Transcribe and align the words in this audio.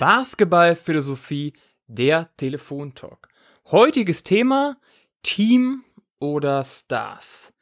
Basketballphilosophie, 0.00 1.52
der 1.86 2.30
Telefontalk. 2.38 3.28
Heutiges 3.70 4.22
Thema 4.22 4.78
Team 5.22 5.84
oder 6.18 6.64
Stars. 6.64 7.52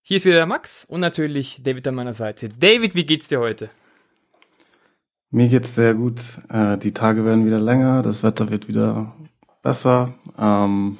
Hier 0.00 0.18
ist 0.18 0.26
wieder 0.26 0.36
der 0.36 0.46
Max 0.46 0.84
und 0.84 1.00
natürlich 1.00 1.60
David 1.64 1.88
an 1.88 1.96
meiner 1.96 2.14
Seite. 2.14 2.50
David, 2.50 2.94
wie 2.94 3.04
geht's 3.04 3.26
dir 3.26 3.40
heute? 3.40 3.68
Mir 5.32 5.48
geht's 5.48 5.74
sehr 5.74 5.94
gut. 5.94 6.22
Äh, 6.50 6.78
die 6.78 6.94
Tage 6.94 7.24
werden 7.24 7.44
wieder 7.44 7.58
länger, 7.58 8.02
das 8.02 8.22
Wetter 8.22 8.48
wird 8.50 8.68
wieder 8.68 9.12
besser. 9.60 10.14
Ähm, 10.38 10.98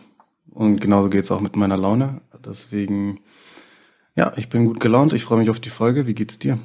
und 0.50 0.80
genauso 0.80 1.10
geht's 1.10 1.30
auch 1.30 1.40
mit 1.40 1.54
meiner 1.54 1.76
Laune. 1.76 2.22
Deswegen, 2.44 3.20
ja, 4.16 4.32
ich 4.34 4.48
bin 4.48 4.64
gut 4.64 4.80
gelaunt. 4.80 5.12
Ich 5.12 5.22
freue 5.22 5.38
mich 5.38 5.50
auf 5.50 5.60
die 5.60 5.70
Folge. 5.70 6.08
Wie 6.08 6.14
geht's 6.14 6.40
dir? 6.40 6.58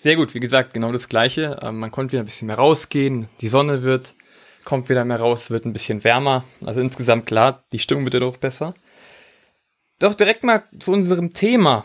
Sehr 0.00 0.14
gut, 0.14 0.32
wie 0.32 0.40
gesagt, 0.40 0.74
genau 0.74 0.92
das 0.92 1.08
Gleiche. 1.08 1.58
Ähm, 1.60 1.80
man 1.80 1.90
konnte 1.90 2.12
wieder 2.12 2.22
ein 2.22 2.26
bisschen 2.26 2.46
mehr 2.46 2.56
rausgehen. 2.56 3.28
Die 3.40 3.48
Sonne 3.48 3.82
wird, 3.82 4.14
kommt 4.64 4.88
wieder 4.88 5.04
mehr 5.04 5.18
raus, 5.18 5.50
wird 5.50 5.64
ein 5.64 5.72
bisschen 5.72 6.04
wärmer. 6.04 6.44
Also 6.64 6.80
insgesamt 6.80 7.26
klar, 7.26 7.64
die 7.72 7.80
Stimmung 7.80 8.04
wird 8.04 8.22
auch 8.22 8.36
besser. 8.36 8.74
Doch 9.98 10.14
direkt 10.14 10.44
mal 10.44 10.62
zu 10.78 10.92
unserem 10.92 11.32
Thema. 11.32 11.84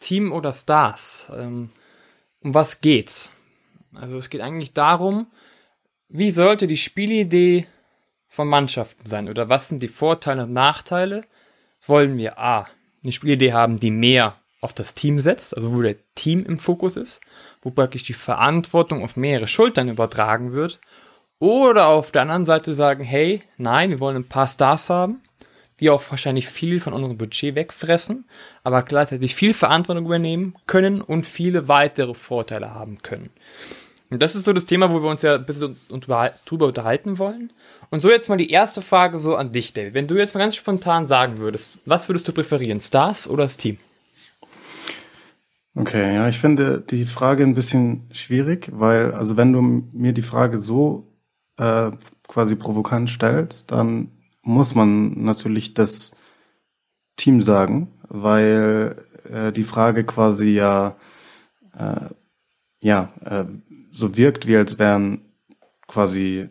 Team 0.00 0.32
oder 0.32 0.54
Stars. 0.54 1.30
Ähm, 1.36 1.68
um 2.40 2.54
was 2.54 2.80
geht's? 2.80 3.30
Also 3.94 4.16
es 4.16 4.30
geht 4.30 4.40
eigentlich 4.40 4.72
darum, 4.72 5.26
wie 6.08 6.30
sollte 6.30 6.66
die 6.66 6.78
Spielidee 6.78 7.66
von 8.26 8.48
Mannschaften 8.48 9.04
sein? 9.04 9.28
Oder 9.28 9.50
was 9.50 9.68
sind 9.68 9.82
die 9.82 9.88
Vorteile 9.88 10.44
und 10.44 10.54
Nachteile? 10.54 11.24
Wollen 11.86 12.16
wir 12.16 12.38
A, 12.38 12.66
eine 13.02 13.12
Spielidee 13.12 13.52
haben, 13.52 13.78
die 13.78 13.90
mehr 13.90 14.40
auf 14.60 14.72
das 14.72 14.94
Team 14.94 15.20
setzt, 15.20 15.56
also 15.56 15.74
wo 15.74 15.82
der 15.82 15.96
Team 16.14 16.44
im 16.44 16.58
Fokus 16.58 16.96
ist, 16.96 17.20
wo 17.62 17.70
praktisch 17.70 18.04
die 18.04 18.12
Verantwortung 18.12 19.02
auf 19.02 19.16
mehrere 19.16 19.48
Schultern 19.48 19.88
übertragen 19.88 20.52
wird. 20.52 20.80
Oder 21.38 21.88
auf 21.88 22.10
der 22.10 22.22
anderen 22.22 22.44
Seite 22.44 22.74
sagen, 22.74 23.02
hey, 23.02 23.42
nein, 23.56 23.90
wir 23.90 24.00
wollen 24.00 24.16
ein 24.16 24.28
paar 24.28 24.48
Stars 24.48 24.90
haben, 24.90 25.22
die 25.80 25.88
auch 25.88 26.02
wahrscheinlich 26.10 26.48
viel 26.48 26.80
von 26.80 26.92
unserem 26.92 27.16
Budget 27.16 27.54
wegfressen, 27.54 28.26
aber 28.62 28.82
gleichzeitig 28.82 29.34
viel 29.34 29.54
Verantwortung 29.54 30.04
übernehmen 30.04 30.54
können 30.66 31.00
und 31.00 31.24
viele 31.24 31.68
weitere 31.68 32.14
Vorteile 32.14 32.74
haben 32.74 32.98
können. 33.02 33.30
Und 34.10 34.20
das 34.20 34.34
ist 34.34 34.44
so 34.44 34.52
das 34.52 34.66
Thema, 34.66 34.90
wo 34.90 35.02
wir 35.02 35.08
uns 35.08 35.22
ja 35.22 35.36
ein 35.36 35.46
bisschen 35.46 35.76
drüber 36.44 36.66
unterhalten 36.66 37.18
wollen. 37.18 37.52
Und 37.90 38.00
so 38.00 38.10
jetzt 38.10 38.28
mal 38.28 38.36
die 38.36 38.50
erste 38.50 38.82
Frage 38.82 39.18
so 39.18 39.36
an 39.36 39.52
dich, 39.52 39.72
David. 39.72 39.94
Wenn 39.94 40.08
du 40.08 40.16
jetzt 40.16 40.34
mal 40.34 40.40
ganz 40.40 40.56
spontan 40.56 41.06
sagen 41.06 41.38
würdest, 41.38 41.78
was 41.86 42.08
würdest 42.08 42.26
du 42.26 42.32
präferieren, 42.32 42.80
Stars 42.80 43.28
oder 43.28 43.44
das 43.44 43.56
Team? 43.56 43.78
Okay, 45.76 46.14
ja, 46.14 46.28
ich 46.28 46.38
finde 46.40 46.80
die 46.80 47.06
Frage 47.06 47.44
ein 47.44 47.54
bisschen 47.54 48.08
schwierig, 48.10 48.70
weil, 48.72 49.12
also 49.14 49.36
wenn 49.36 49.52
du 49.52 49.62
mir 49.62 50.12
die 50.12 50.22
Frage 50.22 50.58
so 50.58 51.06
äh, 51.58 51.92
quasi 52.26 52.56
provokant 52.56 53.08
stellst, 53.08 53.70
dann 53.70 54.10
muss 54.42 54.74
man 54.74 55.22
natürlich 55.22 55.74
das 55.74 56.12
Team 57.16 57.40
sagen, 57.42 57.88
weil 58.08 58.96
äh, 59.30 59.52
die 59.52 59.62
Frage 59.62 60.04
quasi 60.04 60.48
ja, 60.54 60.96
äh, 61.78 62.08
ja, 62.80 63.12
äh, 63.24 63.44
so 63.92 64.16
wirkt, 64.16 64.46
wie 64.46 64.56
als 64.56 64.78
wären 64.78 65.22
quasi, 65.86 66.48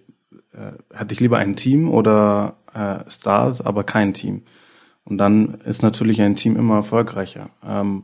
äh, 0.53 0.71
hätte 0.93 1.13
ich 1.13 1.19
lieber 1.19 1.39
ein 1.39 1.55
Team 1.57 1.89
oder 1.89 2.57
äh, 2.73 3.09
Stars, 3.09 3.61
aber 3.61 3.83
kein 3.83 4.13
Team. 4.13 4.43
Und 5.03 5.17
dann 5.17 5.55
ist 5.65 5.81
natürlich 5.81 6.21
ein 6.21 6.35
Team 6.35 6.55
immer 6.55 6.75
erfolgreicher. 6.75 7.49
Ähm, 7.65 8.03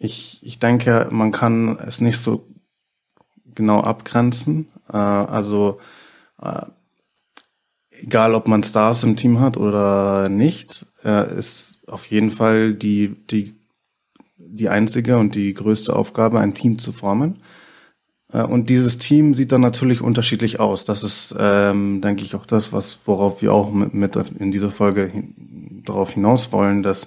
ich, 0.00 0.40
ich 0.42 0.58
denke, 0.58 1.08
man 1.10 1.30
kann 1.30 1.78
es 1.86 2.00
nicht 2.00 2.18
so 2.18 2.48
genau 3.54 3.82
abgrenzen. 3.82 4.68
Äh, 4.90 4.96
also 4.96 5.78
äh, 6.42 6.62
egal, 7.90 8.34
ob 8.34 8.48
man 8.48 8.62
Stars 8.62 9.04
im 9.04 9.14
Team 9.14 9.40
hat 9.40 9.58
oder 9.58 10.30
nicht, 10.30 10.86
äh, 11.04 11.36
ist 11.36 11.84
auf 11.86 12.06
jeden 12.06 12.30
Fall 12.30 12.72
die, 12.72 13.14
die, 13.30 13.54
die 14.38 14.70
einzige 14.70 15.18
und 15.18 15.34
die 15.34 15.52
größte 15.52 15.94
Aufgabe, 15.94 16.40
ein 16.40 16.54
Team 16.54 16.78
zu 16.78 16.92
formen. 16.92 17.42
Äh, 18.32 18.42
und 18.42 18.70
dieses 18.70 18.96
Team 18.96 19.34
sieht 19.34 19.52
dann 19.52 19.60
natürlich 19.60 20.00
unterschiedlich 20.00 20.60
aus. 20.60 20.86
Das 20.86 21.04
ist, 21.04 21.36
ähm, 21.38 22.00
denke 22.00 22.24
ich, 22.24 22.34
auch 22.34 22.46
das, 22.46 22.72
was 22.72 23.00
worauf 23.04 23.42
wir 23.42 23.52
auch 23.52 23.70
mit, 23.70 23.92
mit 23.92 24.16
in 24.38 24.50
dieser 24.50 24.70
Folge 24.70 25.04
hin, 25.04 25.82
darauf 25.84 26.12
hinaus 26.12 26.52
wollen, 26.52 26.82
dass 26.82 27.06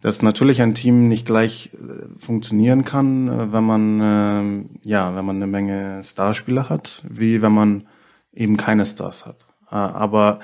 dass 0.00 0.22
natürlich 0.22 0.62
ein 0.62 0.74
Team 0.74 1.08
nicht 1.08 1.26
gleich 1.26 1.70
äh, 1.74 2.18
funktionieren 2.18 2.84
kann, 2.84 3.28
äh, 3.28 3.52
wenn 3.52 3.64
man 3.64 4.00
äh, 4.00 4.88
ja, 4.88 5.14
wenn 5.16 5.24
man 5.24 5.36
eine 5.36 5.46
Menge 5.46 6.02
Starspieler 6.02 6.68
hat, 6.68 7.02
wie 7.08 7.42
wenn 7.42 7.52
man 7.52 7.88
eben 8.32 8.56
keine 8.56 8.86
Stars 8.86 9.26
hat. 9.26 9.46
Äh, 9.70 9.74
aber 9.74 10.40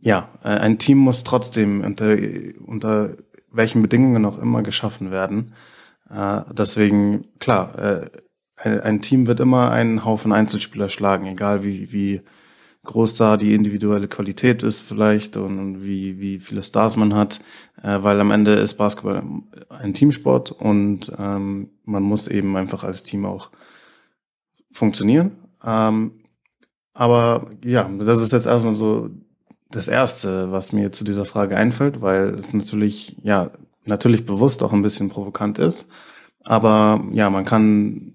ja, 0.00 0.30
äh, 0.42 0.48
ein 0.48 0.78
Team 0.78 0.98
muss 0.98 1.24
trotzdem 1.24 1.82
unter, 1.82 2.16
unter 2.64 3.16
welchen 3.50 3.82
Bedingungen 3.82 4.24
auch 4.24 4.38
immer 4.38 4.62
geschaffen 4.62 5.10
werden. 5.10 5.54
Äh, 6.10 6.40
deswegen 6.52 7.26
klar, 7.38 8.08
ein 8.56 9.00
Team 9.02 9.26
wird 9.26 9.40
immer 9.40 9.72
einen 9.72 10.04
Haufen 10.04 10.32
Einzelspieler 10.32 10.88
schlagen, 10.88 11.26
egal 11.26 11.64
wie 11.64 11.92
wie 11.92 12.22
groß 12.84 13.14
da 13.14 13.36
die 13.36 13.54
individuelle 13.54 14.08
Qualität 14.08 14.62
ist 14.62 14.80
vielleicht 14.80 15.36
und 15.36 15.84
wie, 15.84 16.18
wie 16.18 16.40
viele 16.40 16.62
Stars 16.62 16.96
man 16.96 17.14
hat, 17.14 17.40
äh, 17.82 18.02
weil 18.02 18.20
am 18.20 18.30
Ende 18.30 18.54
ist 18.54 18.74
Basketball 18.74 19.22
ein 19.68 19.94
Teamsport 19.94 20.50
und 20.50 21.12
ähm, 21.18 21.70
man 21.84 22.02
muss 22.02 22.26
eben 22.26 22.56
einfach 22.56 22.82
als 22.82 23.02
Team 23.02 23.24
auch 23.24 23.50
funktionieren. 24.70 25.32
Ähm, 25.64 26.12
aber 26.94 27.46
ja, 27.64 27.88
das 28.00 28.20
ist 28.20 28.32
jetzt 28.32 28.46
erstmal 28.46 28.74
so 28.74 29.10
das 29.70 29.88
Erste, 29.88 30.50
was 30.50 30.72
mir 30.72 30.92
zu 30.92 31.04
dieser 31.04 31.24
Frage 31.24 31.56
einfällt, 31.56 32.02
weil 32.02 32.34
es 32.34 32.52
natürlich, 32.52 33.16
ja, 33.22 33.50
natürlich 33.84 34.26
bewusst 34.26 34.62
auch 34.62 34.72
ein 34.72 34.82
bisschen 34.82 35.08
provokant 35.08 35.58
ist. 35.58 35.88
Aber 36.44 37.02
ja, 37.12 37.30
man 37.30 37.44
kann 37.44 38.12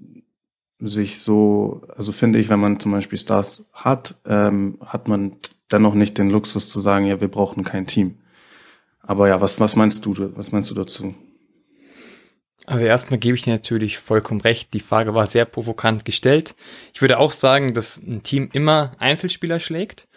sich 0.80 1.20
so, 1.20 1.82
also 1.96 2.12
finde 2.12 2.40
ich, 2.40 2.50
wenn 2.50 2.60
man 2.60 2.80
zum 2.80 2.92
Beispiel 2.92 3.18
Stars 3.18 3.70
hat, 3.74 4.16
ähm, 4.26 4.78
hat 4.86 5.08
man 5.08 5.38
dennoch 5.72 5.96
nicht 5.96 6.18
den 6.18 6.30
Luxus 6.30 6.70
zu 6.70 6.80
sagen, 6.80 7.06
ja, 7.06 7.20
wir 7.20 7.28
brauchen 7.28 7.64
kein 7.64 7.88
Team. 7.88 8.20
Aber 9.02 9.28
ja, 9.28 9.42
was, 9.42 9.60
was 9.60 9.76
meinst 9.76 10.06
du, 10.06 10.16
was 10.36 10.52
meinst 10.52 10.70
du 10.70 10.76
dazu? 10.76 11.16
Also 12.66 12.86
erstmal 12.86 13.18
gebe 13.18 13.36
ich 13.36 13.44
dir 13.44 13.54
natürlich 13.54 13.98
vollkommen 13.98 14.42
recht. 14.42 14.74
Die 14.74 14.82
Frage 14.82 15.14
war 15.14 15.28
sehr 15.28 15.46
provokant 15.46 16.04
gestellt. 16.04 16.54
Ich 16.94 17.02
würde 17.02 17.18
auch 17.18 17.32
sagen, 17.32 17.74
dass 17.74 17.98
ein 17.98 18.24
Team 18.24 18.50
immer 18.52 18.92
Einzelspieler 19.00 19.62
schlägt. 19.62 20.10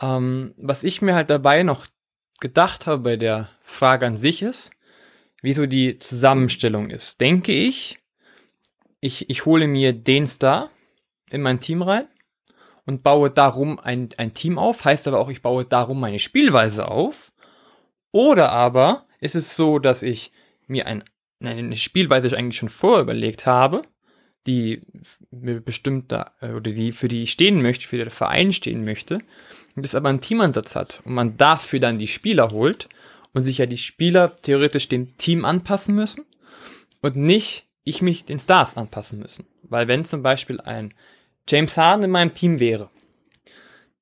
Ähm, 0.00 0.54
was 0.56 0.84
ich 0.84 1.02
mir 1.02 1.16
halt 1.16 1.30
dabei 1.30 1.64
noch 1.64 1.86
gedacht 2.38 2.86
habe 2.86 3.02
bei 3.02 3.16
der 3.16 3.50
Frage 3.64 4.06
an 4.06 4.16
sich 4.16 4.42
ist, 4.42 4.70
wieso 5.42 5.66
die 5.66 5.98
Zusammenstellung 5.98 6.90
ist. 6.90 7.20
Denke 7.20 7.52
ich, 7.52 7.98
ich, 9.00 9.28
ich 9.30 9.46
hole 9.46 9.66
mir 9.66 9.92
den 9.92 10.26
Star 10.26 10.70
in 11.30 11.42
mein 11.42 11.60
Team 11.60 11.82
rein 11.82 12.08
und 12.86 13.02
baue 13.02 13.30
darum 13.30 13.78
ein, 13.78 14.10
ein 14.16 14.34
Team 14.34 14.58
auf, 14.58 14.84
heißt 14.84 15.08
aber 15.08 15.18
auch, 15.18 15.28
ich 15.28 15.42
baue 15.42 15.64
darum 15.64 16.00
meine 16.00 16.18
Spielweise 16.18 16.88
auf. 16.88 17.32
Oder 18.12 18.50
aber 18.52 19.06
ist 19.20 19.36
es 19.36 19.54
so, 19.54 19.78
dass 19.78 20.02
ich 20.02 20.32
mir 20.66 20.86
ein, 20.86 21.04
eine 21.42 21.76
Spielweise 21.76 22.36
eigentlich 22.36 22.56
schon 22.56 22.68
vorher 22.68 23.02
überlegt 23.02 23.46
habe, 23.46 23.82
die 24.46 24.82
mir 25.30 25.60
bestimmt 25.60 26.10
da, 26.12 26.32
äh, 26.40 26.52
oder 26.52 26.72
die, 26.72 26.92
für 26.92 27.08
die 27.08 27.22
ich 27.22 27.32
stehen 27.32 27.62
möchte, 27.62 27.86
für 27.86 27.98
der 27.98 28.10
Verein 28.10 28.52
stehen 28.52 28.84
möchte, 28.84 29.18
und 29.76 29.84
das 29.84 29.94
aber 29.94 30.08
einen 30.08 30.20
Teamansatz 30.20 30.74
hat 30.74 31.00
und 31.04 31.14
man 31.14 31.36
dafür 31.36 31.78
dann 31.78 31.98
die 31.98 32.08
Spieler 32.08 32.50
holt 32.50 32.88
und 33.32 33.42
sich 33.42 33.58
ja 33.58 33.66
die 33.66 33.78
Spieler 33.78 34.36
theoretisch 34.42 34.88
dem 34.88 35.16
Team 35.16 35.44
anpassen 35.44 35.94
müssen 35.94 36.24
und 37.02 37.16
nicht 37.16 37.66
ich 37.84 38.02
mich 38.02 38.24
den 38.24 38.38
Stars 38.38 38.76
anpassen 38.76 39.18
müssen. 39.18 39.46
Weil 39.62 39.88
wenn 39.88 40.04
zum 40.04 40.22
Beispiel 40.22 40.60
ein 40.60 40.94
James 41.48 41.76
Harden 41.76 42.04
in 42.04 42.10
meinem 42.10 42.34
Team 42.34 42.60
wäre, 42.60 42.90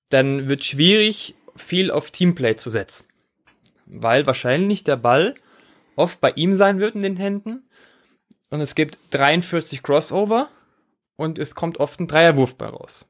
dann 0.09 0.49
wird 0.49 0.65
schwierig, 0.65 1.35
viel 1.57 1.91
auf 1.91 2.11
Teamplay 2.11 2.57
zu 2.57 2.71
setzen. 2.71 3.05
Weil 3.87 4.27
wahrscheinlich 4.27 4.85
der 4.85 4.97
Ball 4.97 5.35
oft 5.97 6.21
bei 6.21 6.31
ihm 6.33 6.57
sein 6.57 6.81
wird 6.81 6.95
in 6.95 7.03
den 7.03 7.17
Händen 7.17 7.69
und 8.51 8.61
es 8.61 8.75
gibt 8.75 8.99
43 9.11 9.83
Crossover 9.83 10.49
und 11.17 11.39
es 11.39 11.55
kommt 11.55 11.79
oft 11.79 12.01
ein 12.01 12.07
Dreierwurf 12.07 12.55
bei 12.55 12.67
raus. 12.67 13.07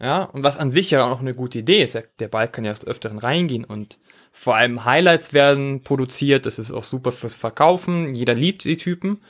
Ja, 0.00 0.24
und 0.24 0.44
was 0.44 0.56
an 0.56 0.70
sich 0.70 0.92
ja 0.92 1.04
auch 1.10 1.18
eine 1.18 1.34
gute 1.34 1.58
Idee 1.58 1.82
ist, 1.82 1.98
der 2.20 2.28
Ball 2.28 2.46
kann 2.46 2.64
ja 2.64 2.72
öfteren 2.86 3.18
reingehen 3.18 3.64
und 3.64 3.98
vor 4.30 4.54
allem 4.54 4.84
Highlights 4.84 5.32
werden 5.32 5.82
produziert, 5.82 6.46
das 6.46 6.60
ist 6.60 6.70
auch 6.70 6.84
super 6.84 7.10
fürs 7.10 7.34
Verkaufen, 7.34 8.14
jeder 8.14 8.34
liebt 8.34 8.64
die 8.64 8.76
Typen. 8.76 9.20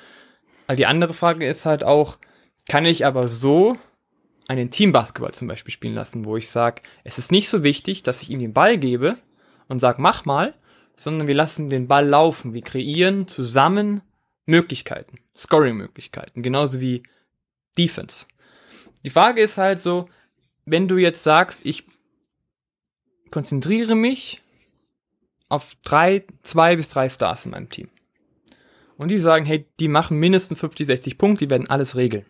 Die 0.77 0.87
andere 0.87 1.15
Frage 1.15 1.47
ist 1.47 1.67
halt 1.67 1.85
auch, 1.85 2.19
kann 2.69 2.85
ich 2.85 3.07
aber 3.07 3.29
so 3.29 3.77
einen 4.49 4.71
Teambasketball 4.71 5.33
zum 5.33 5.49
Beispiel 5.49 5.73
spielen 5.73 5.95
lassen, 5.95 6.25
wo 6.25 6.37
ich 6.37 6.49
sage, 6.49 6.83
es 7.05 7.19
ist 7.19 7.33
nicht 7.33 7.49
so 7.49 7.63
wichtig, 7.63 8.03
dass 8.03 8.23
ich 8.23 8.31
ihm 8.31 8.39
den 8.41 8.53
Ball 8.53 8.79
gebe 8.79 9.19
und 9.69 9.79
sage, 9.79 10.01
mach 10.01 10.25
mal, 10.25 10.55
sondern 10.97 11.29
wir 11.29 11.35
lassen 11.35 11.69
den 11.69 11.87
Ball 11.87 12.07
laufen. 12.07 12.55
Wir 12.55 12.63
kreieren 12.63 13.29
zusammen 13.29 14.03
Möglichkeiten, 14.47 15.19
Scoring-Möglichkeiten, 15.37 16.43
genauso 16.43 16.81
wie 16.81 17.03
Defense. 17.77 18.27
Die 19.05 19.11
Frage 19.11 19.43
ist 19.43 19.59
halt 19.59 19.83
so, 19.83 20.09
wenn 20.65 20.89
du 20.89 20.97
jetzt 20.97 21.23
sagst, 21.23 21.65
ich 21.65 21.85
konzentriere 23.31 23.95
mich 23.95 24.43
auf 25.49 25.77
drei, 25.83 26.25
zwei 26.43 26.77
bis 26.77 26.89
drei 26.89 27.09
Stars 27.09 27.45
in 27.45 27.53
meinem 27.53 27.69
Team. 27.69 27.91
Und 28.99 29.11
die 29.11 29.19
sagen, 29.19 29.47
hey, 29.47 29.65
die 29.81 29.89
machen 29.89 30.19
mindestens 30.19 30.59
50, 30.59 30.87
60 30.87 31.19
Punkte, 31.19 31.47
die 31.47 31.51
werden 31.51 31.71
alles 31.71 31.97
regeln. 31.97 32.27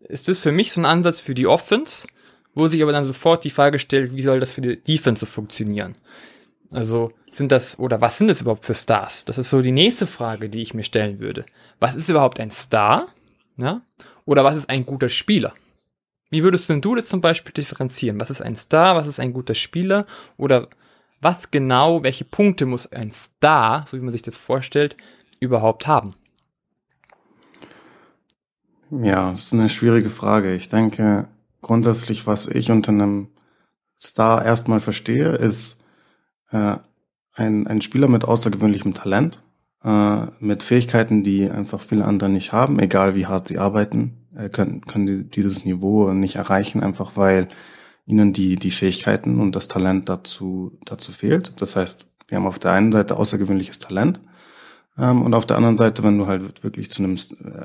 Ist 0.00 0.28
das 0.28 0.38
für 0.38 0.52
mich 0.52 0.72
so 0.72 0.80
ein 0.80 0.86
Ansatz 0.86 1.18
für 1.18 1.34
die 1.34 1.48
Offense, 1.48 2.06
wo 2.54 2.68
sich 2.68 2.82
aber 2.82 2.92
dann 2.92 3.04
sofort 3.04 3.44
die 3.44 3.50
Frage 3.50 3.78
stellt, 3.78 4.14
wie 4.14 4.22
soll 4.22 4.40
das 4.40 4.52
für 4.52 4.60
die 4.60 4.76
Defense 4.76 5.26
funktionieren? 5.26 5.96
Also 6.70 7.12
sind 7.30 7.50
das, 7.50 7.78
oder 7.78 8.00
was 8.00 8.18
sind 8.18 8.28
das 8.28 8.40
überhaupt 8.40 8.64
für 8.64 8.74
Stars? 8.74 9.24
Das 9.24 9.36
ist 9.36 9.50
so 9.50 9.60
die 9.60 9.72
nächste 9.72 10.06
Frage, 10.06 10.48
die 10.48 10.62
ich 10.62 10.74
mir 10.74 10.84
stellen 10.84 11.18
würde. 11.18 11.44
Was 11.80 11.96
ist 11.96 12.08
überhaupt 12.08 12.40
ein 12.40 12.50
Star? 12.50 13.08
Ja? 13.56 13.82
Oder 14.24 14.44
was 14.44 14.56
ist 14.56 14.70
ein 14.70 14.86
guter 14.86 15.08
Spieler? 15.08 15.54
Wie 16.30 16.42
würdest 16.42 16.68
denn 16.68 16.80
du 16.80 16.94
das 16.94 17.06
zum 17.06 17.20
Beispiel 17.20 17.52
differenzieren? 17.52 18.20
Was 18.20 18.30
ist 18.30 18.42
ein 18.42 18.54
Star? 18.54 18.94
Was 18.94 19.06
ist 19.06 19.18
ein 19.18 19.32
guter 19.32 19.54
Spieler? 19.54 20.06
Oder 20.36 20.68
was 21.20 21.50
genau, 21.50 22.02
welche 22.02 22.24
Punkte 22.24 22.66
muss 22.66 22.92
ein 22.92 23.10
Star, 23.10 23.84
so 23.88 23.96
wie 23.96 24.02
man 24.02 24.12
sich 24.12 24.22
das 24.22 24.36
vorstellt, 24.36 24.96
überhaupt 25.40 25.86
haben? 25.86 26.14
Ja, 28.90 29.30
das 29.30 29.44
ist 29.44 29.52
eine 29.52 29.68
schwierige 29.68 30.10
Frage. 30.10 30.54
Ich 30.54 30.68
denke, 30.68 31.28
grundsätzlich, 31.60 32.26
was 32.26 32.46
ich 32.46 32.70
unter 32.70 32.92
einem 32.92 33.28
Star 33.98 34.44
erstmal 34.44 34.80
verstehe, 34.80 35.32
ist 35.32 35.82
äh, 36.50 36.76
ein, 37.34 37.66
ein 37.66 37.82
Spieler 37.82 38.08
mit 38.08 38.24
außergewöhnlichem 38.24 38.94
Talent, 38.94 39.42
äh, 39.84 40.26
mit 40.40 40.62
Fähigkeiten, 40.62 41.22
die 41.22 41.50
einfach 41.50 41.80
viele 41.80 42.04
andere 42.04 42.30
nicht 42.30 42.52
haben, 42.52 42.78
egal 42.78 43.14
wie 43.14 43.26
hart 43.26 43.48
sie 43.48 43.58
arbeiten, 43.58 44.26
äh, 44.34 44.48
können, 44.48 44.80
können 44.82 45.06
sie 45.06 45.24
dieses 45.24 45.64
Niveau 45.64 46.12
nicht 46.12 46.36
erreichen, 46.36 46.82
einfach 46.82 47.16
weil 47.16 47.48
ihnen 48.06 48.32
die, 48.32 48.56
die 48.56 48.70
Fähigkeiten 48.70 49.38
und 49.38 49.54
das 49.54 49.68
Talent 49.68 50.08
dazu, 50.08 50.78
dazu 50.84 51.12
fehlt. 51.12 51.60
Das 51.60 51.76
heißt, 51.76 52.06
wir 52.28 52.36
haben 52.36 52.46
auf 52.46 52.58
der 52.58 52.72
einen 52.72 52.92
Seite 52.92 53.16
außergewöhnliches 53.16 53.78
Talent 53.80 54.20
ähm, 54.98 55.22
und 55.22 55.34
auf 55.34 55.46
der 55.46 55.56
anderen 55.56 55.76
Seite, 55.78 56.02
wenn 56.02 56.18
du 56.18 56.26
halt 56.26 56.62
wirklich 56.64 56.90
zu 56.90 57.02
einem 57.02 57.16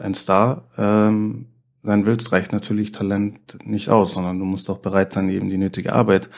ein 0.01 0.13
Star 0.13 0.69
ähm, 0.77 1.47
sein 1.83 2.05
willst, 2.05 2.31
reicht 2.31 2.53
natürlich 2.53 2.91
Talent 2.91 3.57
nicht 3.65 3.89
aus, 3.89 4.13
sondern 4.13 4.39
du 4.39 4.45
musst 4.45 4.69
auch 4.69 4.79
bereit 4.79 5.13
sein, 5.13 5.29
eben 5.29 5.49
die 5.49 5.57
nötige 5.57 5.93
Arbeit 5.93 6.29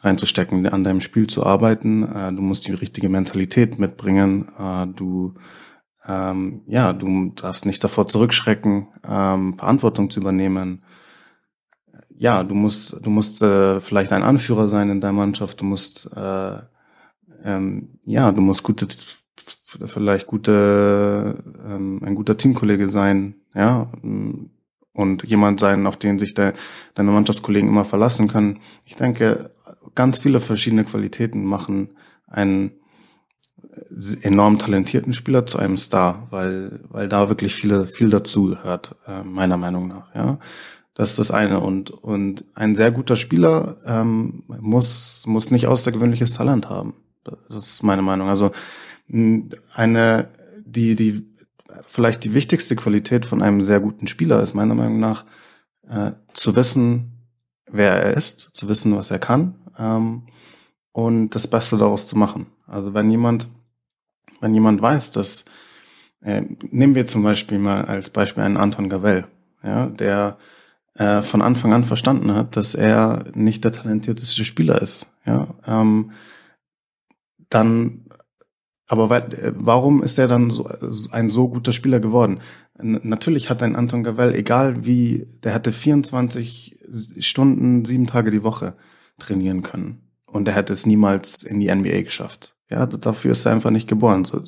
reinzustecken, 0.00 0.66
an 0.66 0.84
deinem 0.84 1.00
Spiel 1.00 1.26
zu 1.26 1.46
arbeiten. 1.46 2.02
Äh, 2.02 2.32
du 2.32 2.42
musst 2.42 2.66
die 2.66 2.72
richtige 2.72 3.08
Mentalität 3.08 3.78
mitbringen. 3.78 4.48
Äh, 4.58 4.86
du 4.88 5.34
ähm, 6.06 6.62
ja, 6.66 6.92
du 6.92 7.32
darfst 7.34 7.66
nicht 7.66 7.82
davor 7.84 8.08
zurückschrecken, 8.08 8.88
ähm, 9.06 9.54
Verantwortung 9.56 10.10
zu 10.10 10.20
übernehmen. 10.20 10.84
Ja, 12.08 12.42
du 12.42 12.54
musst, 12.54 13.04
du 13.04 13.10
musst 13.10 13.42
äh, 13.42 13.80
vielleicht 13.80 14.12
ein 14.12 14.22
Anführer 14.22 14.68
sein 14.68 14.90
in 14.90 15.00
deiner 15.00 15.12
Mannschaft. 15.12 15.60
Du 15.60 15.64
musst, 15.64 16.10
äh, 16.16 16.58
ähm, 17.44 17.98
ja, 18.04 18.32
du 18.32 18.40
musst 18.40 18.62
gute, 18.62 18.86
vielleicht 19.86 20.26
gute, 20.26 21.42
ähm, 21.66 22.00
ein 22.04 22.14
guter 22.14 22.36
Teamkollege 22.36 22.88
sein, 22.88 23.36
ja, 23.54 23.90
und 24.94 25.24
jemand 25.24 25.60
sein, 25.60 25.86
auf 25.86 25.96
den 25.96 26.18
sich 26.18 26.34
de, 26.34 26.52
deine 26.94 27.10
Mannschaftskollegen 27.10 27.68
immer 27.68 27.84
verlassen 27.84 28.28
können. 28.28 28.60
Ich 28.84 28.96
denke, 28.96 29.50
ganz 29.94 30.18
viele 30.18 30.40
verschiedene 30.40 30.84
Qualitäten 30.84 31.44
machen 31.44 31.90
einen 32.26 32.72
enorm 34.22 34.58
talentierten 34.58 35.14
Spieler 35.14 35.46
zu 35.46 35.58
einem 35.58 35.76
Star, 35.76 36.26
weil, 36.30 36.80
weil 36.90 37.08
da 37.08 37.28
wirklich 37.28 37.54
viele, 37.54 37.86
viel 37.86 38.10
dazu 38.10 38.46
gehört, 38.46 38.96
äh, 39.06 39.22
meiner 39.22 39.56
Meinung 39.56 39.88
nach, 39.88 40.14
ja. 40.14 40.38
Das 40.94 41.10
ist 41.10 41.18
das 41.18 41.30
eine. 41.30 41.60
Und, 41.60 41.90
und 41.90 42.44
ein 42.54 42.76
sehr 42.76 42.90
guter 42.90 43.16
Spieler 43.16 43.76
ähm, 43.86 44.42
muss, 44.46 45.24
muss 45.26 45.50
nicht 45.50 45.66
außergewöhnliches 45.66 46.34
Talent 46.34 46.68
haben. 46.68 46.92
Das 47.24 47.66
ist 47.66 47.82
meine 47.82 48.02
Meinung. 48.02 48.28
Also 48.28 48.50
eine, 49.08 50.28
die, 50.64 50.96
die, 50.96 51.26
vielleicht 51.86 52.24
die 52.24 52.34
wichtigste 52.34 52.76
Qualität 52.76 53.26
von 53.26 53.42
einem 53.42 53.62
sehr 53.62 53.80
guten 53.80 54.06
Spieler 54.06 54.42
ist 54.42 54.54
meiner 54.54 54.74
Meinung 54.74 55.00
nach, 55.00 55.24
äh, 55.88 56.12
zu 56.32 56.56
wissen, 56.56 57.12
wer 57.70 58.02
er 58.02 58.16
ist, 58.16 58.50
zu 58.52 58.68
wissen, 58.68 58.94
was 58.94 59.10
er 59.10 59.18
kann 59.18 59.54
ähm, 59.78 60.26
und 60.92 61.30
das 61.30 61.46
Beste 61.46 61.76
daraus 61.76 62.06
zu 62.06 62.16
machen. 62.16 62.46
Also 62.66 62.94
wenn 62.94 63.10
jemand, 63.10 63.48
wenn 64.40 64.54
jemand 64.54 64.80
weiß, 64.80 65.10
dass, 65.12 65.44
äh, 66.20 66.42
nehmen 66.70 66.94
wir 66.94 67.06
zum 67.06 67.22
Beispiel 67.22 67.58
mal 67.58 67.84
als 67.84 68.10
Beispiel 68.10 68.42
einen 68.42 68.56
Anton 68.56 68.88
Gavel, 68.88 69.26
ja, 69.62 69.86
der 69.86 70.38
äh, 70.94 71.22
von 71.22 71.42
Anfang 71.42 71.72
an 71.72 71.84
verstanden 71.84 72.34
hat, 72.34 72.56
dass 72.56 72.74
er 72.74 73.24
nicht 73.34 73.64
der 73.64 73.72
talentierteste 73.72 74.44
Spieler 74.44 74.80
ist, 74.80 75.16
ja, 75.24 75.54
ähm, 75.66 76.12
dann 77.48 78.06
aber 78.92 79.08
weil, 79.08 79.22
äh, 79.32 79.54
warum 79.56 80.02
ist 80.02 80.18
er 80.18 80.28
dann 80.28 80.50
so, 80.50 80.68
ein 81.12 81.30
so 81.30 81.48
guter 81.48 81.72
Spieler 81.72 81.98
geworden? 81.98 82.40
Natürlich 82.78 83.48
hat 83.48 83.62
ein 83.62 83.74
Anton 83.74 84.04
Gavel, 84.04 84.34
egal 84.34 84.84
wie, 84.84 85.26
der 85.42 85.54
hatte 85.54 85.72
24 85.72 86.78
Stunden, 87.16 87.86
sieben 87.86 88.06
Tage 88.06 88.30
die 88.30 88.42
Woche 88.42 88.74
trainieren 89.18 89.62
können. 89.62 90.10
Und 90.26 90.46
er 90.46 90.54
hätte 90.54 90.74
es 90.74 90.84
niemals 90.84 91.42
in 91.42 91.58
die 91.58 91.74
NBA 91.74 92.02
geschafft. 92.02 92.54
Ja, 92.68 92.84
dafür 92.84 93.32
ist 93.32 93.46
er 93.46 93.52
einfach 93.52 93.70
nicht 93.70 93.88
geboren. 93.88 94.26
So, 94.26 94.42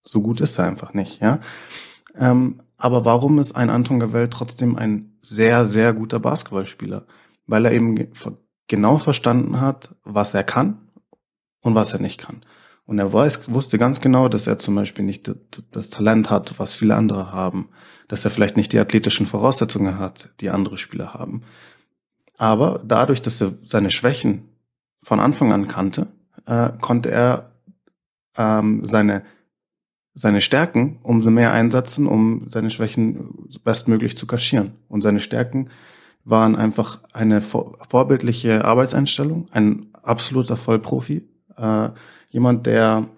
so 0.00 0.22
gut 0.22 0.40
ist 0.40 0.58
er 0.58 0.64
einfach 0.64 0.94
nicht, 0.94 1.20
ja. 1.20 1.40
Ähm, 2.16 2.62
aber 2.78 3.04
warum 3.04 3.38
ist 3.40 3.52
ein 3.52 3.68
Anton 3.68 4.00
Gavel 4.00 4.30
trotzdem 4.30 4.76
ein 4.76 5.18
sehr, 5.20 5.66
sehr 5.66 5.92
guter 5.92 6.18
Basketballspieler? 6.18 7.04
Weil 7.46 7.66
er 7.66 7.72
eben 7.72 8.10
genau 8.68 8.96
verstanden 8.96 9.60
hat, 9.60 9.94
was 10.02 10.32
er 10.32 10.44
kann 10.44 10.78
und 11.60 11.74
was 11.74 11.92
er 11.92 12.00
nicht 12.00 12.18
kann. 12.18 12.40
Und 12.92 12.98
er 12.98 13.10
weiß, 13.10 13.50
wusste 13.50 13.78
ganz 13.78 14.02
genau, 14.02 14.28
dass 14.28 14.46
er 14.46 14.58
zum 14.58 14.74
Beispiel 14.74 15.02
nicht 15.02 15.30
das 15.70 15.88
Talent 15.88 16.28
hat, 16.28 16.58
was 16.58 16.74
viele 16.74 16.94
andere 16.94 17.32
haben. 17.32 17.70
Dass 18.06 18.26
er 18.26 18.30
vielleicht 18.30 18.58
nicht 18.58 18.74
die 18.74 18.78
athletischen 18.78 19.26
Voraussetzungen 19.26 19.98
hat, 19.98 20.28
die 20.40 20.50
andere 20.50 20.76
Spieler 20.76 21.14
haben. 21.14 21.40
Aber 22.36 22.82
dadurch, 22.84 23.22
dass 23.22 23.40
er 23.40 23.54
seine 23.64 23.90
Schwächen 23.90 24.50
von 25.00 25.20
Anfang 25.20 25.54
an 25.54 25.68
kannte, 25.68 26.08
äh, 26.44 26.68
konnte 26.82 27.10
er 27.10 27.52
ähm, 28.36 28.86
seine, 28.86 29.22
seine 30.12 30.42
Stärken 30.42 30.98
umso 31.02 31.30
mehr 31.30 31.54
einsetzen, 31.54 32.06
um 32.06 32.44
seine 32.48 32.68
Schwächen 32.68 33.48
bestmöglich 33.64 34.18
zu 34.18 34.26
kaschieren. 34.26 34.72
Und 34.88 35.00
seine 35.00 35.20
Stärken 35.20 35.70
waren 36.24 36.56
einfach 36.56 37.00
eine 37.14 37.40
vor, 37.40 37.78
vorbildliche 37.88 38.66
Arbeitseinstellung, 38.66 39.48
ein 39.50 39.86
absoluter 40.02 40.58
Vollprofi, 40.58 41.26
äh, 41.56 41.88
jemand, 42.32 42.66
der 42.66 43.08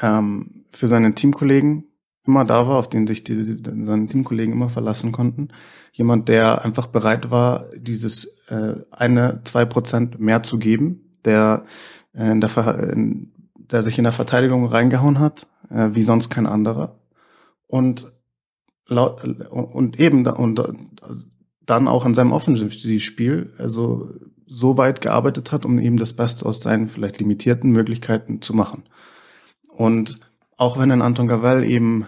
ähm, 0.00 0.64
für 0.70 0.86
seine 0.86 1.14
Teamkollegen 1.14 1.84
immer 2.24 2.44
da 2.44 2.68
war, 2.68 2.78
auf 2.78 2.88
den 2.88 3.06
sich 3.06 3.24
die, 3.24 3.34
seine 3.34 4.06
Teamkollegen 4.06 4.54
immer 4.54 4.68
verlassen 4.68 5.10
konnten. 5.10 5.48
Jemand, 5.92 6.28
der 6.28 6.64
einfach 6.64 6.86
bereit 6.86 7.30
war, 7.30 7.66
dieses 7.76 8.38
äh, 8.48 8.74
eine, 8.90 9.40
zwei 9.44 9.64
Prozent 9.64 10.20
mehr 10.20 10.42
zu 10.42 10.58
geben, 10.58 11.16
der, 11.24 11.64
äh, 12.14 12.30
in 12.30 12.40
der, 12.40 12.92
in, 12.92 13.32
der 13.56 13.82
sich 13.82 13.98
in 13.98 14.04
der 14.04 14.12
Verteidigung 14.12 14.66
reingehauen 14.66 15.18
hat, 15.18 15.48
äh, 15.70 15.88
wie 15.92 16.02
sonst 16.02 16.30
kein 16.30 16.46
anderer. 16.46 17.00
Und 17.66 18.12
laut, 18.86 19.24
und 19.50 19.98
eben 19.98 20.26
und 20.26 20.62
dann 21.64 21.88
auch 21.88 22.04
in 22.04 22.14
seinem 22.14 22.32
Offensivspiel, 22.32 23.54
also 23.58 24.10
so 24.52 24.76
weit 24.76 25.00
gearbeitet 25.00 25.52
hat, 25.52 25.64
um 25.64 25.78
eben 25.78 25.96
das 25.96 26.12
Beste 26.12 26.44
aus 26.44 26.60
seinen 26.60 26.88
vielleicht 26.88 27.20
limitierten 27.20 27.70
Möglichkeiten 27.70 28.42
zu 28.42 28.52
machen. 28.52 28.82
Und 29.68 30.18
auch 30.56 30.76
wenn 30.76 30.90
ein 30.90 31.02
Anton 31.02 31.28
Gavel 31.28 31.64
eben 31.64 32.06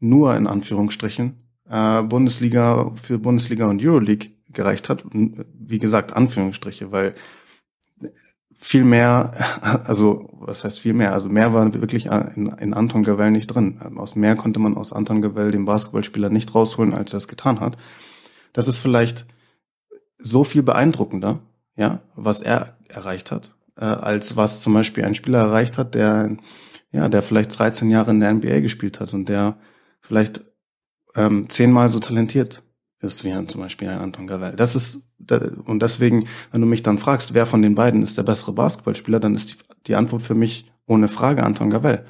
nur 0.00 0.36
in 0.36 0.48
Anführungsstrichen 0.48 1.36
äh, 1.70 2.02
Bundesliga 2.02 2.90
für 3.00 3.18
Bundesliga 3.18 3.66
und 3.66 3.82
Euroleague 3.82 4.30
gereicht 4.52 4.88
hat, 4.88 5.04
wie 5.12 5.78
gesagt 5.78 6.12
Anführungsstriche, 6.12 6.90
weil 6.90 7.14
viel 8.58 8.84
mehr, 8.84 9.32
also 9.84 10.28
was 10.32 10.64
heißt 10.64 10.80
viel 10.80 10.94
mehr, 10.94 11.12
also 11.12 11.28
mehr 11.28 11.54
war 11.54 11.72
wirklich 11.74 12.06
in, 12.06 12.48
in 12.58 12.74
Anton 12.74 13.04
Gavel 13.04 13.30
nicht 13.30 13.46
drin. 13.46 13.80
Aus 13.96 14.16
mehr 14.16 14.34
konnte 14.34 14.58
man 14.58 14.76
aus 14.76 14.92
Anton 14.92 15.22
Gavel 15.22 15.52
den 15.52 15.64
Basketballspieler 15.64 16.28
nicht 16.28 16.56
rausholen, 16.56 16.92
als 16.92 17.12
er 17.12 17.18
es 17.18 17.28
getan 17.28 17.60
hat. 17.60 17.76
Das 18.52 18.66
ist 18.66 18.78
vielleicht 18.78 19.26
so 20.18 20.42
viel 20.42 20.64
beeindruckender, 20.64 21.38
ja, 21.76 22.00
was 22.14 22.42
er 22.42 22.76
erreicht 22.88 23.30
hat, 23.30 23.54
äh, 23.76 23.84
als 23.84 24.36
was 24.36 24.60
zum 24.60 24.74
Beispiel 24.74 25.04
ein 25.04 25.14
Spieler 25.14 25.40
erreicht 25.40 25.78
hat, 25.78 25.94
der 25.94 26.36
ja, 26.92 27.08
der 27.08 27.22
vielleicht 27.22 27.58
13 27.58 27.90
Jahre 27.90 28.12
in 28.12 28.20
der 28.20 28.32
NBA 28.32 28.60
gespielt 28.60 29.00
hat 29.00 29.12
und 29.14 29.28
der 29.28 29.56
vielleicht 30.00 30.44
ähm, 31.16 31.48
zehnmal 31.48 31.88
so 31.88 31.98
talentiert 31.98 32.62
ist 33.00 33.24
wie 33.24 33.46
zum 33.46 33.60
Beispiel 33.60 33.88
ein 33.88 33.98
Anton 33.98 34.26
Gavel. 34.26 34.56
Das 34.56 34.74
ist 34.74 35.10
und 35.64 35.80
deswegen, 35.80 36.26
wenn 36.52 36.60
du 36.60 36.66
mich 36.66 36.82
dann 36.82 36.98
fragst, 36.98 37.34
wer 37.34 37.46
von 37.46 37.62
den 37.62 37.74
beiden 37.74 38.02
ist 38.02 38.18
der 38.18 38.24
bessere 38.24 38.52
Basketballspieler, 38.52 39.20
dann 39.20 39.34
ist 39.34 39.52
die, 39.52 39.56
die 39.86 39.94
Antwort 39.94 40.22
für 40.22 40.34
mich 40.34 40.70
ohne 40.86 41.08
Frage 41.08 41.42
Anton 41.44 41.70
Gavel. 41.70 42.04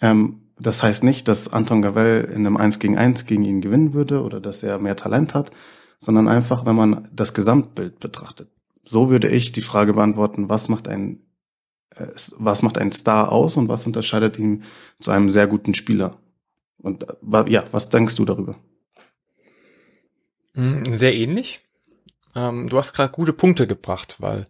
Ähm, 0.00 0.42
das 0.58 0.82
heißt 0.82 1.04
nicht, 1.04 1.28
dass 1.28 1.52
Anton 1.52 1.82
Gavel 1.82 2.24
in 2.24 2.46
einem 2.46 2.56
1 2.56 2.78
gegen 2.78 2.96
1 2.96 3.26
gegen 3.26 3.44
ihn 3.44 3.60
gewinnen 3.60 3.92
würde 3.92 4.22
oder 4.22 4.40
dass 4.40 4.62
er 4.62 4.78
mehr 4.78 4.96
Talent 4.96 5.34
hat, 5.34 5.50
sondern 5.98 6.28
einfach, 6.28 6.64
wenn 6.64 6.76
man 6.76 7.08
das 7.12 7.34
Gesamtbild 7.34 8.00
betrachtet. 8.00 8.48
So 8.86 9.10
würde 9.10 9.28
ich 9.28 9.52
die 9.52 9.60
Frage 9.60 9.92
beantworten, 9.92 10.48
was 10.48 10.68
macht 10.68 10.88
ein, 10.88 11.20
äh, 11.94 12.06
was 12.38 12.62
macht 12.62 12.78
ein 12.78 12.92
Star 12.92 13.32
aus 13.32 13.56
und 13.56 13.68
was 13.68 13.84
unterscheidet 13.84 14.38
ihn 14.38 14.64
zu 15.00 15.10
einem 15.10 15.28
sehr 15.28 15.46
guten 15.46 15.74
Spieler? 15.74 16.16
Und 16.78 17.04
äh, 17.04 17.50
ja, 17.50 17.64
was 17.72 17.90
denkst 17.90 18.14
du 18.14 18.24
darüber? 18.24 18.56
Hm, 20.54 20.96
sehr 20.96 21.14
ähnlich. 21.14 21.60
Ähm, 22.34 22.68
du 22.68 22.78
hast 22.78 22.94
gerade 22.94 23.12
gute 23.12 23.32
Punkte 23.32 23.66
gebracht, 23.66 24.16
weil 24.20 24.46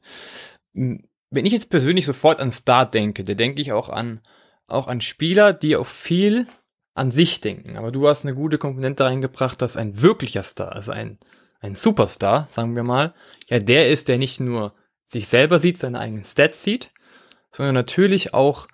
hm, 0.74 1.02
wenn 1.30 1.46
ich 1.46 1.52
jetzt 1.52 1.70
persönlich 1.70 2.06
sofort 2.06 2.38
an 2.38 2.52
Star 2.52 2.88
denke, 2.88 3.24
da 3.24 3.34
denke 3.34 3.60
ich 3.60 3.72
auch 3.72 3.88
an 3.88 4.20
auch 4.68 4.88
an 4.88 5.00
Spieler, 5.00 5.52
die 5.52 5.76
auch 5.76 5.86
viel 5.86 6.46
an 6.94 7.10
sich 7.10 7.40
denken. 7.40 7.76
Aber 7.76 7.92
du 7.92 8.08
hast 8.08 8.24
eine 8.24 8.34
gute 8.34 8.58
Komponente 8.58 9.04
reingebracht, 9.04 9.60
dass 9.62 9.76
ein 9.76 10.00
wirklicher 10.02 10.42
Star, 10.42 10.72
also 10.72 10.92
ein, 10.92 11.18
ein 11.60 11.74
Superstar, 11.74 12.48
sagen 12.50 12.76
wir 12.76 12.82
mal, 12.82 13.14
ja 13.48 13.58
der 13.58 13.88
ist, 13.88 14.08
der 14.08 14.18
nicht 14.18 14.40
nur 14.40 14.74
sich 15.06 15.28
selber 15.28 15.58
sieht, 15.58 15.78
seine 15.78 16.00
eigenen 16.00 16.24
Stats 16.24 16.62
sieht, 16.62 16.90
sondern 17.52 17.74
natürlich 17.74 18.34
auch 18.34 18.68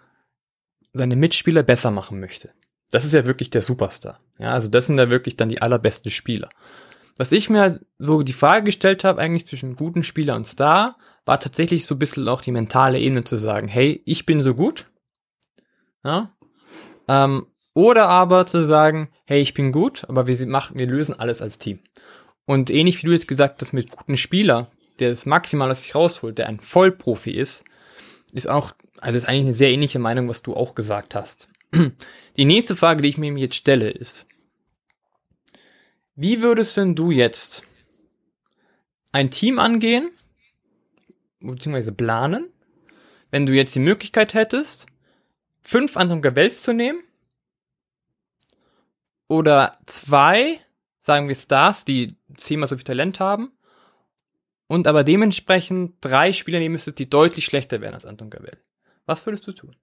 seine 0.92 1.16
Mitspieler 1.16 1.62
besser 1.62 1.90
machen 1.90 2.20
möchte. 2.20 2.50
Das 2.90 3.04
ist 3.04 3.14
ja 3.14 3.26
wirklich 3.26 3.50
der 3.50 3.62
Superstar. 3.62 4.20
Ja, 4.38 4.50
also 4.50 4.68
das 4.68 4.86
sind 4.86 4.96
da 4.96 5.08
wirklich 5.08 5.36
dann 5.36 5.48
die 5.48 5.62
allerbesten 5.62 6.10
Spieler. 6.10 6.50
Was 7.16 7.32
ich 7.32 7.50
mir 7.50 7.80
so 7.98 8.22
die 8.22 8.32
Frage 8.32 8.64
gestellt 8.64 9.04
habe, 9.04 9.20
eigentlich 9.20 9.46
zwischen 9.46 9.76
guten 9.76 10.02
Spieler 10.02 10.34
und 10.34 10.44
Star, 10.44 10.96
war 11.24 11.38
tatsächlich 11.38 11.86
so 11.86 11.94
ein 11.94 11.98
bisschen 11.98 12.28
auch 12.28 12.40
die 12.40 12.50
mentale 12.50 12.98
Ebene 12.98 13.24
zu 13.24 13.36
sagen, 13.36 13.68
hey, 13.68 14.02
ich 14.04 14.26
bin 14.26 14.42
so 14.42 14.54
gut. 14.54 14.90
Ja? 16.04 16.34
Ähm, 17.08 17.46
oder 17.74 18.08
aber 18.08 18.46
zu 18.46 18.64
sagen, 18.64 19.08
hey, 19.24 19.40
ich 19.40 19.54
bin 19.54 19.72
gut, 19.72 20.04
aber 20.08 20.26
wir 20.26 20.46
machen, 20.46 20.76
wir 20.76 20.86
lösen 20.86 21.18
alles 21.18 21.40
als 21.40 21.58
Team. 21.58 21.80
Und 22.46 22.70
ähnlich 22.70 23.02
wie 23.02 23.06
du 23.06 23.12
jetzt 23.12 23.28
gesagt 23.28 23.60
hast, 23.60 23.72
mit 23.72 23.90
guten 23.90 24.16
Spieler, 24.16 24.70
der 24.98 25.10
das 25.10 25.26
maximal 25.26 25.70
aus 25.70 25.82
sich 25.82 25.94
rausholt, 25.94 26.38
der 26.38 26.48
ein 26.48 26.60
Vollprofi 26.60 27.30
ist, 27.30 27.64
ist 28.32 28.48
auch, 28.48 28.72
also 29.00 29.16
ist 29.16 29.28
eigentlich 29.28 29.46
eine 29.46 29.54
sehr 29.54 29.70
ähnliche 29.70 29.98
Meinung, 29.98 30.28
was 30.28 30.42
du 30.42 30.54
auch 30.54 30.74
gesagt 30.74 31.14
hast. 31.14 31.48
Die 32.36 32.44
nächste 32.44 32.76
Frage, 32.76 33.02
die 33.02 33.08
ich 33.08 33.18
mir 33.18 33.32
jetzt 33.38 33.56
stelle, 33.56 33.90
ist, 33.90 34.26
wie 36.14 36.42
würdest 36.42 36.76
denn 36.76 36.94
du 36.94 37.10
jetzt 37.10 37.62
ein 39.12 39.30
Team 39.30 39.58
angehen, 39.58 40.10
beziehungsweise 41.40 41.92
planen, 41.92 42.48
wenn 43.30 43.46
du 43.46 43.52
jetzt 43.52 43.74
die 43.74 43.80
Möglichkeit 43.80 44.34
hättest, 44.34 44.86
fünf 45.62 45.96
Anton 45.96 46.22
Wels 46.22 46.62
zu 46.62 46.72
nehmen 46.72 47.02
oder 49.28 49.78
zwei, 49.86 50.60
sagen 51.00 51.28
wir 51.28 51.34
Stars, 51.34 51.84
die 51.84 52.14
zehnmal 52.36 52.68
so 52.68 52.76
viel 52.76 52.84
Talent 52.84 53.20
haben 53.20 53.52
und 54.66 54.86
aber 54.86 55.04
dementsprechend 55.04 55.96
drei 56.00 56.32
Spieler 56.32 56.58
nehmen 56.58 56.72
müsstest, 56.72 56.98
die 56.98 57.10
deutlich 57.10 57.44
schlechter 57.44 57.80
wären 57.80 57.94
als 57.94 58.06
Anton 58.06 58.30
Gabel. 58.30 58.58
Was 59.06 59.26
würdest 59.26 59.46
du 59.46 59.52
tun? 59.52 59.76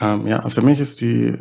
Ähm, 0.00 0.26
ja, 0.26 0.48
für 0.48 0.62
mich 0.62 0.80
ist 0.80 1.00
die, 1.00 1.38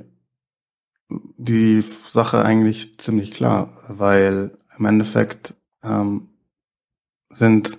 die 1.09 1.81
Sache 1.81 2.43
eigentlich 2.43 2.97
ziemlich 2.97 3.31
klar, 3.31 3.83
weil 3.87 4.57
im 4.77 4.85
Endeffekt 4.85 5.53
ähm, 5.83 6.29
sind 7.29 7.77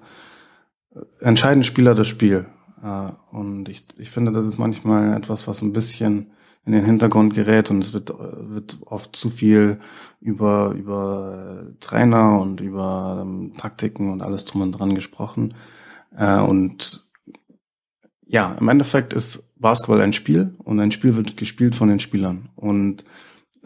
entscheidende 1.21 1.67
Spieler 1.67 1.95
das 1.95 2.09
Spiel. 2.09 2.47
Äh, 2.83 3.11
und 3.31 3.69
ich, 3.69 3.85
ich 3.99 4.11
finde, 4.11 4.33
das 4.33 4.47
ist 4.47 4.59
manchmal 4.59 5.17
etwas, 5.17 5.49
was 5.49 5.63
ein 5.63 5.73
bisschen 5.73 6.33
in 6.69 6.73
den 6.75 6.85
Hintergrund 6.85 7.33
gerät 7.33 7.71
und 7.71 7.83
es 7.83 7.95
wird, 7.95 8.13
wird 8.19 8.77
oft 8.85 9.17
zu 9.17 9.31
viel 9.31 9.81
über, 10.21 10.75
über 10.77 11.63
Trainer 11.81 12.39
und 12.43 12.61
über 12.61 13.21
ähm, 13.23 13.55
Taktiken 13.57 14.13
und 14.13 14.21
alles 14.21 14.45
drum 14.45 14.61
und 14.61 14.73
dran 14.73 14.95
gesprochen. 14.95 15.55
Äh, 16.15 16.41
und 16.41 17.09
ja, 18.27 18.55
im 18.61 18.69
Endeffekt 18.69 19.15
ist 19.15 19.49
Basketball 19.59 20.03
ein 20.03 20.13
Spiel 20.13 20.55
und 20.59 20.79
ein 20.79 20.93
Spiel 20.93 21.17
wird 21.17 21.39
gespielt 21.39 21.75
von 21.75 21.89
den 21.89 22.01
Spielern. 22.01 22.51
Und 22.55 23.07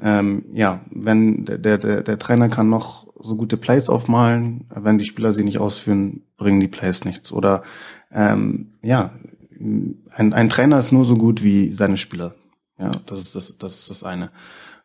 ähm, 0.01 0.45
ja, 0.53 0.83
wenn 0.93 1.45
der, 1.45 1.59
der, 1.59 2.03
der 2.05 2.19
Trainer 2.21 2.49
kann 2.51 2.71
noch 2.71 3.09
so 3.19 3.35
gute 3.35 3.57
Plays 3.57 3.91
aufmalen, 3.91 4.69
wenn 4.73 4.99
die 4.99 5.07
Spieler 5.07 5.33
sie 5.33 5.43
nicht 5.43 5.59
ausführen, 5.59 6.23
bringen 6.37 6.61
die 6.61 6.69
Plays 6.69 7.05
nichts. 7.05 7.33
Oder 7.33 7.65
ähm, 8.13 8.75
ja, 8.81 9.11
ein, 9.59 10.33
ein 10.33 10.49
Trainer 10.49 10.79
ist 10.79 10.93
nur 10.93 11.05
so 11.05 11.17
gut 11.17 11.43
wie 11.43 11.73
seine 11.73 11.97
Spieler. 11.97 12.37
Ja, 12.83 12.91
das 13.07 13.21
ist 13.21 13.35
das, 13.37 13.59
das 13.59 13.75
ist 13.77 13.91
das 13.91 14.05
eine. 14.05 14.31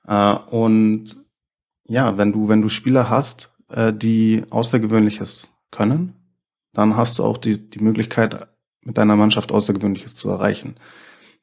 Äh, 0.07 0.35
und 0.51 1.15
ja, 1.85 2.17
wenn 2.17 2.31
du, 2.31 2.47
wenn 2.47 2.61
du 2.61 2.69
Spieler 2.69 3.09
hast, 3.09 3.55
äh, 3.69 3.91
die 3.93 4.43
Außergewöhnliches 4.49 5.49
können, 5.71 6.13
dann 6.73 6.95
hast 6.95 7.17
du 7.19 7.23
auch 7.23 7.37
die, 7.37 7.69
die 7.69 7.83
Möglichkeit, 7.83 8.47
mit 8.81 8.97
deiner 8.97 9.15
Mannschaft 9.15 9.51
Außergewöhnliches 9.51 10.15
zu 10.15 10.29
erreichen. 10.29 10.75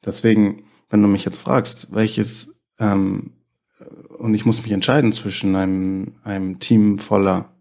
Deswegen, 0.03 0.63
wenn 0.89 1.01
du 1.01 1.07
mich 1.07 1.25
jetzt 1.25 1.39
fragst, 1.39 1.93
welches, 1.93 2.59
ähm, 2.79 3.33
und 4.17 4.33
ich 4.33 4.45
muss 4.45 4.63
mich 4.63 4.71
entscheiden 4.71 5.13
zwischen 5.13 5.55
einem, 5.55 6.15
einem 6.23 6.59
Team 6.59 6.97
voller 6.99 7.53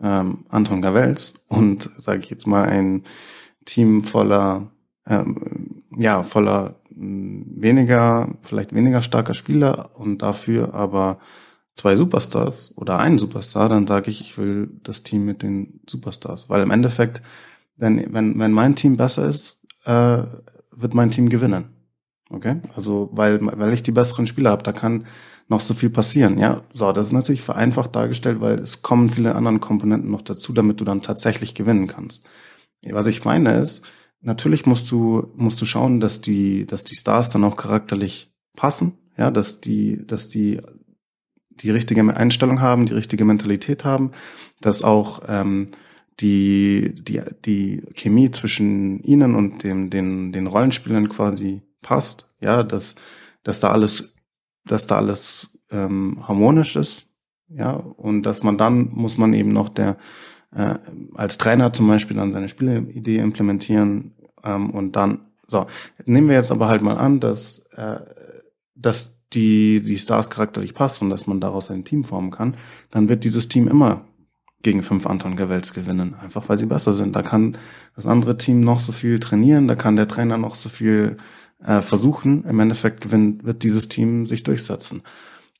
ähm, 0.00 0.46
Anton 0.48 0.80
Gavels 0.80 1.44
und, 1.48 1.90
sage 1.98 2.20
ich 2.20 2.30
jetzt 2.30 2.46
mal, 2.46 2.68
ein 2.68 3.04
Team 3.64 4.04
voller, 4.04 4.70
ähm, 5.06 5.82
ja, 5.96 6.22
voller 6.22 6.80
weniger, 6.96 8.36
vielleicht 8.42 8.74
weniger 8.74 9.02
starker 9.02 9.34
Spieler 9.34 9.90
und 9.94 10.22
dafür 10.22 10.74
aber 10.74 11.18
zwei 11.74 11.96
Superstars 11.96 12.72
oder 12.76 12.98
einen 12.98 13.18
Superstar, 13.18 13.68
dann 13.68 13.86
sage 13.86 14.10
ich, 14.10 14.20
ich 14.20 14.38
will 14.38 14.70
das 14.82 15.02
Team 15.02 15.24
mit 15.24 15.42
den 15.42 15.80
Superstars. 15.88 16.48
Weil 16.48 16.62
im 16.62 16.70
Endeffekt 16.70 17.20
denn 17.76 18.12
wenn, 18.12 18.38
wenn 18.38 18.52
mein 18.52 18.76
Team 18.76 18.96
besser 18.96 19.26
ist, 19.26 19.60
äh, 19.84 20.22
wird 20.70 20.94
mein 20.94 21.10
Team 21.10 21.28
gewinnen. 21.28 21.70
Okay? 22.30 22.56
Also, 22.74 23.10
weil, 23.12 23.40
weil 23.42 23.72
ich 23.72 23.82
die 23.82 23.92
besseren 23.92 24.26
Spieler 24.26 24.50
habe, 24.50 24.62
da 24.62 24.72
kann 24.72 25.06
noch 25.48 25.60
so 25.60 25.74
viel 25.74 25.90
passieren. 25.90 26.38
Ja, 26.38 26.62
so, 26.72 26.90
das 26.92 27.06
ist 27.06 27.12
natürlich 27.12 27.42
vereinfacht 27.42 27.94
dargestellt, 27.94 28.40
weil 28.40 28.58
es 28.58 28.82
kommen 28.82 29.08
viele 29.08 29.34
andere 29.34 29.58
Komponenten 29.58 30.10
noch 30.10 30.22
dazu, 30.22 30.52
damit 30.52 30.80
du 30.80 30.84
dann 30.84 31.02
tatsächlich 31.02 31.54
gewinnen 31.54 31.86
kannst. 31.86 32.26
Was 32.90 33.06
ich 33.06 33.24
meine 33.24 33.60
ist, 33.60 33.84
natürlich 34.24 34.66
musst 34.66 34.90
du, 34.90 35.32
musst 35.36 35.60
du 35.60 35.64
schauen, 35.64 36.00
dass 36.00 36.20
die, 36.20 36.66
dass 36.66 36.84
die 36.84 36.96
Stars 36.96 37.30
dann 37.30 37.44
auch 37.44 37.56
charakterlich 37.56 38.32
passen, 38.56 38.98
ja, 39.16 39.30
dass 39.30 39.60
die, 39.60 40.04
dass 40.06 40.28
die 40.28 40.60
die 41.60 41.70
richtige 41.70 42.02
Einstellung 42.16 42.60
haben, 42.60 42.86
die 42.86 42.94
richtige 42.94 43.24
Mentalität 43.24 43.84
haben, 43.84 44.10
dass 44.60 44.82
auch 44.82 45.22
ähm, 45.28 45.68
die, 46.20 46.94
die, 46.94 47.22
die 47.44 47.82
Chemie 47.94 48.30
zwischen 48.30 49.00
ihnen 49.02 49.34
und 49.34 49.62
dem, 49.62 49.90
den, 49.90 50.32
den 50.32 50.46
Rollenspielern 50.46 51.08
quasi 51.08 51.62
passt, 51.82 52.30
ja, 52.40 52.62
dass, 52.62 52.96
dass 53.42 53.60
da 53.60 53.70
alles, 53.70 54.14
dass 54.64 54.86
da 54.86 54.96
alles 54.96 55.58
ähm, 55.70 56.26
harmonisch 56.26 56.76
ist, 56.76 57.06
ja, 57.48 57.72
und 57.72 58.22
dass 58.22 58.42
man 58.42 58.58
dann 58.58 58.88
muss 58.90 59.18
man 59.18 59.32
eben 59.32 59.52
noch 59.52 59.68
der 59.68 59.96
äh, 60.54 60.76
als 61.14 61.38
Trainer 61.38 61.72
zum 61.72 61.88
Beispiel 61.88 62.16
dann 62.16 62.32
seine 62.32 62.48
Spielidee 62.48 63.18
implementieren 63.18 64.14
ähm, 64.42 64.70
und 64.70 64.96
dann 64.96 65.20
so 65.46 65.66
nehmen 66.06 66.28
wir 66.28 66.36
jetzt 66.36 66.52
aber 66.52 66.68
halt 66.68 66.82
mal 66.82 66.96
an, 66.96 67.20
dass 67.20 67.66
äh, 67.76 68.00
dass 68.74 69.20
die 69.32 69.80
die 69.80 69.98
Stars 69.98 70.30
charakterlich 70.30 70.74
passen 70.74 71.04
und 71.04 71.10
dass 71.10 71.26
man 71.26 71.40
daraus 71.40 71.70
ein 71.70 71.84
Team 71.84 72.04
formen 72.04 72.30
kann, 72.30 72.56
dann 72.90 73.08
wird 73.08 73.24
dieses 73.24 73.48
Team 73.48 73.68
immer 73.68 74.04
gegen 74.62 74.82
fünf 74.82 75.06
Anton 75.06 75.36
Gewells 75.36 75.74
gewinnen, 75.74 76.14
einfach 76.14 76.48
weil 76.48 76.56
sie 76.56 76.66
besser 76.66 76.92
sind. 76.92 77.14
Da 77.14 77.22
kann 77.22 77.58
das 77.94 78.06
andere 78.06 78.38
Team 78.38 78.60
noch 78.60 78.80
so 78.80 78.92
viel 78.92 79.20
trainieren, 79.20 79.68
da 79.68 79.76
kann 79.76 79.96
der 79.96 80.08
Trainer 80.08 80.38
noch 80.38 80.54
so 80.54 80.68
viel 80.68 81.18
äh, 81.64 81.82
versuchen. 81.82 82.44
Im 82.44 82.58
Endeffekt 82.60 83.00
gewinnt, 83.00 83.44
wird 83.44 83.62
dieses 83.62 83.88
Team 83.88 84.26
sich 84.26 84.42
durchsetzen. 84.42 85.02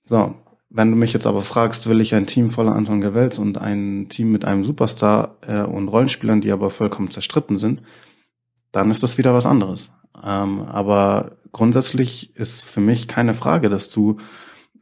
So, 0.03 0.35
wenn 0.77 0.91
du 0.91 0.97
mich 0.97 1.13
jetzt 1.13 1.27
aber 1.27 1.43
fragst, 1.43 1.89
will 1.89 2.01
ich 2.01 2.17
ein 2.17 2.27
Team 2.27 2.51
voller 2.51 2.75
Anton 2.75 3.01
Gewells 3.01 3.39
und 3.39 3.59
ein 3.59 4.09
Team 4.09 4.33
mit 4.33 4.45
einem 4.45 4.65
Superstar 4.65 5.37
äh, 5.47 5.63
und 5.63 5.87
Rollenspielern, 5.87 6.41
die 6.41 6.51
aber 6.51 6.69
vollkommen 6.69 7.13
zerstritten 7.13 7.59
sind, 7.59 7.81
dann 8.73 8.91
ist 8.91 9.05
das 9.05 9.17
wieder 9.17 9.33
was 9.33 9.47
anderes. 9.47 9.93
Ähm, 10.21 10.63
aber 10.63 11.37
grundsätzlich 11.53 12.35
ist 12.35 12.65
für 12.65 12.81
mich 12.81 13.07
keine 13.07 13.35
Frage, 13.35 13.69
dass 13.69 13.89
du, 13.89 14.17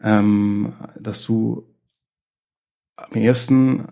ähm, 0.00 0.72
dass 0.98 1.22
du 1.22 1.66
am 2.96 3.12
ersten 3.12 3.88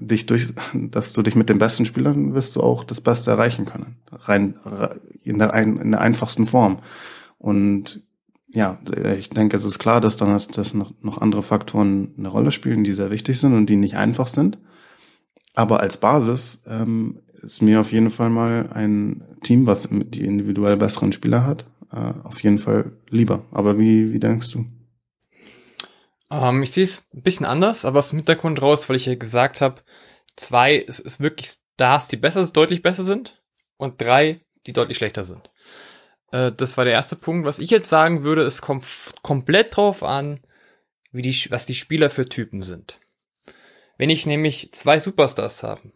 dich 0.00 0.24
durch, 0.24 0.54
dass 0.72 1.12
du 1.12 1.20
dich 1.20 1.36
mit 1.36 1.50
den 1.50 1.58
besten 1.58 1.84
Spielern 1.84 2.32
wirst 2.32 2.56
du 2.56 2.62
auch 2.62 2.84
das 2.84 3.02
Beste 3.02 3.30
erreichen 3.30 3.66
können. 3.66 3.96
Rein 4.10 4.58
in 5.22 5.38
der, 5.38 5.52
ein, 5.52 5.76
in 5.76 5.90
der 5.90 6.00
einfachsten 6.00 6.46
Form. 6.46 6.78
Und 7.36 8.02
ja, 8.50 8.80
ich 9.18 9.30
denke, 9.30 9.56
es 9.56 9.64
ist 9.64 9.78
klar, 9.78 10.00
dass 10.00 10.16
dann 10.16 10.40
dass 10.52 10.74
noch, 10.74 10.92
noch 11.02 11.18
andere 11.18 11.42
Faktoren 11.42 12.14
eine 12.16 12.28
Rolle 12.28 12.50
spielen, 12.50 12.84
die 12.84 12.92
sehr 12.92 13.10
wichtig 13.10 13.38
sind 13.38 13.54
und 13.54 13.66
die 13.66 13.76
nicht 13.76 13.96
einfach 13.96 14.28
sind. 14.28 14.58
Aber 15.54 15.80
als 15.80 15.98
Basis 15.98 16.62
ähm, 16.66 17.20
ist 17.42 17.62
mir 17.62 17.80
auf 17.80 17.92
jeden 17.92 18.10
Fall 18.10 18.30
mal 18.30 18.70
ein 18.72 19.24
Team, 19.42 19.66
was 19.66 19.88
die 19.90 20.24
individuell 20.24 20.76
besseren 20.76 21.12
Spieler 21.12 21.44
hat, 21.44 21.66
äh, 21.92 22.12
auf 22.24 22.42
jeden 22.42 22.58
Fall 22.58 22.92
lieber. 23.10 23.44
Aber 23.50 23.78
wie, 23.78 24.12
wie 24.12 24.20
denkst 24.20 24.50
du? 24.52 24.64
Ähm, 26.30 26.62
ich 26.62 26.70
sehe 26.70 26.84
es 26.84 27.06
ein 27.14 27.22
bisschen 27.22 27.46
anders, 27.46 27.84
aber 27.84 27.98
aus 27.98 28.10
dem 28.10 28.18
Hintergrund 28.18 28.62
raus, 28.62 28.88
weil 28.88 28.96
ich 28.96 29.06
ja 29.06 29.14
gesagt 29.14 29.60
habe, 29.60 29.82
zwei 30.36 30.76
ist, 30.76 31.00
ist 31.00 31.20
wirklich 31.20 31.56
Stars, 31.74 32.08
die 32.08 32.16
besser, 32.16 32.46
deutlich 32.46 32.82
besser 32.82 33.04
sind 33.04 33.42
und 33.76 34.00
drei, 34.00 34.40
die 34.66 34.72
deutlich 34.72 34.96
schlechter 34.96 35.24
sind. 35.24 35.50
Äh, 36.30 36.52
das 36.52 36.76
war 36.76 36.84
der 36.84 36.94
erste 36.94 37.16
Punkt. 37.16 37.46
Was 37.46 37.58
ich 37.58 37.70
jetzt 37.70 37.88
sagen 37.88 38.22
würde, 38.22 38.42
es 38.42 38.62
kommt 38.62 38.84
komplett 39.22 39.76
drauf 39.76 40.02
an, 40.02 40.40
wie 41.12 41.22
die, 41.22 41.50
was 41.50 41.66
die 41.66 41.74
Spieler 41.74 42.10
für 42.10 42.28
Typen 42.28 42.62
sind. 42.62 43.00
Wenn 43.96 44.10
ich 44.10 44.26
nämlich 44.26 44.72
zwei 44.72 44.98
Superstars 44.98 45.62
habe, 45.62 45.92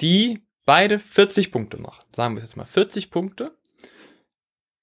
die 0.00 0.42
beide 0.64 0.98
40 0.98 1.52
Punkte 1.52 1.78
machen, 1.78 2.04
sagen 2.14 2.34
wir 2.34 2.42
jetzt 2.42 2.56
mal 2.56 2.64
40 2.64 3.10
Punkte, 3.10 3.56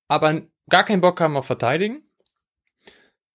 aber 0.07 0.43
gar 0.69 0.85
keinen 0.85 1.01
Bock 1.01 1.19
haben 1.19 1.35
auf 1.35 1.45
Verteidigen. 1.45 2.03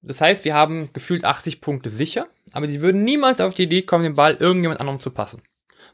Das 0.00 0.20
heißt, 0.20 0.44
wir 0.44 0.54
haben 0.54 0.90
gefühlt 0.92 1.24
80 1.24 1.60
Punkte 1.60 1.90
sicher, 1.90 2.28
aber 2.52 2.66
die 2.66 2.80
würden 2.80 3.04
niemals 3.04 3.40
auf 3.40 3.54
die 3.54 3.64
Idee 3.64 3.82
kommen, 3.82 4.04
den 4.04 4.14
Ball 4.14 4.36
irgendjemand 4.36 4.80
anderem 4.80 5.00
zu 5.00 5.10
passen. 5.10 5.42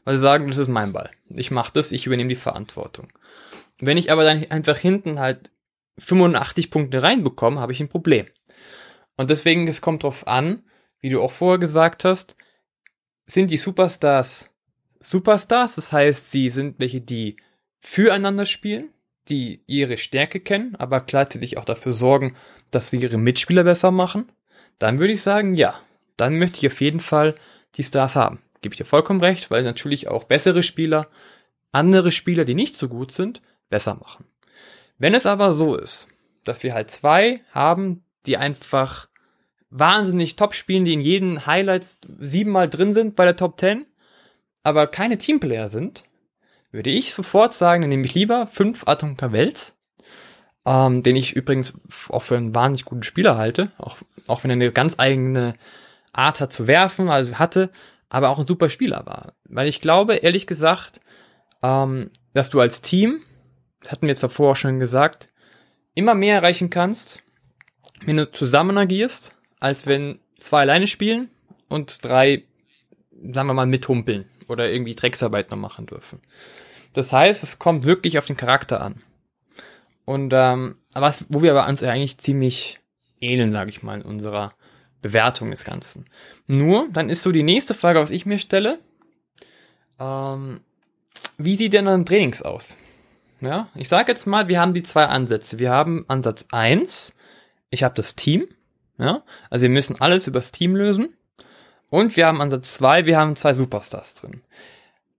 Weil 0.03 0.15
sie 0.15 0.21
sagen, 0.21 0.47
das 0.47 0.59
ist 0.59 0.67
mein 0.67 0.93
Ball. 0.93 1.09
Ich 1.29 1.49
mache 1.49 1.73
das, 1.73 1.91
ich 1.91 2.05
übernehme 2.05 2.29
die 2.29 2.35
Verantwortung. 2.35 3.07
Wenn 3.79 3.97
ich 3.97 4.11
aber 4.11 4.23
dann 4.23 4.45
einfach 4.51 4.77
hinten 4.77 5.19
halt 5.19 5.51
85 5.97 6.71
Punkte 6.71 7.03
reinbekomme, 7.03 7.59
habe 7.59 7.71
ich 7.71 7.79
ein 7.79 7.89
Problem. 7.89 8.25
Und 9.17 9.29
deswegen, 9.29 9.67
es 9.67 9.81
kommt 9.81 10.03
drauf 10.03 10.27
an, 10.27 10.63
wie 10.99 11.09
du 11.09 11.21
auch 11.21 11.31
vorher 11.31 11.59
gesagt 11.59 12.03
hast, 12.03 12.35
sind 13.25 13.51
die 13.51 13.57
Superstars 13.57 14.49
Superstars, 15.09 15.75
das 15.75 15.91
heißt, 15.91 16.31
sie 16.31 16.49
sind 16.49 16.79
welche, 16.79 17.01
die 17.01 17.37
füreinander 17.79 18.45
spielen, 18.45 18.89
die 19.29 19.61
ihre 19.67 19.97
Stärke 19.97 20.39
kennen, 20.39 20.75
aber 20.75 21.01
gleichzeitig 21.01 21.57
auch 21.57 21.65
dafür 21.65 21.93
sorgen, 21.93 22.35
dass 22.71 22.89
sie 22.89 22.97
ihre 22.97 23.17
Mitspieler 23.17 23.63
besser 23.63 23.91
machen, 23.91 24.31
dann 24.79 24.99
würde 24.99 25.13
ich 25.13 25.21
sagen, 25.21 25.55
ja, 25.55 25.79
dann 26.17 26.37
möchte 26.37 26.57
ich 26.57 26.67
auf 26.71 26.81
jeden 26.81 26.99
Fall 26.99 27.35
die 27.75 27.83
Stars 27.83 28.15
haben. 28.15 28.41
Gebe 28.61 28.73
ich 28.73 28.77
dir 28.77 28.85
vollkommen 28.85 29.21
recht, 29.21 29.51
weil 29.51 29.63
natürlich 29.63 30.07
auch 30.07 30.23
bessere 30.23 30.63
Spieler 30.63 31.07
andere 31.71 32.11
Spieler, 32.11 32.45
die 32.45 32.55
nicht 32.55 32.77
so 32.77 32.87
gut 32.87 33.11
sind, 33.11 33.41
besser 33.69 33.95
machen. 33.95 34.25
Wenn 34.97 35.13
es 35.13 35.25
aber 35.25 35.53
so 35.53 35.75
ist, 35.75 36.07
dass 36.43 36.63
wir 36.63 36.73
halt 36.73 36.89
zwei 36.89 37.41
haben, 37.51 38.03
die 38.25 38.37
einfach 38.37 39.07
wahnsinnig 39.69 40.35
top 40.35 40.53
spielen, 40.53 40.85
die 40.85 40.93
in 40.93 41.01
jeden 41.01 41.45
Highlights 41.45 41.99
siebenmal 42.19 42.69
drin 42.69 42.93
sind 42.93 43.15
bei 43.15 43.25
der 43.25 43.35
Top 43.35 43.59
10, 43.59 43.85
aber 44.63 44.87
keine 44.87 45.17
Teamplayer 45.17 45.67
sind, 45.67 46.03
würde 46.71 46.89
ich 46.89 47.13
sofort 47.13 47.53
sagen, 47.53 47.81
dann 47.81 47.89
nehme 47.89 48.05
ich 48.05 48.13
lieber 48.13 48.47
fünf 48.47 48.87
Atom 48.87 49.17
Cavels, 49.17 49.75
ähm, 50.65 51.03
den 51.03 51.15
ich 51.15 51.35
übrigens 51.35 51.73
auch 52.09 52.21
für 52.21 52.37
einen 52.37 52.55
wahnsinnig 52.55 52.85
guten 52.85 53.03
Spieler 53.03 53.37
halte, 53.37 53.71
auch, 53.77 53.97
auch 54.27 54.43
wenn 54.43 54.51
er 54.51 54.55
eine 54.55 54.71
ganz 54.71 54.95
eigene 54.97 55.55
Art 56.13 56.39
hat 56.39 56.53
zu 56.53 56.67
werfen, 56.67 57.09
also 57.09 57.37
hatte, 57.37 57.69
aber 58.09 58.29
auch 58.29 58.39
ein 58.39 58.47
super 58.47 58.69
Spieler 58.69 59.05
war. 59.05 59.33
Weil 59.45 59.67
ich 59.67 59.81
glaube, 59.81 60.15
ehrlich 60.15 60.47
gesagt, 60.47 61.01
ähm, 61.61 62.11
dass 62.33 62.49
du 62.49 62.59
als 62.59 62.81
Team, 62.81 63.21
hatten 63.91 64.07
wir 64.07 64.15
zwar 64.15 64.29
vorher 64.29 64.55
schon 64.55 64.79
gesagt, 64.79 65.29
immer 65.93 66.15
mehr 66.15 66.35
erreichen 66.35 66.69
kannst, 66.69 67.21
wenn 68.05 68.17
du 68.17 68.31
zusammen 68.31 68.77
agierst, 68.77 69.33
als 69.59 69.87
wenn 69.87 70.19
zwei 70.39 70.61
alleine 70.61 70.87
spielen 70.87 71.29
und 71.69 72.03
drei, 72.03 72.43
sagen 73.11 73.47
wir 73.47 73.53
mal, 73.53 73.65
mithumpeln 73.65 74.25
oder 74.47 74.69
irgendwie 74.69 74.95
Drecksarbeit 74.95 75.51
noch 75.51 75.57
machen 75.57 75.85
dürfen. 75.85 76.21
Das 76.93 77.11
heißt, 77.11 77.43
es 77.43 77.59
kommt 77.59 77.85
wirklich 77.85 78.17
auf 78.17 78.25
den 78.25 78.37
Charakter 78.37 78.81
an. 78.81 79.01
Und 80.05 80.33
ähm, 80.35 80.77
was, 80.93 81.25
wo 81.29 81.41
wir 81.41 81.51
aber 81.51 81.67
uns 81.67 81.81
eigentlich 81.83 82.17
ziemlich 82.19 82.79
ähneln, 83.19 83.51
sage 83.51 83.69
ich 83.69 83.83
mal, 83.83 83.99
in 83.99 84.05
unserer 84.05 84.53
Bewertung 85.01 85.51
des 85.51 85.65
Ganzen. 85.65 86.05
Nur, 86.47 86.87
dann 86.91 87.09
ist 87.09 87.23
so 87.23 87.31
die 87.31 87.43
nächste 87.43 87.73
Frage, 87.73 87.99
was 87.99 88.09
ich 88.09 88.25
mir 88.25 88.39
stelle. 88.39 88.79
Ähm, 89.99 90.61
wie 91.37 91.55
sieht 91.55 91.73
denn 91.73 91.85
dann 91.85 92.05
Trainings 92.05 92.41
aus? 92.41 92.77
Ja, 93.41 93.69
ich 93.75 93.89
sage 93.89 94.11
jetzt 94.11 94.25
mal, 94.25 94.47
wir 94.47 94.59
haben 94.59 94.73
die 94.73 94.83
zwei 94.83 95.05
Ansätze. 95.05 95.59
Wir 95.59 95.71
haben 95.71 96.05
Ansatz 96.07 96.45
eins. 96.51 97.13
ich 97.69 97.83
habe 97.83 97.95
das 97.95 98.15
Team. 98.15 98.47
Ja, 98.97 99.23
also 99.49 99.63
wir 99.63 99.69
müssen 99.69 99.99
alles 99.99 100.27
übers 100.27 100.51
Team 100.51 100.75
lösen. 100.75 101.15
Und 101.89 102.17
wir 102.17 102.27
haben 102.27 102.41
Ansatz 102.41 102.73
2, 102.75 103.05
wir 103.05 103.17
haben 103.17 103.35
zwei 103.35 103.53
Superstars 103.53 104.15
drin. 104.15 104.41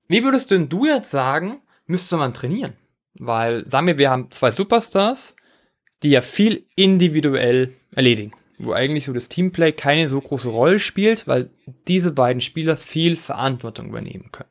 Wie 0.09 0.25
würdest 0.25 0.51
denn 0.51 0.69
du 0.69 0.87
jetzt 0.87 1.11
sagen, 1.11 1.61
müsste 1.87 2.17
man 2.17 2.35
trainieren? 2.35 2.75
Weil, 3.15 3.67
sagen 3.67 3.87
wir, 3.87 3.99
wir 3.99 4.11
haben 4.11 4.31
zwei 4.31 4.51
Superstars, 4.51 5.37
die 6.03 6.11
ja 6.11 6.21
viel 6.21 6.67
individuell 6.75 7.73
erledigen. 7.95 8.33
Wo 8.59 8.73
eigentlich 8.73 9.05
so 9.05 9.13
das 9.13 9.29
Teamplay 9.29 9.73
keine 9.73 10.09
so 10.09 10.21
große 10.21 10.49
Rolle 10.49 10.81
spielt, 10.81 11.27
weil 11.27 11.51
diese 11.89 12.13
beiden 12.13 12.41
Spieler 12.41 12.77
viel 12.77 13.17
Verantwortung 13.17 13.89
übernehmen 13.89 14.31
können. 14.33 14.51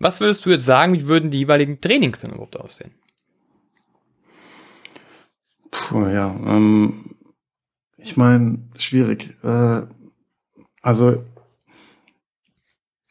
Was 0.00 0.18
würdest 0.18 0.44
du 0.46 0.50
jetzt 0.50 0.64
sagen, 0.64 0.94
wie 0.94 1.06
würden 1.06 1.30
die 1.30 1.38
jeweiligen 1.38 1.80
Trainings 1.80 2.20
denn 2.20 2.30
überhaupt 2.30 2.56
aussehen? 2.56 2.92
Puh, 5.70 6.06
ja, 6.06 6.34
ähm, 6.46 7.16
ich 7.98 8.16
meine, 8.16 8.66
schwierig. 8.76 9.36
Äh, 9.44 9.82
also 10.80 11.22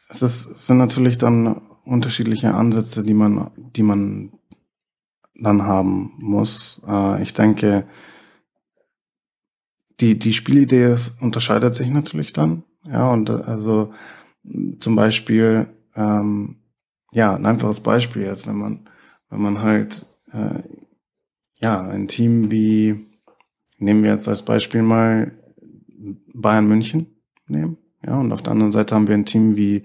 es, 0.10 0.24
ist, 0.24 0.48
es 0.48 0.68
sind 0.68 0.80
natürlich 0.80 1.20
dann 1.20 1.62
unterschiedliche 1.86 2.56
Ansätze, 2.56 3.04
die 3.04 3.14
man, 3.14 3.52
die 3.56 3.84
man 3.84 4.34
dann 5.36 5.62
haben 5.62 6.14
muss. 6.18 6.82
Äh, 6.88 7.22
ich 7.22 7.36
denke, 7.36 7.88
die, 10.00 10.18
die 10.18 10.34
Spielidee 10.34 10.96
unterscheidet 11.22 11.76
sich 11.76 11.90
natürlich 11.92 12.34
dann. 12.34 12.64
Ja, 12.86 13.12
und 13.12 13.30
äh, 13.30 13.34
also 13.34 13.94
zum 14.80 14.96
Beispiel, 14.96 15.68
ähm, 15.96 16.59
ja, 17.12 17.36
ein 17.36 17.46
einfaches 17.46 17.82
Beispiel 17.82 18.24
jetzt, 18.24 18.48
wenn 18.48 18.58
man, 18.58 18.90
wenn 19.30 19.42
man 19.42 19.62
halt, 19.62 20.06
äh, 20.32 20.62
ja, 21.60 21.82
ein 21.82 22.08
Team 22.08 22.52
wie, 22.52 23.08
nehmen 23.78 24.04
wir 24.04 24.12
jetzt 24.12 24.28
als 24.28 24.44
Beispiel 24.44 24.82
mal 24.82 25.38
Bayern 26.34 26.68
München, 26.68 27.08
nehmen. 27.48 27.78
Ja, 28.06 28.18
und 28.18 28.32
auf 28.32 28.42
der 28.42 28.54
anderen 28.54 28.72
Seite 28.72 28.96
haben 28.96 29.08
wir 29.08 29.16
ein 29.16 29.26
Team 29.26 29.56
wie 29.56 29.84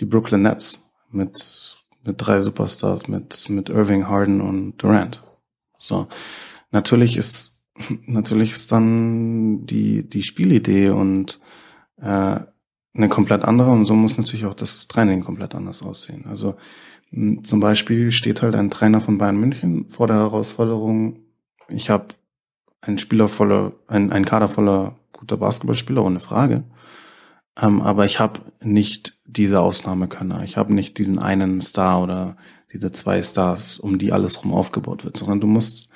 die 0.00 0.04
Brooklyn 0.04 0.42
Nets 0.42 0.90
mit, 1.12 1.78
mit 2.02 2.16
drei 2.18 2.40
Superstars, 2.40 3.08
mit, 3.08 3.48
mit 3.48 3.68
Irving, 3.68 4.08
Harden 4.08 4.40
und 4.40 4.78
Durant. 4.78 5.22
So. 5.78 6.08
Natürlich 6.70 7.16
ist, 7.16 7.60
natürlich 8.06 8.52
ist 8.52 8.72
dann 8.72 9.66
die, 9.66 10.08
die 10.08 10.22
Spielidee 10.22 10.90
und, 10.90 11.40
äh, 12.00 12.40
eine 12.98 13.08
komplett 13.08 13.44
andere 13.44 13.70
und 13.70 13.86
so 13.86 13.94
muss 13.94 14.18
natürlich 14.18 14.44
auch 14.44 14.54
das 14.54 14.88
Training 14.88 15.24
komplett 15.24 15.54
anders 15.54 15.82
aussehen. 15.82 16.26
Also 16.28 16.56
zum 17.10 17.60
Beispiel 17.60 18.10
steht 18.10 18.42
halt 18.42 18.54
ein 18.54 18.70
Trainer 18.70 19.00
von 19.00 19.16
Bayern 19.16 19.38
München 19.40 19.88
vor 19.88 20.06
der 20.06 20.16
Herausforderung, 20.16 21.20
ich 21.68 21.90
habe 21.90 22.08
einen 22.80 22.98
Spieler 22.98 23.28
voller, 23.28 23.72
ein, 23.86 24.12
ein 24.12 24.24
Kader 24.24 24.48
voller 24.48 24.96
guter 25.12 25.36
Basketballspieler, 25.36 26.04
ohne 26.04 26.20
Frage. 26.20 26.64
Ähm, 27.60 27.80
aber 27.80 28.04
ich 28.04 28.20
habe 28.20 28.40
nicht 28.62 29.14
diese 29.26 29.60
Ausnahmekönner. 29.60 30.42
Ich 30.44 30.56
habe 30.56 30.72
nicht 30.72 30.96
diesen 30.98 31.18
einen 31.18 31.60
Star 31.60 32.02
oder 32.02 32.36
diese 32.72 32.92
zwei 32.92 33.22
Stars, 33.22 33.78
um 33.78 33.98
die 33.98 34.12
alles 34.12 34.42
rum 34.42 34.52
aufgebaut 34.52 35.04
wird, 35.04 35.16
sondern 35.16 35.40
du 35.40 35.46
musst 35.46 35.88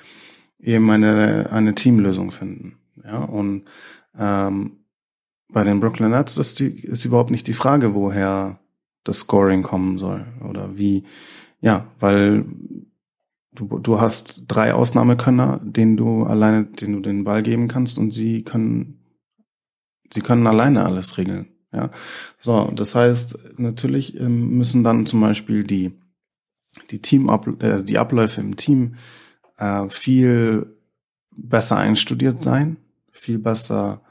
eben 0.59 0.89
eine, 0.89 1.49
eine 1.51 1.75
Teamlösung 1.75 2.31
finden. 2.31 2.77
Ja, 3.03 3.19
und 3.19 3.65
ähm, 4.17 4.82
bei 5.53 5.63
den 5.63 5.79
Brooklyn 5.79 6.11
Nets 6.11 6.37
ist, 6.37 6.59
die, 6.59 6.83
ist 6.83 7.05
überhaupt 7.05 7.31
nicht 7.31 7.47
die 7.47 7.53
Frage, 7.53 7.93
woher 7.93 8.59
das 9.03 9.19
Scoring 9.19 9.63
kommen 9.63 9.97
soll 9.97 10.25
oder 10.47 10.77
wie. 10.77 11.03
Ja, 11.61 11.87
weil 11.99 12.45
du, 13.53 13.79
du 13.79 14.01
hast 14.01 14.43
drei 14.47 14.73
Ausnahmekönner, 14.73 15.61
denen 15.63 15.95
du 15.95 16.23
alleine, 16.23 16.65
denen 16.65 16.93
du 16.93 16.99
den 16.99 17.23
Ball 17.23 17.43
geben 17.43 17.67
kannst 17.67 17.97
und 17.97 18.11
sie 18.11 18.43
können 18.43 18.99
Sie 20.13 20.21
können 20.21 20.45
alleine 20.45 20.85
alles 20.85 21.17
regeln. 21.17 21.47
Ja, 21.71 21.89
so, 22.39 22.69
das 22.75 22.93
heißt, 22.93 23.57
natürlich 23.57 24.19
ähm, 24.19 24.57
müssen 24.57 24.83
dann 24.83 25.07
zum 25.07 25.21
Beispiel 25.21 25.63
die, 25.63 25.91
die 26.91 27.01
Team, 27.01 27.29
äh, 27.59 27.83
die 27.83 27.97
Abläufe 27.97 28.39
im 28.41 28.55
Team 28.55 28.95
äh, 29.57 29.89
viel 29.89 30.77
besser 31.35 31.77
einstudiert 31.77 32.43
sein, 32.43 32.77
viel 33.11 33.39
besser, 33.39 34.01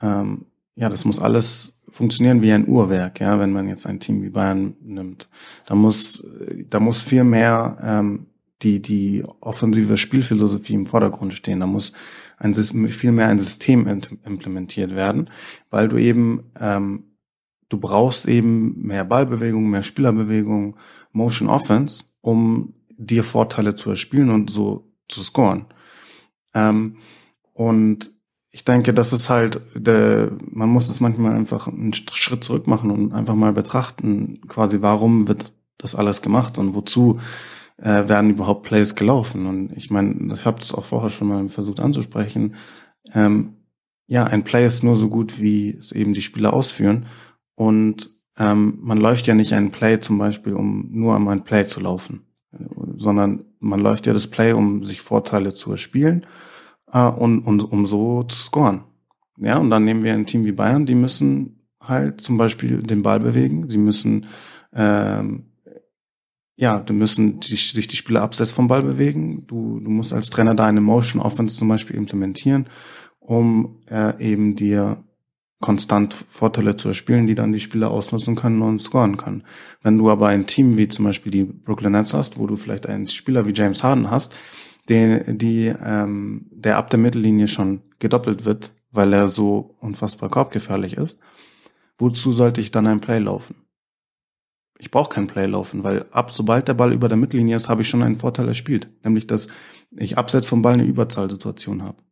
ähm, 0.00 0.46
ja, 0.80 0.88
das 0.88 1.04
muss 1.04 1.18
alles 1.18 1.82
funktionieren 1.90 2.40
wie 2.40 2.52
ein 2.52 2.66
Uhrwerk, 2.66 3.20
ja, 3.20 3.38
wenn 3.38 3.52
man 3.52 3.68
jetzt 3.68 3.86
ein 3.86 4.00
Team 4.00 4.22
wie 4.22 4.30
Bayern 4.30 4.76
nimmt. 4.80 5.28
Da 5.66 5.74
muss, 5.74 6.26
da 6.70 6.80
muss 6.80 7.02
viel 7.02 7.22
mehr 7.22 7.76
ähm, 7.82 8.28
die, 8.62 8.80
die 8.80 9.22
offensive 9.40 9.98
Spielphilosophie 9.98 10.72
im 10.72 10.86
Vordergrund 10.86 11.34
stehen. 11.34 11.60
Da 11.60 11.66
muss 11.66 11.92
ein, 12.38 12.54
viel 12.54 13.12
mehr 13.12 13.28
ein 13.28 13.38
System 13.38 13.86
implementiert 14.24 14.94
werden, 14.94 15.28
weil 15.68 15.88
du 15.88 15.98
eben, 15.98 16.50
ähm, 16.58 17.04
du 17.68 17.78
brauchst 17.78 18.26
eben 18.26 18.80
mehr 18.80 19.04
Ballbewegung, 19.04 19.68
mehr 19.68 19.82
Spielerbewegung, 19.82 20.78
Motion 21.12 21.50
Offense, 21.50 22.04
um 22.22 22.72
dir 22.96 23.22
Vorteile 23.22 23.74
zu 23.74 23.90
erspielen 23.90 24.30
und 24.30 24.50
so 24.50 24.90
zu 25.08 25.22
scoren. 25.22 25.66
Ähm, 26.54 26.96
und 27.52 28.14
ich 28.52 28.64
denke, 28.64 28.92
das 28.92 29.12
ist 29.12 29.28
halt, 29.30 29.60
der, 29.74 30.32
man 30.50 30.68
muss 30.68 30.88
es 30.88 31.00
manchmal 31.00 31.32
einfach 31.32 31.68
einen 31.68 31.92
Schritt 31.92 32.42
zurück 32.42 32.66
machen 32.66 32.90
und 32.90 33.12
einfach 33.12 33.34
mal 33.34 33.52
betrachten, 33.52 34.40
quasi, 34.48 34.82
warum 34.82 35.28
wird 35.28 35.52
das 35.78 35.94
alles 35.94 36.20
gemacht 36.20 36.58
und 36.58 36.74
wozu 36.74 37.20
äh, 37.76 38.08
werden 38.08 38.30
überhaupt 38.30 38.64
Plays 38.64 38.96
gelaufen. 38.96 39.46
Und 39.46 39.72
ich 39.76 39.90
meine, 39.90 40.34
ich 40.34 40.44
habe 40.44 40.58
das 40.58 40.74
auch 40.74 40.84
vorher 40.84 41.10
schon 41.10 41.28
mal 41.28 41.48
versucht 41.48 41.80
anzusprechen. 41.80 42.56
Ähm, 43.14 43.54
ja, 44.08 44.24
ein 44.24 44.42
Play 44.42 44.66
ist 44.66 44.82
nur 44.82 44.96
so 44.96 45.08
gut, 45.08 45.40
wie 45.40 45.70
es 45.70 45.92
eben 45.92 46.12
die 46.12 46.22
Spieler 46.22 46.52
ausführen. 46.52 47.06
Und 47.54 48.10
ähm, 48.36 48.78
man 48.80 48.98
läuft 48.98 49.28
ja 49.28 49.34
nicht 49.34 49.52
ein 49.52 49.70
Play 49.70 50.00
zum 50.00 50.18
Beispiel, 50.18 50.54
um 50.54 50.88
nur 50.90 51.14
um 51.14 51.28
ein 51.28 51.44
Play 51.44 51.66
zu 51.66 51.80
laufen, 51.80 52.26
sondern 52.96 53.44
man 53.60 53.78
läuft 53.78 54.06
ja 54.08 54.12
das 54.12 54.28
Play, 54.28 54.52
um 54.52 54.82
sich 54.82 55.00
Vorteile 55.00 55.54
zu 55.54 55.70
erspielen 55.70 56.26
äh, 56.92 57.08
und, 57.08 57.40
und 57.40 57.60
um 57.60 57.86
so 57.86 58.22
zu 58.24 58.38
scoren. 58.38 58.84
Ja, 59.38 59.58
und 59.58 59.70
dann 59.70 59.84
nehmen 59.84 60.04
wir 60.04 60.12
ein 60.12 60.26
Team 60.26 60.44
wie 60.44 60.52
Bayern, 60.52 60.86
die 60.86 60.94
müssen 60.94 61.66
halt 61.82 62.20
zum 62.20 62.36
Beispiel 62.36 62.82
den 62.82 63.02
Ball 63.02 63.20
bewegen, 63.20 63.68
sie 63.70 63.78
müssen 63.78 64.26
ähm, 64.74 65.50
ja, 66.60 66.78
du 66.78 66.92
müssen 66.92 67.40
die, 67.40 67.56
sich 67.56 67.88
die 67.88 67.96
Spieler 67.96 68.20
abseits 68.20 68.52
vom 68.52 68.68
Ball 68.68 68.82
bewegen. 68.82 69.46
Du, 69.46 69.80
du 69.80 69.90
musst 69.90 70.12
als 70.12 70.28
Trainer 70.28 70.54
da 70.54 70.66
eine 70.66 70.82
Motion 70.82 71.22
Offense 71.22 71.56
zum 71.56 71.68
Beispiel 71.68 71.96
implementieren, 71.96 72.68
um 73.18 73.78
äh, 73.90 74.22
eben 74.22 74.56
dir 74.56 75.02
konstant 75.62 76.14
Vorteile 76.28 76.76
zu 76.76 76.88
erspielen, 76.88 77.26
die 77.26 77.34
dann 77.34 77.52
die 77.52 77.60
Spieler 77.60 77.90
ausnutzen 77.90 78.36
können 78.36 78.60
und 78.60 78.82
scoren 78.82 79.16
können. 79.16 79.44
Wenn 79.82 79.96
du 79.96 80.10
aber 80.10 80.28
ein 80.28 80.46
Team 80.46 80.76
wie 80.76 80.88
zum 80.88 81.06
Beispiel 81.06 81.32
die 81.32 81.44
Brooklyn 81.44 81.92
Nets 81.92 82.12
hast, 82.12 82.38
wo 82.38 82.46
du 82.46 82.56
vielleicht 82.56 82.86
einen 82.86 83.08
Spieler 83.08 83.46
wie 83.46 83.54
James 83.54 83.82
Harden 83.82 84.10
hast, 84.10 84.34
den, 84.90 85.38
die, 85.38 85.72
ähm, 85.82 86.46
der 86.50 86.76
ab 86.76 86.90
der 86.90 86.98
Mittellinie 86.98 87.48
schon 87.48 87.82
gedoppelt 87.98 88.44
wird, 88.44 88.72
weil 88.90 89.12
er 89.12 89.28
so 89.28 89.76
unfassbar 89.80 90.28
korbgefährlich 90.28 90.96
ist, 90.96 91.18
wozu 91.96 92.32
sollte 92.32 92.60
ich 92.60 92.70
dann 92.70 92.86
ein 92.86 93.00
Play 93.00 93.20
laufen? 93.20 93.54
Ich 94.78 94.90
brauche 94.90 95.14
kein 95.14 95.26
Play 95.26 95.46
laufen, 95.46 95.84
weil 95.84 96.06
ab 96.10 96.32
sobald 96.32 96.66
der 96.66 96.74
Ball 96.74 96.92
über 96.92 97.08
der 97.08 97.18
Mittellinie 97.18 97.56
ist, 97.56 97.68
habe 97.68 97.82
ich 97.82 97.88
schon 97.88 98.02
einen 98.02 98.18
Vorteil 98.18 98.48
erspielt, 98.48 98.88
nämlich 99.04 99.26
dass 99.26 99.48
ich 99.96 100.18
abseits 100.18 100.46
vom 100.46 100.62
Ball 100.62 100.74
eine 100.74 100.84
Überzahlsituation 100.84 101.82
habe. 101.82 102.02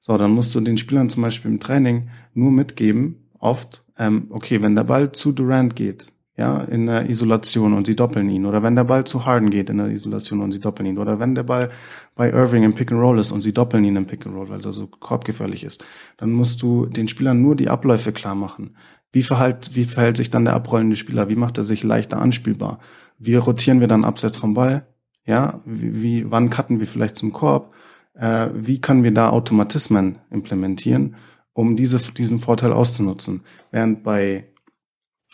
So, 0.00 0.16
dann 0.18 0.32
musst 0.32 0.54
du 0.54 0.60
den 0.60 0.78
Spielern 0.78 1.10
zum 1.10 1.22
Beispiel 1.22 1.50
im 1.50 1.60
Training 1.60 2.10
nur 2.34 2.50
mitgeben, 2.50 3.30
oft, 3.38 3.84
ähm, 3.96 4.26
okay, 4.30 4.60
wenn 4.60 4.74
der 4.74 4.84
Ball 4.84 5.12
zu 5.12 5.32
Durant 5.32 5.74
geht, 5.74 6.11
ja, 6.36 6.62
in 6.62 6.86
der 6.86 7.10
Isolation 7.10 7.74
und 7.74 7.86
sie 7.86 7.94
doppeln 7.94 8.28
ihn, 8.30 8.46
oder 8.46 8.62
wenn 8.62 8.74
der 8.74 8.84
Ball 8.84 9.04
zu 9.04 9.26
Harden 9.26 9.50
geht 9.50 9.68
in 9.68 9.78
der 9.78 9.88
Isolation 9.88 10.40
und 10.40 10.52
sie 10.52 10.60
doppeln 10.60 10.86
ihn, 10.86 10.98
oder 10.98 11.18
wenn 11.18 11.34
der 11.34 11.42
Ball 11.42 11.70
bei 12.14 12.30
Irving 12.30 12.62
im 12.62 12.72
Pick 12.72 12.90
and 12.90 13.00
Roll 13.00 13.18
ist 13.18 13.32
und 13.32 13.42
sie 13.42 13.52
doppeln 13.52 13.84
ihn 13.84 13.96
im 13.96 14.06
Pick 14.06 14.26
and 14.26 14.34
Roll, 14.34 14.48
weil 14.48 14.64
er 14.64 14.72
so 14.72 14.86
korbgefährlich 14.86 15.64
ist, 15.64 15.84
dann 16.16 16.32
musst 16.32 16.62
du 16.62 16.86
den 16.86 17.08
Spielern 17.08 17.42
nur 17.42 17.54
die 17.54 17.68
Abläufe 17.68 18.12
klar 18.12 18.34
machen. 18.34 18.76
Wie 19.12 19.22
verhält, 19.22 19.76
wie 19.76 19.84
verhält 19.84 20.16
sich 20.16 20.30
dann 20.30 20.46
der 20.46 20.54
abrollende 20.54 20.96
Spieler? 20.96 21.28
Wie 21.28 21.36
macht 21.36 21.58
er 21.58 21.64
sich 21.64 21.82
leichter 21.82 22.18
anspielbar? 22.18 22.78
Wie 23.18 23.34
rotieren 23.34 23.80
wir 23.80 23.88
dann 23.88 24.04
abseits 24.04 24.38
vom 24.38 24.54
Ball? 24.54 24.86
Ja, 25.26 25.60
wie, 25.66 26.02
wie 26.02 26.30
wann 26.30 26.48
cutten 26.48 26.80
wir 26.80 26.86
vielleicht 26.86 27.16
zum 27.16 27.34
Korb? 27.34 27.74
Äh, 28.14 28.48
wie 28.54 28.80
können 28.80 29.04
wir 29.04 29.12
da 29.12 29.28
Automatismen 29.28 30.18
implementieren, 30.30 31.16
um 31.52 31.76
diese, 31.76 31.98
diesen 32.12 32.40
Vorteil 32.40 32.72
auszunutzen? 32.72 33.42
Während 33.70 34.02
bei 34.02 34.48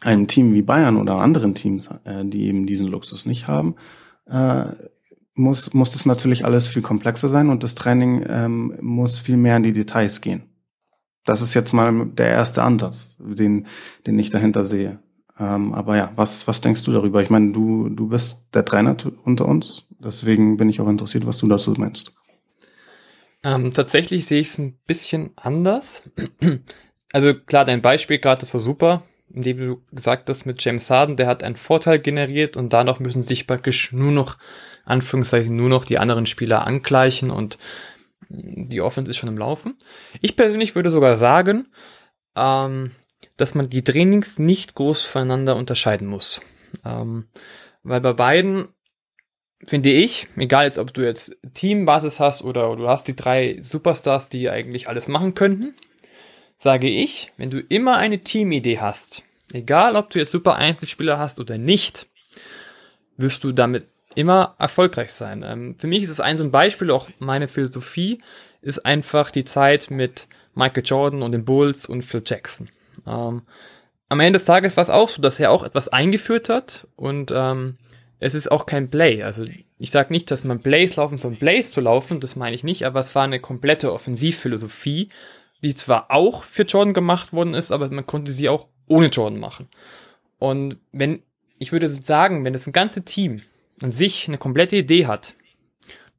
einem 0.01 0.29
Team 0.29 0.55
wie 0.55 0.63
Bayern 0.63 0.97
oder 0.97 1.17
anderen 1.17 1.55
Teams, 1.55 1.89
äh, 2.05 2.25
die 2.25 2.47
eben 2.47 2.67
diesen 2.67 2.89
Luxus 2.89 3.27
nicht 3.27 3.49
haben, 3.49 3.75
äh, 4.27 4.67
muss, 5.35 5.73
muss 5.73 5.93
das 5.93 6.07
natürlich 6.07 6.45
alles 6.45 6.69
viel 6.69 6.83
komplexer 6.83 7.29
sein 7.29 7.49
und 7.49 7.63
das 7.63 7.75
Training 7.75 8.25
ähm, 8.29 8.77
muss 8.81 9.19
viel 9.19 9.37
mehr 9.37 9.57
in 9.57 9.63
die 9.63 9.73
Details 9.73 10.21
gehen. 10.21 10.43
Das 11.25 11.43
ist 11.43 11.55
jetzt 11.55 11.73
mal 11.73 12.07
der 12.07 12.29
erste 12.29 12.63
Ansatz, 12.63 13.17
den, 13.19 13.67
den 14.07 14.19
ich 14.19 14.31
dahinter 14.31 14.65
sehe. 14.65 14.99
Ähm, 15.39 15.75
aber 15.75 15.97
ja, 15.97 16.13
was, 16.17 16.49
was 16.49 16.61
denkst 16.61 16.83
du 16.85 16.93
darüber? 16.93 17.23
Ich 17.23 17.31
meine, 17.31 17.53
du, 17.53 17.89
du 17.89 18.09
bist 18.09 18.43
der 18.55 18.65
Trainer 18.65 18.97
unter 19.25 19.47
uns, 19.47 19.85
deswegen 20.01 20.57
bin 20.57 20.69
ich 20.69 20.81
auch 20.81 20.89
interessiert, 20.89 21.27
was 21.27 21.39
du 21.39 21.47
dazu 21.47 21.73
meinst. 21.77 22.15
Ähm, 23.45 23.73
tatsächlich 23.73 24.27
sehe 24.27 24.41
ich 24.41 24.49
es 24.49 24.59
ein 24.59 24.79
bisschen 24.87 25.31
anders. 25.37 26.03
Also 27.11 27.33
klar, 27.33 27.65
dein 27.65 27.81
Beispiel 27.81 28.19
gerade, 28.19 28.41
das 28.41 28.53
war 28.53 28.61
super, 28.61 29.03
indem 29.33 29.59
du 29.59 29.83
gesagt 29.93 30.29
hast 30.29 30.47
mit 30.47 30.63
James 30.65 30.91
Harden, 30.91 31.17
der 31.17 31.27
hat 31.27 31.43
einen 31.43 31.57
Vorteil 31.57 31.99
generiert 31.99 32.57
und 32.57 32.73
danach 32.73 33.01
müssen 33.01 33.23
sich 33.23 33.47
praktisch 33.47 33.93
nur 33.93 34.13
noch, 34.13 34.37
Anführungszeichen, 34.85 35.55
nur 35.55 35.69
noch 35.69 35.85
die 35.85 35.99
anderen 35.99 36.27
Spieler 36.27 36.67
angleichen 36.67 37.31
und 37.31 37.59
die 38.31 38.81
Offense 38.81 39.11
ist 39.11 39.17
schon 39.17 39.29
im 39.29 39.39
Laufen. 39.39 39.77
Ich 40.21 40.37
persönlich 40.37 40.75
würde 40.75 40.91
sogar 40.91 41.17
sagen, 41.17 41.69
ähm, 42.37 42.93
dass 43.37 43.55
man 43.55 43.71
die 43.71 43.85
Trainings 43.85 44.39
nicht 44.39 44.75
groß 44.75 45.05
voneinander 45.05 45.57
unterscheiden 45.57 46.09
muss. 46.09 46.41
Ähm, 46.85 47.29
weil 47.83 48.01
bei 48.01 48.13
beiden 48.13 48.69
finde 49.67 49.91
ich, 49.91 50.29
egal 50.37 50.67
jetzt, 50.67 50.79
ob 50.79 50.93
du 50.95 51.03
jetzt 51.05 51.37
Teambasis 51.55 52.21
hast 52.21 52.43
oder 52.43 52.77
du 52.77 52.89
hast 52.89 53.09
die 53.09 53.17
drei 53.17 53.59
Superstars, 53.63 54.29
die 54.29 54.51
eigentlich 54.51 54.89
alles 54.89 55.09
machen 55.09 55.35
könnten, 55.35 55.75
sage 56.59 56.89
ich, 56.89 57.33
wenn 57.37 57.51
du 57.51 57.61
immer 57.61 57.97
eine 57.97 58.19
Teamidee 58.19 58.81
hast, 58.81 59.23
egal 59.53 59.97
ob 59.97 60.11
du 60.11 60.19
jetzt 60.19 60.33
super 60.33 60.57
Einzelspieler 60.57 61.19
hast 61.19 61.41
oder 61.41 61.57
nicht, 61.57 62.07
wirst 63.17 63.45
du 63.45 63.53
damit 63.53 63.87
immer 64.15 64.57
erfolgreich 64.59 65.13
sein. 65.13 65.45
Ähm, 65.47 65.77
für 65.79 65.87
mich 65.87 66.03
ist 66.03 66.11
es 66.11 66.21
ein 66.21 66.39
so 66.39 66.45
ein 66.45 66.51
Beispiel, 66.51 66.91
auch 66.91 67.09
meine 67.19 67.49
Philosophie 67.49 68.19
ist 68.61 68.85
einfach 68.85 69.31
die 69.31 69.45
Zeit 69.45 69.91
mit 69.91 70.27
Michael 70.55 70.83
Jordan 70.85 71.23
und 71.23 71.33
den 71.33 71.45
Bulls 71.45 71.87
und 71.87 72.03
Phil 72.03 72.23
Jackson. 72.27 72.69
Ähm, 73.07 73.43
am 74.09 74.21
Ende 74.21 74.39
des 74.39 74.47
Tages 74.47 74.77
war 74.77 74.83
es 74.83 74.91
auch 74.91 75.09
so, 75.09 75.23
dass 75.23 75.39
er 75.39 75.53
auch 75.53 75.63
etwas 75.63 75.89
eingeführt 75.89 76.49
hat 76.49 76.89
und 76.97 77.33
ähm, 77.35 77.77
es 78.21 78.35
ist 78.35 78.51
auch 78.51 78.67
kein 78.67 78.91
Play. 78.91 79.23
Also 79.23 79.45
ich 79.79 79.91
sage 79.91 80.13
nicht, 80.13 80.31
dass 80.31 80.43
man 80.45 80.61
Plays 80.61 80.97
laufen 80.97 81.19
soll, 81.19 81.33
um 81.33 81.39
Plays 81.39 81.71
zu 81.71 81.81
laufen, 81.81 82.19
das 82.19 82.35
meine 82.35 82.57
ich 82.57 82.65
nicht, 82.65 82.85
aber 82.85 82.99
es 82.99 83.15
war 83.15 83.23
eine 83.23 83.39
komplette 83.39 83.93
Offensivphilosophie, 83.93 85.11
die 85.63 85.75
zwar 85.75 86.11
auch 86.11 86.45
für 86.45 86.63
Jordan 86.63 86.95
gemacht 86.95 87.33
worden 87.33 87.55
ist, 87.55 87.73
aber 87.73 87.91
man 87.91 88.07
konnte 88.07 88.33
sie 88.33 88.49
auch 88.49 88.67
ohne 88.87 89.09
Jordan 89.09 89.41
machen. 89.41 89.69
Und 90.39 90.79
wenn, 90.93 91.23
ich 91.59 91.73
würde 91.73 91.89
sagen, 91.89 92.45
wenn 92.45 92.53
das 92.53 92.67
ein 92.67 92.73
ganze 92.73 93.05
Team 93.05 93.43
an 93.83 93.93
sich 93.93 94.29
eine 94.29 94.39
komplette 94.39 94.77
Idee 94.77 95.07
hat, 95.07 95.35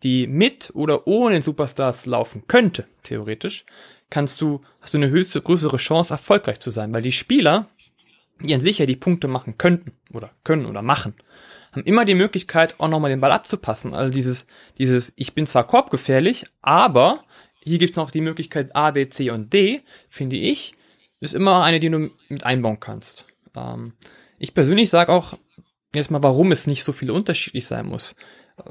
die 0.04 0.28
mit 0.28 0.72
oder 0.74 1.08
ohne 1.08 1.42
Superstars 1.42 2.06
laufen 2.06 2.44
könnte, 2.48 2.88
theoretisch, 3.04 3.66
kannst 4.10 4.42
du, 4.42 4.62
hast 4.82 4.94
du 4.94 4.98
eine 4.98 5.10
höchste, 5.10 5.42
größere 5.42 5.78
Chance, 5.78 6.14
erfolgreich 6.14 6.60
zu 6.60 6.72
sein, 6.72 6.94
weil 6.94 7.02
die 7.02 7.12
Spieler, 7.12 7.68
die 8.42 8.54
an 8.54 8.62
sich 8.62 8.80
ja 8.80 8.86
die 8.86 8.96
Punkte 8.96 9.28
machen 9.28 9.58
könnten 9.58 9.92
oder 10.14 10.32
können 10.44 10.66
oder 10.66 10.82
machen, 10.82 11.16
haben 11.72 11.84
immer 11.84 12.06
die 12.06 12.16
Möglichkeit, 12.16 12.80
auch 12.80 12.88
nochmal 12.88 13.12
den 13.12 13.22
Ball 13.22 13.32
abzupassen. 13.32 13.94
Also 13.94 14.12
dieses, 14.12 14.48
dieses, 14.78 15.14
ich 15.16 15.34
bin 15.34 15.46
zwar 15.46 15.68
korbgefährlich, 15.68 16.46
aber 16.62 17.24
hier 17.70 17.80
gibt's 17.80 17.98
noch 17.98 18.12
die 18.12 18.22
Möglichkeit 18.22 18.76
A, 18.76 18.92
B, 18.92 19.08
C 19.08 19.30
und 19.30 19.54
D, 19.54 19.82
finde 20.10 20.36
ich, 20.36 20.74
ist 21.20 21.34
immer 21.34 21.64
eine, 21.64 21.80
die 21.80 21.90
du 21.90 22.12
mit 22.28 22.44
einbauen 22.44 22.80
kannst. 22.80 23.26
Ähm, 23.56 23.94
ich 24.38 24.54
persönlich 24.54 24.90
sage 24.90 25.12
auch 25.12 25.38
jetzt 25.94 26.12
mal, 26.12 26.24
warum 26.24 26.52
es 26.52 26.68
nicht 26.68 26.84
so 26.84 26.92
viel 26.92 27.12
unterschiedlich 27.12 27.68
sein 27.68 27.88
muss. 27.88 28.16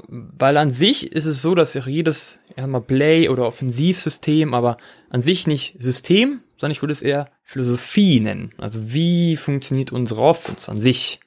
Weil 0.07 0.57
an 0.57 0.69
sich 0.69 1.11
ist 1.11 1.25
es 1.25 1.41
so, 1.41 1.55
dass 1.55 1.73
jedes 1.73 2.39
mal 2.55 2.81
Play- 2.81 3.29
oder 3.29 3.47
Offensivsystem, 3.47 4.53
aber 4.53 4.77
an 5.09 5.21
sich 5.21 5.47
nicht 5.47 5.81
System, 5.81 6.41
sondern 6.57 6.73
ich 6.73 6.81
würde 6.81 6.91
es 6.91 7.01
eher 7.01 7.31
Philosophie 7.41 8.19
nennen. 8.19 8.51
Also 8.57 8.93
wie 8.93 9.35
funktioniert 9.35 9.91
unsere 9.91 10.21
Offense 10.21 10.69
an 10.69 10.79
sich? 10.79 11.19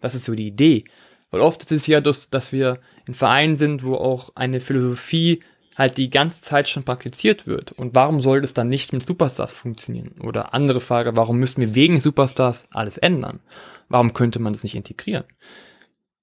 Was 0.00 0.14
ist 0.14 0.24
so 0.24 0.34
die 0.34 0.48
Idee? 0.48 0.84
Weil 1.30 1.42
oft 1.42 1.62
ist 1.62 1.72
es 1.72 1.86
ja, 1.86 2.00
dass, 2.00 2.30
dass 2.30 2.52
wir 2.52 2.80
in 3.06 3.14
Vereinen 3.14 3.56
sind, 3.56 3.84
wo 3.84 3.94
auch 3.94 4.30
eine 4.34 4.60
Philosophie 4.60 5.40
halt 5.78 5.96
die 5.96 6.10
ganze 6.10 6.42
Zeit 6.42 6.68
schon 6.68 6.84
praktiziert 6.84 7.46
wird. 7.46 7.70
Und 7.70 7.94
warum 7.94 8.20
sollte 8.20 8.44
es 8.44 8.52
dann 8.52 8.68
nicht 8.68 8.92
mit 8.92 9.06
Superstars 9.06 9.52
funktionieren? 9.52 10.20
Oder 10.20 10.52
andere 10.52 10.80
Frage, 10.80 11.16
warum 11.16 11.38
müssen 11.38 11.60
wir 11.60 11.76
wegen 11.76 12.00
Superstars 12.00 12.66
alles 12.70 12.98
ändern? 12.98 13.38
Warum 13.88 14.12
könnte 14.12 14.40
man 14.40 14.52
das 14.52 14.64
nicht 14.64 14.74
integrieren? 14.74 15.24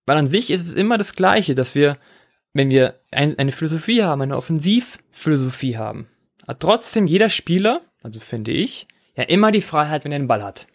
Weil 0.05 0.17
an 0.17 0.29
sich 0.29 0.51
ist 0.51 0.67
es 0.67 0.73
immer 0.73 0.97
das 0.97 1.13
Gleiche, 1.13 1.55
dass 1.55 1.73
wir, 1.73 1.97
wenn 2.53 2.69
wir 2.69 2.99
ein, 3.11 3.39
eine 3.39 3.53
Philosophie 3.53 4.03
haben, 4.03 4.21
eine 4.21 4.37
Offensivphilosophie 4.37 5.77
haben, 5.77 6.09
hat 6.45 6.59
trotzdem 6.59 7.07
jeder 7.07 7.29
Spieler, 7.29 7.81
also 8.03 8.19
finde 8.19 8.51
ich, 8.51 8.87
ja 9.15 9.23
immer 9.23 9.51
die 9.51 9.61
Freiheit, 9.61 10.03
wenn 10.03 10.11
er 10.11 10.19
den 10.19 10.27
Ball 10.27 10.43
hat. 10.43 10.67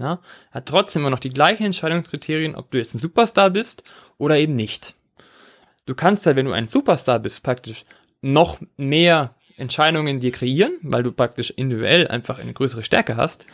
Ja, 0.00 0.20
hat 0.50 0.66
trotzdem 0.66 1.02
immer 1.02 1.10
noch 1.10 1.18
die 1.18 1.28
gleichen 1.28 1.64
Entscheidungskriterien, 1.64 2.54
ob 2.54 2.70
du 2.70 2.78
jetzt 2.78 2.94
ein 2.94 2.98
Superstar 2.98 3.50
bist 3.50 3.84
oder 4.16 4.38
eben 4.38 4.54
nicht. 4.54 4.94
Du 5.84 5.94
kannst 5.94 6.24
halt, 6.24 6.36
wenn 6.36 6.46
du 6.46 6.52
ein 6.52 6.68
Superstar 6.68 7.18
bist, 7.18 7.42
praktisch 7.42 7.84
noch 8.22 8.60
mehr 8.76 9.34
Entscheidungen 9.56 10.20
dir 10.20 10.32
kreieren, 10.32 10.78
weil 10.82 11.02
du 11.02 11.12
praktisch 11.12 11.50
individuell 11.50 12.08
einfach 12.08 12.38
eine 12.38 12.54
größere 12.54 12.84
Stärke 12.84 13.16
hast. 13.16 13.46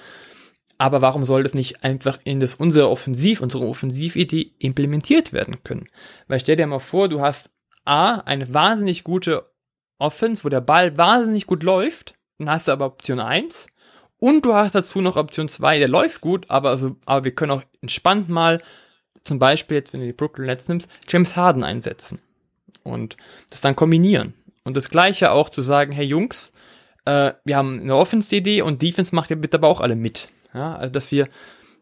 Aber 0.78 1.02
warum 1.02 1.24
soll 1.24 1.42
das 1.42 1.54
nicht 1.54 1.82
einfach 1.82 2.18
in 2.22 2.38
das 2.38 2.54
unsere 2.54 2.88
Offensiv, 2.88 3.40
unsere 3.40 3.66
Offensividee 3.66 4.52
implementiert 4.60 5.32
werden 5.32 5.64
können? 5.64 5.88
Weil 6.28 6.38
stell 6.38 6.54
dir 6.54 6.66
mal 6.68 6.78
vor, 6.78 7.08
du 7.08 7.20
hast 7.20 7.50
A, 7.84 8.18
eine 8.20 8.54
wahnsinnig 8.54 9.02
gute 9.02 9.50
Offense, 9.98 10.44
wo 10.44 10.48
der 10.48 10.60
Ball 10.60 10.96
wahnsinnig 10.96 11.46
gut 11.46 11.64
läuft, 11.64 12.14
dann 12.38 12.48
hast 12.48 12.68
du 12.68 12.72
aber 12.72 12.86
Option 12.86 13.18
1 13.18 13.66
und 14.18 14.44
du 14.44 14.54
hast 14.54 14.74
dazu 14.74 15.00
noch 15.00 15.16
Option 15.16 15.48
2, 15.48 15.80
der 15.80 15.88
läuft 15.88 16.20
gut, 16.20 16.48
aber, 16.48 16.70
also, 16.70 16.96
aber 17.06 17.24
wir 17.24 17.34
können 17.34 17.52
auch 17.52 17.62
entspannt 17.80 18.28
mal, 18.28 18.62
zum 19.24 19.40
Beispiel 19.40 19.78
jetzt, 19.78 19.92
wenn 19.92 20.00
du 20.00 20.06
die 20.06 20.12
Brooklyn 20.12 20.46
Nets 20.46 20.68
nimmst, 20.68 20.88
James 21.08 21.34
Harden 21.34 21.64
einsetzen 21.64 22.20
und 22.84 23.16
das 23.50 23.60
dann 23.60 23.74
kombinieren. 23.74 24.34
Und 24.64 24.76
das 24.76 24.90
gleiche 24.90 25.30
auch 25.30 25.50
zu 25.50 25.62
sagen, 25.62 25.92
hey 25.92 26.06
Jungs, 26.06 26.52
äh, 27.04 27.32
wir 27.44 27.56
haben 27.56 27.80
eine 27.80 27.96
Offense-Idee 27.96 28.62
und 28.62 28.82
Defense 28.82 29.14
macht 29.14 29.30
ihr 29.30 29.36
bitte 29.36 29.56
aber 29.56 29.68
auch 29.68 29.80
alle 29.80 29.96
mit. 29.96 30.28
Ja, 30.54 30.76
also 30.76 30.92
dass 30.92 31.12
wir 31.12 31.28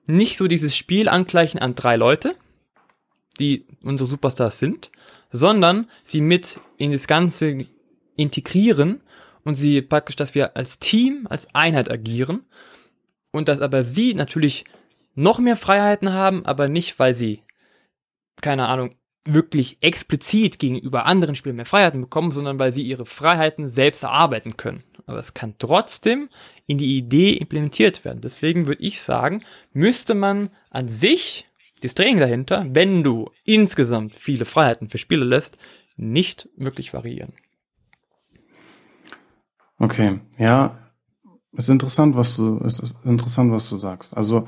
nicht 0.07 0.37
so 0.37 0.47
dieses 0.47 0.77
Spiel 0.77 1.09
angleichen 1.09 1.61
an 1.61 1.75
drei 1.75 1.97
Leute, 1.97 2.37
die 3.39 3.67
unsere 3.83 4.09
Superstars 4.09 4.59
sind, 4.59 4.91
sondern 5.31 5.89
sie 6.05 6.21
mit 6.21 6.61
in 6.79 6.93
das 6.93 7.07
Ganze 7.07 7.67
integrieren 8.17 9.03
und 9.45 9.57
sie 9.57 9.83
praktisch, 9.83 10.17
dass 10.17 10.35
wir 10.35 10.57
als 10.57 10.79
Team, 10.79 11.27
als 11.29 11.55
Einheit 11.55 11.91
agieren 11.91 12.45
und 13.33 13.49
dass 13.49 13.61
aber 13.61 13.83
sie 13.83 14.15
natürlich 14.15 14.65
noch 15.15 15.39
mehr 15.39 15.57
Freiheiten 15.57 16.12
haben, 16.12 16.45
aber 16.47 16.69
nicht, 16.69 16.99
weil 16.99 17.15
sie, 17.15 17.43
keine 18.41 18.67
Ahnung, 18.67 18.95
wirklich 19.27 19.79
explizit 19.81 20.59
gegenüber 20.59 21.07
anderen 21.07 21.37
Spielern 21.37 21.57
mehr 21.57 21.67
Freiheiten 21.67 22.01
bekommen, 22.03 22.31
sondern 22.31 22.59
weil 22.59 22.73
sie 22.73 22.83
ihre 22.83 23.07
Freiheiten 23.07 23.71
selbst 23.71 24.03
erarbeiten 24.03 24.57
können. 24.57 24.83
Aber 25.07 25.19
es 25.19 25.35
kann 25.35 25.55
trotzdem 25.59 26.29
in 26.67 26.79
die 26.79 26.97
Idee 26.97 27.35
implementiert 27.35 28.05
werden. 28.05 28.21
Deswegen 28.21 28.67
würde 28.67 28.83
ich 28.83 29.01
sagen, 29.01 29.45
müsste 29.73 30.15
man 30.15 30.51
an 30.71 30.89
sich 30.89 31.47
das 31.83 31.95
Training 31.95 32.19
dahinter, 32.19 32.67
wenn 32.71 33.03
du 33.03 33.31
insgesamt 33.45 34.15
viele 34.15 34.45
Freiheiten 34.45 34.89
für 34.89 34.99
Spieler 34.99 35.25
lässt, 35.25 35.59
nicht 35.97 36.49
wirklich 36.57 36.93
variieren. 36.93 37.33
Okay, 39.79 40.21
ja, 40.39 40.79
ist 41.53 41.69
interessant, 41.69 42.17
was 42.17 42.37
du, 42.37 42.59
ist 42.59 42.95
interessant, 43.05 43.53
was 43.53 43.69
du 43.69 43.77
sagst. 43.77 44.17
Also, 44.17 44.47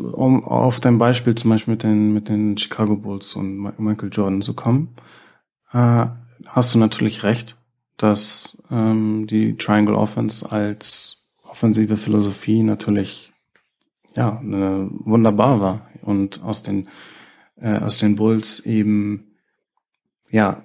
um 0.00 0.44
auf 0.44 0.80
dein 0.80 0.98
Beispiel 0.98 1.34
zum 1.34 1.50
Beispiel 1.50 1.72
mit 1.72 1.82
den, 1.82 2.12
mit 2.12 2.28
den 2.28 2.56
Chicago 2.56 2.96
Bulls 2.96 3.34
und 3.34 3.78
Michael 3.78 4.10
Jordan 4.12 4.42
zu 4.42 4.54
kommen, 4.54 4.94
äh, 5.72 6.06
hast 6.46 6.74
du 6.74 6.78
natürlich 6.78 7.22
recht, 7.22 7.56
dass 7.96 8.62
ähm, 8.70 9.26
die 9.26 9.56
Triangle 9.56 9.94
Offense 9.94 10.50
als 10.50 11.24
offensive 11.42 11.96
Philosophie 11.96 12.62
natürlich 12.62 13.32
ja 14.14 14.38
eine, 14.38 14.88
wunderbar 14.90 15.60
war 15.60 15.90
und 16.02 16.42
aus 16.42 16.62
den 16.62 16.88
äh, 17.56 17.78
aus 17.78 17.98
den 17.98 18.16
Bulls 18.16 18.60
eben 18.60 19.36
ja 20.30 20.64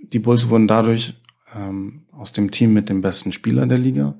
die 0.00 0.18
Bulls 0.18 0.48
wurden 0.48 0.68
dadurch 0.68 1.14
ähm, 1.54 2.06
aus 2.12 2.32
dem 2.32 2.50
Team 2.50 2.72
mit 2.72 2.88
dem 2.88 3.00
besten 3.00 3.32
Spieler 3.32 3.66
der 3.66 3.78
Liga 3.78 4.14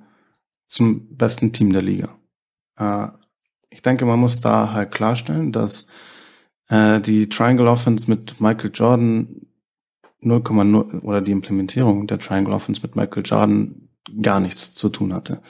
zum 0.68 1.16
besten 1.16 1.52
Team 1.52 1.72
der 1.72 1.82
Liga. 1.82 2.16
Äh, 2.76 3.08
ich 3.74 3.82
denke, 3.82 4.06
man 4.06 4.20
muss 4.20 4.40
da 4.40 4.72
halt 4.72 4.92
klarstellen, 4.92 5.50
dass 5.50 5.88
äh, 6.68 7.00
die 7.00 7.28
Triangle 7.28 7.66
Offense 7.66 8.08
mit 8.08 8.40
Michael 8.40 8.70
Jordan 8.72 9.46
0,0 10.22 11.02
oder 11.02 11.20
die 11.20 11.32
Implementierung 11.32 12.06
der 12.06 12.20
Triangle 12.20 12.54
Offense 12.54 12.80
mit 12.82 12.94
Michael 12.94 13.24
Jordan 13.24 13.88
gar 14.22 14.38
nichts 14.38 14.74
zu 14.74 14.88
tun 14.88 15.12
hatte. 15.12 15.42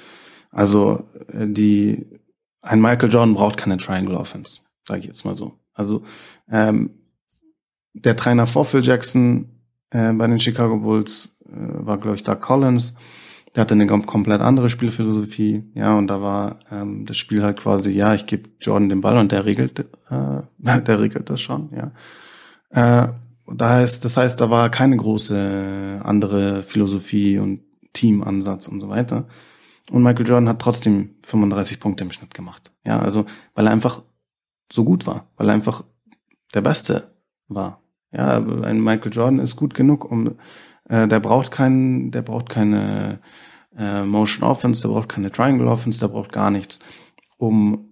Also 0.51 1.05
äh, 1.33 1.47
die 1.47 2.07
ein 2.63 2.81
Michael 2.81 3.13
Jordan 3.13 3.35
braucht 3.35 3.59
keine 3.59 3.77
Triangle 3.77 4.17
Offense, 4.17 4.63
sage 4.89 5.01
ich 5.01 5.07
jetzt 5.07 5.27
mal 5.27 5.37
so. 5.37 5.53
Also 5.75 6.03
ähm, 6.49 6.91
der 7.93 8.17
Trainer 8.17 8.47
vor 8.47 8.65
Phil 8.65 8.83
Jackson 8.83 9.51
äh, 9.91 10.15
bei 10.15 10.27
den 10.27 10.41
Chicago 10.41 10.79
Bulls 10.79 11.39
äh, 11.45 11.51
war, 11.53 11.99
glaube 11.99 12.17
ich, 12.17 12.23
Doug 12.23 12.41
Collins. 12.41 12.95
Der 13.55 13.61
hatte 13.61 13.75
eine 13.75 13.87
komplett 13.87 14.41
andere 14.41 14.69
Spielphilosophie, 14.69 15.65
ja, 15.75 15.97
und 15.97 16.09
da 16.09 16.21
war 16.21 16.59
ähm, 16.73 17.07
das 17.07 17.17
Spiel 17.17 17.43
halt 17.43 17.61
quasi, 17.61 17.93
ja, 17.93 18.13
ich 18.15 18.27
gebe 18.27 18.51
Jordan 18.61 18.89
den 18.89 19.01
Ball 19.01 19.17
und 19.17 19.31
der 19.31 19.45
regelt, 19.45 19.79
äh, 19.79 20.43
der 20.81 21.01
regelt 21.01 21.31
das 21.31 21.41
schon, 21.41 21.71
ja. 21.73 21.93
Äh, 22.71 23.13
da 23.47 23.69
heißt, 23.69 24.05
das 24.05 24.17
heißt, 24.17 24.41
da 24.41 24.51
war 24.51 24.71
keine 24.71 24.97
große 24.97 26.01
andere 26.03 26.63
Philosophie 26.63 27.39
und 27.39 27.61
Teamansatz 27.93 28.69
und 28.69 28.81
so 28.81 28.89
weiter. 28.89 29.27
Und 29.91 30.03
Michael 30.03 30.27
Jordan 30.27 30.49
hat 30.49 30.61
trotzdem 30.61 31.11
35 31.23 31.79
Punkte 31.79 32.05
im 32.05 32.11
Schnitt 32.11 32.33
gemacht. 32.33 32.73
Ja, 32.85 33.01
also 33.01 33.27
weil 33.55 33.67
er 33.67 33.73
einfach 33.73 34.03
so 34.73 34.85
gut 34.85 35.07
war, 35.07 35.27
weil 35.37 35.49
er 35.49 35.55
einfach 35.55 35.85
der 36.55 36.63
Beste 36.63 37.11
war. 37.49 37.83
Ja, 38.13 38.39
ein 38.39 38.81
Michael 38.81 39.13
Jordan 39.13 39.41
ist 39.41 39.57
gut 39.57 39.75
genug, 39.75 40.11
um 40.11 40.37
äh, 40.89 41.09
der 41.09 41.21
braucht 41.21 41.51
keinen, 41.51 42.11
der 42.11 42.23
braucht 42.23 42.49
keine 42.49 43.21
äh, 43.77 44.05
Motion 44.05 44.49
Offense, 44.49 44.83
der 44.83 44.89
braucht 44.89 45.09
keine 45.09 45.31
Triangle 45.31 45.69
Offense, 45.69 46.01
der 46.01 46.09
braucht 46.09 46.33
gar 46.33 46.51
nichts, 46.51 46.81
um 47.37 47.91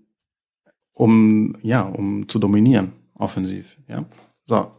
um 0.95 1.57
ja, 1.63 1.83
um 1.83 2.29
zu 2.29 2.39
dominieren 2.39 2.93
offensiv. 3.15 3.79
Ja, 3.89 4.05
so 4.47 4.73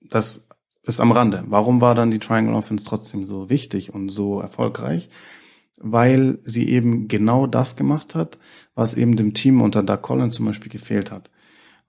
das 0.00 0.48
ist 0.82 1.00
am 1.00 1.12
Rande. 1.12 1.44
Warum 1.48 1.80
war 1.80 1.94
dann 1.94 2.10
die 2.10 2.18
Triangle 2.18 2.54
Offense 2.54 2.84
trotzdem 2.84 3.26
so 3.26 3.50
wichtig 3.50 3.94
und 3.94 4.08
so 4.08 4.40
erfolgreich? 4.40 5.08
Weil 5.76 6.38
sie 6.42 6.68
eben 6.70 7.06
genau 7.08 7.46
das 7.46 7.76
gemacht 7.76 8.14
hat, 8.14 8.38
was 8.74 8.94
eben 8.94 9.14
dem 9.14 9.34
Team 9.34 9.60
unter 9.60 9.82
Doug 9.82 10.02
Collins 10.02 10.36
zum 10.36 10.46
Beispiel 10.46 10.72
gefehlt 10.72 11.12
hat. 11.12 11.30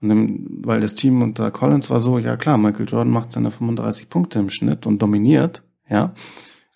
Und 0.00 0.10
dem, 0.10 0.60
weil 0.64 0.80
das 0.80 0.94
Team 0.94 1.22
unter 1.22 1.50
Collins 1.50 1.90
war 1.90 2.00
so, 2.00 2.18
ja 2.18 2.36
klar, 2.36 2.58
Michael 2.58 2.86
Jordan 2.88 3.12
macht 3.12 3.32
seine 3.32 3.50
35 3.50 4.10
Punkte 4.10 4.38
im 4.38 4.50
Schnitt 4.50 4.86
und 4.86 5.00
dominiert, 5.00 5.62
ja. 5.90 6.14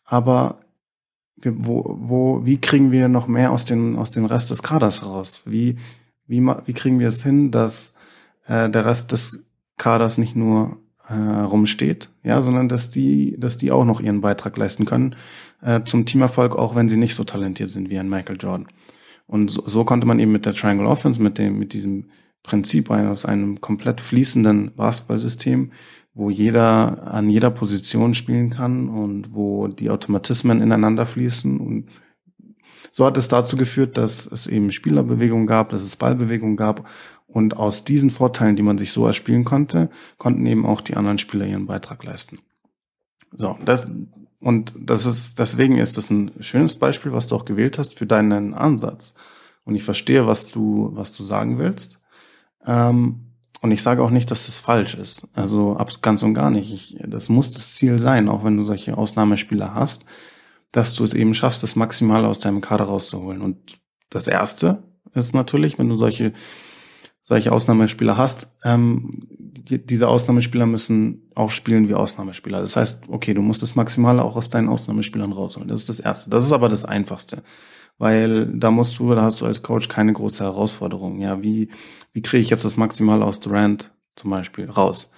Aber 0.05 0.61
wo, 1.43 1.97
wo, 1.99 2.45
wie 2.45 2.61
kriegen 2.61 2.93
wir 2.93 3.09
noch 3.09 3.27
mehr 3.27 3.53
aus 3.53 3.65
den, 3.65 3.97
aus 3.97 4.11
den 4.11 4.25
Rest 4.25 4.51
des 4.51 4.63
Kaders 4.63 5.05
raus? 5.05 5.43
Wie, 5.47 5.77
wie, 6.27 6.41
wie 6.41 6.73
kriegen 6.73 6.99
wir 6.99 7.09
es 7.09 7.23
hin, 7.23 7.51
dass 7.51 7.95
äh, 8.47 8.69
der 8.71 8.85
Rest 8.85 9.13
des 9.13 9.47
Kaders 9.77 10.19
nicht 10.19 10.37
nur 10.37 10.79
äh, 11.09 11.15
rumsteht, 11.15 12.11
ja, 12.23 12.41
sondern 12.41 12.69
dass 12.69 12.91
die, 12.91 13.37
dass 13.39 13.59
die 13.59 13.73
auch 13.73 13.85
noch 13.85 14.01
ihren 14.01 14.21
Beitrag 14.21 14.57
leisten 14.57 14.85
können 14.85 15.17
äh, 15.63 15.83
zum 15.85 16.07
Teamerfolg, 16.07 16.57
auch 16.57 16.75
wenn 16.75 16.89
sie 16.89 16.97
nicht 16.97 17.15
so 17.15 17.25
talentiert 17.25 17.71
sind 17.71 17.91
wie 17.91 17.99
ein 17.99 18.09
Michael 18.09 18.39
Jordan. 18.41 18.69
Und 19.27 19.51
so, 19.51 19.63
so 19.67 19.85
konnte 19.85 20.07
man 20.07 20.19
eben 20.19 20.33
mit 20.33 20.47
der 20.47 20.55
Triangle 20.55 20.87
Offense, 20.87 21.21
mit 21.21 21.39
dem, 21.39 21.59
mit 21.59 21.73
diesem 21.73 22.11
Prinzip 22.43 22.91
aus 22.91 23.25
einem 23.25 23.61
komplett 23.61 24.01
fließenden 24.01 24.75
Basketballsystem, 24.77 25.73
wo 26.15 26.31
jeder 26.31 27.13
an 27.13 27.29
jeder 27.29 27.51
Position 27.51 28.15
spielen 28.15 28.51
kann 28.51 28.89
und 28.89 29.35
wo 29.35 29.69
die 29.69 29.91
Automatismen 29.91 30.63
ineinander 30.63 31.07
fließen 31.07 31.59
und 31.59 31.89
so 32.91 33.05
hat 33.05 33.17
es 33.17 33.27
dazu 33.27 33.57
geführt, 33.57 33.99
dass 33.99 34.25
es 34.25 34.47
eben 34.47 34.71
Spielerbewegungen 34.71 35.49
gab, 35.49 35.71
dass 35.71 35.83
es 35.83 35.97
Ballbewegungen 35.97 36.57
gab 36.57 36.87
und 37.27 37.57
aus 37.57 37.83
diesen 37.83 38.11
Vorteilen, 38.11 38.55
die 38.55 38.63
man 38.63 38.79
sich 38.79 38.93
so 38.93 39.05
erspielen 39.05 39.43
konnte, 39.43 39.91
konnten 40.17 40.47
eben 40.47 40.65
auch 40.65 40.81
die 40.81 40.95
anderen 40.95 41.19
Spieler 41.19 41.45
ihren 41.45 41.67
Beitrag 41.67 42.05
leisten. 42.05 42.39
So, 43.33 43.59
das, 43.65 43.89
und 44.41 44.73
das 44.79 45.07
ist, 45.07 45.41
deswegen 45.41 45.79
ist 45.79 45.97
das 45.97 46.11
ein 46.11 46.31
schönes 46.39 46.79
Beispiel, 46.79 47.13
was 47.13 47.27
du 47.27 47.35
auch 47.35 47.45
gewählt 47.45 47.79
hast 47.79 47.99
für 47.99 48.07
deinen 48.07 48.55
Ansatz. 48.55 49.15
Und 49.65 49.75
ich 49.75 49.83
verstehe, 49.83 50.29
was 50.29 50.53
du, 50.53 50.91
was 50.93 51.11
du 51.11 51.25
sagen 51.25 51.59
willst. 51.59 52.01
Ähm, 52.65 53.34
und 53.65 53.71
ich 53.71 53.83
sage 53.83 54.03
auch 54.03 54.11
nicht, 54.11 54.31
dass 54.31 54.45
das 54.45 54.59
falsch 54.59 54.95
ist. 54.95 55.27
Also 55.33 55.79
ganz 56.03 56.23
und 56.23 56.35
gar 56.35 56.51
nicht. 56.51 56.71
Ich, 56.71 56.99
das 57.09 57.31
muss 57.31 57.51
das 57.51 57.73
Ziel 57.73 57.99
sein, 57.99 58.29
auch 58.29 58.45
wenn 58.45 58.59
du 58.59 58.63
solche 58.63 58.99
Ausnahmespieler 58.99 59.75
hast, 59.75 60.05
dass 60.71 60.95
du 60.95 61.03
es 61.03 61.15
eben 61.15 61.33
schaffst, 61.33 61.63
das 61.63 61.75
Maximale 61.75 62.29
aus 62.29 62.39
deinem 62.39 62.61
Kader 62.61 62.85
rauszuholen. 62.85 63.41
Und 63.41 63.79
das 64.11 64.29
Erste 64.29 64.83
ist 65.15 65.33
natürlich, 65.33 65.79
wenn 65.79 65.89
du 65.89 65.95
solche 65.95 66.35
solche 67.23 67.53
Ausnahmespieler 67.53 68.19
hast, 68.19 68.55
ähm, 68.65 69.27
diese 69.31 70.09
Ausnahmespieler 70.09 70.67
müssen 70.67 71.23
auch 71.35 71.51
spielen 71.51 71.89
wie 71.89 71.95
Ausnahmespieler. 71.95 72.61
Das 72.61 72.77
heißt, 72.77 73.05
okay, 73.09 73.33
du 73.33 73.41
musst 73.41 73.63
das 73.63 73.77
Maximale 73.77 74.23
auch 74.23 74.37
aus 74.37 74.51
deinen 74.51 74.69
Ausnahmespielern 74.69 75.33
rausholen. 75.33 75.69
Das 75.69 75.81
ist 75.81 75.89
das 75.89 76.01
Erste. 76.01 76.29
Das 76.29 76.45
ist 76.45 76.53
aber 76.53 76.69
das 76.69 76.85
Einfachste. 76.85 77.43
Weil 77.99 78.47
da 78.47 78.71
musst 78.71 78.99
du, 78.99 79.15
da 79.15 79.23
hast 79.23 79.41
du 79.41 79.47
als 79.47 79.63
Coach 79.63 79.89
keine 79.89 80.13
große 80.13 80.43
Herausforderung. 80.43 81.21
Ja, 81.21 81.43
wie, 81.43 81.69
wie 82.13 82.23
kriege 82.23 82.43
ich 82.43 82.51
jetzt 82.51 82.65
das 82.65 82.77
Maximale 82.77 83.25
aus 83.25 83.41
Durant 83.41 83.93
zum 84.17 84.31
Beispiel 84.31 84.69
raus? 84.69 85.11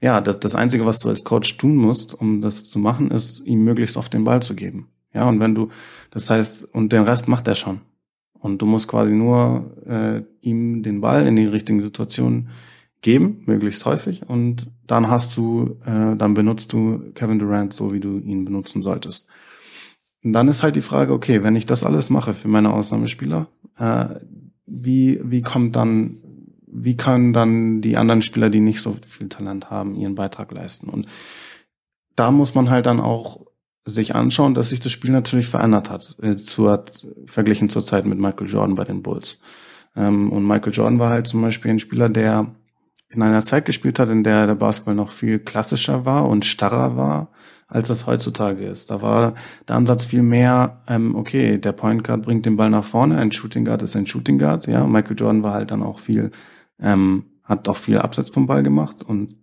Ja, 0.00 0.20
das, 0.20 0.40
das 0.40 0.54
Einzige, 0.54 0.86
was 0.86 0.98
du 0.98 1.08
als 1.08 1.24
Coach 1.24 1.56
tun 1.56 1.76
musst, 1.76 2.14
um 2.14 2.40
das 2.40 2.64
zu 2.64 2.78
machen, 2.78 3.10
ist, 3.10 3.40
ihm 3.46 3.64
möglichst 3.64 3.96
oft 3.96 4.12
den 4.12 4.24
Ball 4.24 4.42
zu 4.42 4.54
geben. 4.54 4.88
Ja, 5.12 5.28
und 5.28 5.40
wenn 5.40 5.54
du, 5.54 5.70
das 6.10 6.28
heißt, 6.28 6.74
und 6.74 6.92
den 6.92 7.04
Rest 7.04 7.28
macht 7.28 7.46
er 7.46 7.54
schon. 7.54 7.80
Und 8.32 8.60
du 8.60 8.66
musst 8.66 8.88
quasi 8.88 9.14
nur 9.14 9.70
äh, 9.86 10.22
ihm 10.42 10.82
den 10.82 11.00
Ball 11.00 11.26
in 11.26 11.36
die 11.36 11.46
richtigen 11.46 11.80
Situationen 11.80 12.50
geben, 13.00 13.42
möglichst 13.46 13.86
häufig. 13.86 14.28
Und 14.28 14.70
dann 14.86 15.08
hast 15.08 15.36
du, 15.36 15.78
äh, 15.86 16.16
dann 16.16 16.34
benutzt 16.34 16.72
du 16.72 17.12
Kevin 17.14 17.38
Durant 17.38 17.72
so, 17.72 17.92
wie 17.92 18.00
du 18.00 18.18
ihn 18.18 18.44
benutzen 18.44 18.82
solltest. 18.82 19.28
Und 20.24 20.32
dann 20.32 20.48
ist 20.48 20.62
halt 20.62 20.74
die 20.74 20.82
Frage, 20.82 21.12
okay, 21.12 21.42
wenn 21.42 21.54
ich 21.54 21.66
das 21.66 21.84
alles 21.84 22.08
mache 22.08 22.32
für 22.32 22.48
meine 22.48 22.72
Ausnahmespieler, 22.72 23.46
äh, 23.78 24.06
wie, 24.66 25.20
wie 25.22 25.42
kommt 25.42 25.76
dann, 25.76 26.16
wie 26.66 26.96
können 26.96 27.34
dann 27.34 27.82
die 27.82 27.98
anderen 27.98 28.22
Spieler, 28.22 28.48
die 28.48 28.60
nicht 28.60 28.80
so 28.80 28.96
viel 29.06 29.28
Talent 29.28 29.70
haben, 29.70 29.94
ihren 29.94 30.14
Beitrag 30.14 30.50
leisten? 30.50 30.88
Und 30.88 31.06
da 32.16 32.30
muss 32.30 32.54
man 32.54 32.70
halt 32.70 32.86
dann 32.86 33.00
auch 33.00 33.46
sich 33.84 34.14
anschauen, 34.14 34.54
dass 34.54 34.70
sich 34.70 34.80
das 34.80 34.92
Spiel 34.92 35.10
natürlich 35.10 35.46
verändert 35.46 35.90
hat, 35.90 36.16
äh, 36.22 36.36
zu, 36.36 36.74
verglichen 37.26 37.68
zur 37.68 37.84
Zeit 37.84 38.06
mit 38.06 38.18
Michael 38.18 38.48
Jordan 38.48 38.76
bei 38.76 38.84
den 38.84 39.02
Bulls. 39.02 39.42
Ähm, 39.94 40.32
und 40.32 40.46
Michael 40.46 40.72
Jordan 40.72 40.98
war 40.98 41.10
halt 41.10 41.26
zum 41.26 41.42
Beispiel 41.42 41.70
ein 41.70 41.78
Spieler, 41.78 42.08
der 42.08 42.46
in 43.10 43.22
einer 43.22 43.42
Zeit 43.42 43.66
gespielt 43.66 43.98
hat, 43.98 44.08
in 44.08 44.24
der 44.24 44.46
der 44.46 44.54
Basketball 44.54 44.94
noch 44.94 45.12
viel 45.12 45.38
klassischer 45.38 46.06
war 46.06 46.26
und 46.26 46.46
starrer 46.46 46.96
war, 46.96 47.28
als 47.74 47.88
das 47.88 48.06
heutzutage 48.06 48.64
ist. 48.64 48.92
Da 48.92 49.02
war 49.02 49.34
der 49.66 49.74
Ansatz 49.74 50.04
viel 50.04 50.22
mehr, 50.22 50.80
ähm, 50.86 51.16
okay, 51.16 51.58
der 51.58 51.72
Point 51.72 52.04
Guard 52.04 52.22
bringt 52.22 52.46
den 52.46 52.56
Ball 52.56 52.70
nach 52.70 52.84
vorne, 52.84 53.18
ein 53.18 53.32
Shooting 53.32 53.64
Guard 53.64 53.82
ist 53.82 53.96
ein 53.96 54.06
Shooting 54.06 54.38
Guard, 54.38 54.68
ja. 54.68 54.86
Michael 54.86 55.16
Jordan 55.18 55.42
war 55.42 55.54
halt 55.54 55.72
dann 55.72 55.82
auch 55.82 55.98
viel, 55.98 56.30
ähm, 56.80 57.24
hat 57.42 57.68
auch 57.68 57.76
viel 57.76 57.98
Abseits 57.98 58.30
vom 58.30 58.46
Ball 58.46 58.62
gemacht 58.62 59.02
und 59.02 59.34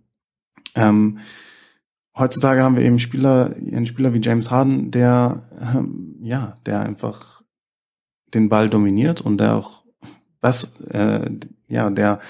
ähm, 0.75 1.19
heutzutage 2.17 2.63
haben 2.63 2.77
wir 2.77 2.83
eben 2.83 2.99
Spieler, 2.99 3.53
einen 3.53 3.85
Spieler 3.85 4.13
wie 4.13 4.21
James 4.21 4.49
Harden, 4.49 4.91
der, 4.91 5.43
ähm, 5.75 6.15
ja, 6.21 6.55
der 6.65 6.79
einfach 6.79 7.41
den 8.33 8.47
Ball 8.47 8.69
dominiert 8.69 9.19
und 9.19 9.39
der 9.39 9.57
auch 9.57 9.83
was, 10.39 10.79
äh, 10.89 11.29
ja, 11.67 11.89
der 11.89 12.21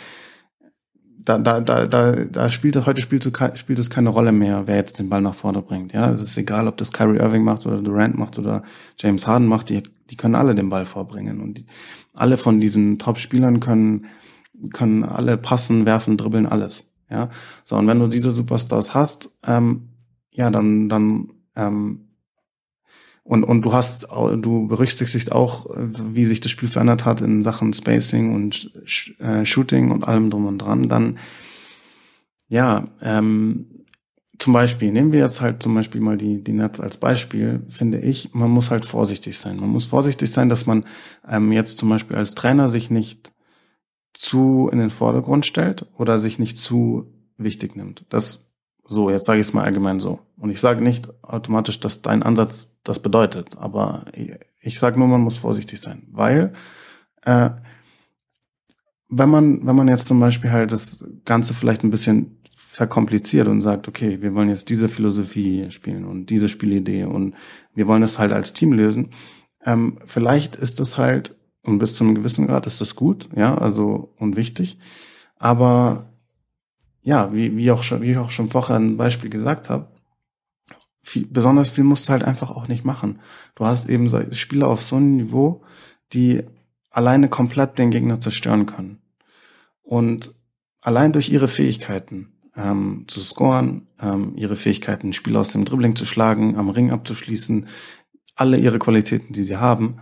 da, 1.25 1.38
da, 1.38 1.62
da, 1.62 1.88
da, 1.88 2.25
da 2.25 2.49
spielt 2.49 2.86
heute 2.86 3.01
spielt, 3.01 3.23
spielt 3.55 3.79
es 3.79 3.89
keine 3.89 4.10
Rolle 4.10 4.31
mehr, 4.31 4.67
wer 4.67 4.75
jetzt 4.75 4.99
den 4.99 5.10
Ball 5.10 5.21
nach 5.21 5.34
vorne 5.34 5.62
bringt. 5.62 5.93
Ja, 5.93 6.12
es 6.12 6.21
ist 6.21 6.38
egal, 6.38 6.67
ob 6.67 6.77
das 6.77 6.91
Kyrie 6.91 7.19
Irving 7.19 7.43
macht 7.43 7.65
oder 7.65 7.81
Durant 7.81 8.17
macht 8.17 8.39
oder 8.39 8.63
James 8.97 9.27
Harden 9.27 9.47
macht. 9.47 9.69
Die, 9.69 9.84
die 10.10 10.17
können 10.17 10.36
alle 10.36 10.55
den 10.55 10.69
Ball 10.69 10.86
vorbringen 10.86 11.41
und 11.41 11.60
die, 11.60 11.65
alle 12.13 12.38
von 12.38 12.60
diesen 12.60 12.99
Top-Spielern 12.99 13.60
können 13.60 14.07
können 14.73 15.03
alle 15.03 15.38
passen, 15.38 15.86
werfen, 15.86 16.17
dribbeln, 16.17 16.45
alles. 16.45 16.88
Ja, 17.10 17.29
so 17.65 17.75
und 17.75 17.88
wenn 17.88 17.99
du 17.99 18.07
diese 18.07 18.31
Superstars 18.31 18.93
hast, 18.93 19.36
ähm, 19.45 19.89
ja, 20.31 20.49
dann 20.49 20.88
dann 20.88 21.29
ähm, 21.55 22.11
und, 23.32 23.46
und 23.46 23.62
du 23.62 23.72
hast, 23.72 24.10
du 24.12 24.67
berücksichtigst 24.67 25.32
auch, 25.32 25.65
wie 25.74 26.26
sich 26.26 26.41
das 26.41 26.52
Spiel 26.52 26.67
verändert 26.67 27.06
hat 27.06 27.22
in 27.22 27.44
Sachen 27.44 27.72
Spacing 27.72 28.36
und 28.36 28.74
äh, 29.20 29.46
Shooting 29.46 29.89
und 29.89 30.04
allem 30.04 30.30
drum 30.30 30.48
und 30.48 30.58
dran, 30.58 30.89
dann, 30.89 31.17
ja, 32.50 32.89
ähm, 33.02 33.86
zum 34.38 34.52
Beispiel, 34.52 34.91
nehmen 34.91 35.13
wir 35.13 35.22
jetzt 35.22 35.39
halt 35.39 35.63
zum 35.63 35.74
Beispiel 35.74 36.02
mal 36.02 36.17
die, 36.17 36.44
die 36.44 36.52
Nets 36.52 36.82
als 36.82 36.98
Beispiel, 36.98 37.65
finde 37.70 38.00
ich, 38.00 38.34
man 38.34 38.52
muss 38.52 38.70
halt 38.70 38.84
vorsichtig 38.86 39.39
sein. 39.39 39.56
Man 39.56 39.70
muss 39.70 39.86
vorsichtig 39.86 40.30
sein, 40.30 40.50
dass 40.50 40.65
man 40.65 40.84
ähm, 41.26 41.54
jetzt 41.54 41.78
zum 41.78 41.88
Beispiel 41.88 42.17
als 42.17 42.36
Trainer 42.36 42.67
sich 42.67 42.89
nicht 42.89 43.32
zu 44.13 44.67
in 44.74 44.80
den 44.80 44.89
Vordergrund 44.89 45.46
stellt 45.46 45.86
oder 45.98 46.20
sich 46.20 46.38
nicht 46.38 46.58
zu 46.58 47.13
wichtig 47.38 47.78
nimmt. 47.78 48.04
Das 48.10 48.50
so, 48.91 49.10
jetzt 49.10 49.25
sage 49.25 49.39
ich 49.39 49.47
es 49.47 49.54
mal 49.54 49.63
allgemein 49.63 49.99
so. 49.99 50.19
Und 50.38 50.49
ich 50.49 50.60
sage 50.60 50.84
nicht 50.84 51.10
automatisch, 51.23 51.80
dass 51.80 52.01
dein 52.01 52.23
Ansatz 52.23 52.77
das 52.84 52.99
bedeutet, 52.99 53.58
aber 53.58 54.06
ich 54.60 54.80
sage 54.80 54.99
nur, 54.99 55.08
man 55.08 55.21
muss 55.21 55.38
vorsichtig 55.38 55.80
sein, 55.80 56.04
weil 56.12 56.54
äh, 57.23 57.51
wenn 59.10 59.30
man 59.30 59.65
wenn 59.65 59.75
man 59.75 59.88
jetzt 59.88 60.08
zum 60.08 60.19
Beispiel 60.19 60.51
halt 60.51 60.71
das 60.71 61.08
Ganze 61.25 61.54
vielleicht 61.54 61.84
ein 61.84 61.89
bisschen 61.89 62.41
verkompliziert 62.54 63.47
und 63.47 63.62
sagt, 63.62 63.88
okay, 63.88 64.21
wir 64.21 64.34
wollen 64.34 64.49
jetzt 64.49 64.69
diese 64.69 64.88
Philosophie 64.88 65.69
spielen 65.71 66.06
und 66.06 66.27
diese 66.27 66.49
Spielidee 66.49 67.04
und 67.04 67.36
wir 67.73 67.88
wollen 67.88 68.04
es 68.04 68.17
halt 68.17 68.32
als 68.32 68.54
Team 68.54 68.73
lösen, 68.73 69.10
ähm, 69.65 69.99
vielleicht 70.06 70.56
ist 70.56 70.80
das 70.80 70.97
halt 70.97 71.38
und 71.63 71.80
bis 71.80 71.95
zu 71.95 72.04
einem 72.04 72.15
gewissen 72.15 72.47
Grad 72.47 72.65
ist 72.65 72.82
das 72.82 72.95
gut, 72.95 73.30
ja, 73.36 73.58
also 73.58 74.13
und 74.17 74.36
wichtig, 74.36 74.80
aber 75.38 76.11
ja, 77.03 77.33
wie, 77.33 77.55
wie, 77.57 77.71
auch 77.71 77.83
schon, 77.83 78.01
wie 78.01 78.11
ich 78.11 78.17
auch 78.17 78.31
schon 78.31 78.49
vorher 78.49 78.75
ein 78.75 78.97
Beispiel 78.97 79.29
gesagt 79.29 79.69
habe, 79.69 79.87
viel, 81.03 81.25
besonders 81.27 81.69
viel 81.69 81.83
musst 81.83 82.07
du 82.07 82.13
halt 82.13 82.23
einfach 82.23 82.51
auch 82.51 82.67
nicht 82.67 82.85
machen. 82.85 83.19
Du 83.55 83.65
hast 83.65 83.89
eben 83.89 84.07
so 84.09 84.21
Spieler 84.33 84.67
auf 84.67 84.83
so 84.83 84.97
einem 84.97 85.17
Niveau, 85.17 85.63
die 86.13 86.43
alleine 86.91 87.29
komplett 87.29 87.77
den 87.77 87.91
Gegner 87.91 88.19
zerstören 88.19 88.65
können. 88.65 89.01
Und 89.81 90.35
allein 90.81 91.13
durch 91.13 91.29
ihre 91.29 91.47
Fähigkeiten 91.47 92.33
ähm, 92.55 93.05
zu 93.07 93.23
scoren, 93.23 93.87
ähm, 93.99 94.33
ihre 94.35 94.55
Fähigkeiten, 94.55 95.13
Spieler 95.13 95.39
aus 95.39 95.49
dem 95.49 95.65
Dribbling 95.65 95.95
zu 95.95 96.05
schlagen, 96.05 96.57
am 96.57 96.69
Ring 96.69 96.91
abzuschließen, 96.91 97.67
alle 98.35 98.57
ihre 98.57 98.79
Qualitäten, 98.79 99.33
die 99.33 99.43
sie 99.43 99.57
haben, 99.57 99.99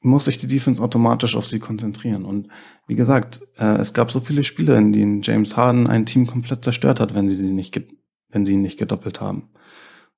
muss 0.00 0.24
sich 0.24 0.38
die 0.38 0.46
Defense 0.46 0.82
automatisch 0.82 1.36
auf 1.36 1.46
sie 1.46 1.58
konzentrieren. 1.58 2.24
Und 2.24 2.48
wie 2.86 2.94
gesagt, 2.94 3.40
äh, 3.58 3.76
es 3.78 3.92
gab 3.92 4.10
so 4.10 4.20
viele 4.20 4.42
Spiele, 4.42 4.76
in 4.76 4.92
denen 4.92 5.22
James 5.22 5.56
Harden 5.56 5.86
ein 5.86 6.06
Team 6.06 6.26
komplett 6.26 6.64
zerstört 6.64 7.00
hat, 7.00 7.14
wenn 7.14 7.28
sie 7.28 7.34
sie 7.34 7.52
nicht, 7.52 7.80
wenn 8.30 8.46
sie 8.46 8.54
ihn 8.54 8.62
nicht 8.62 8.78
gedoppelt 8.78 9.20
haben. 9.20 9.50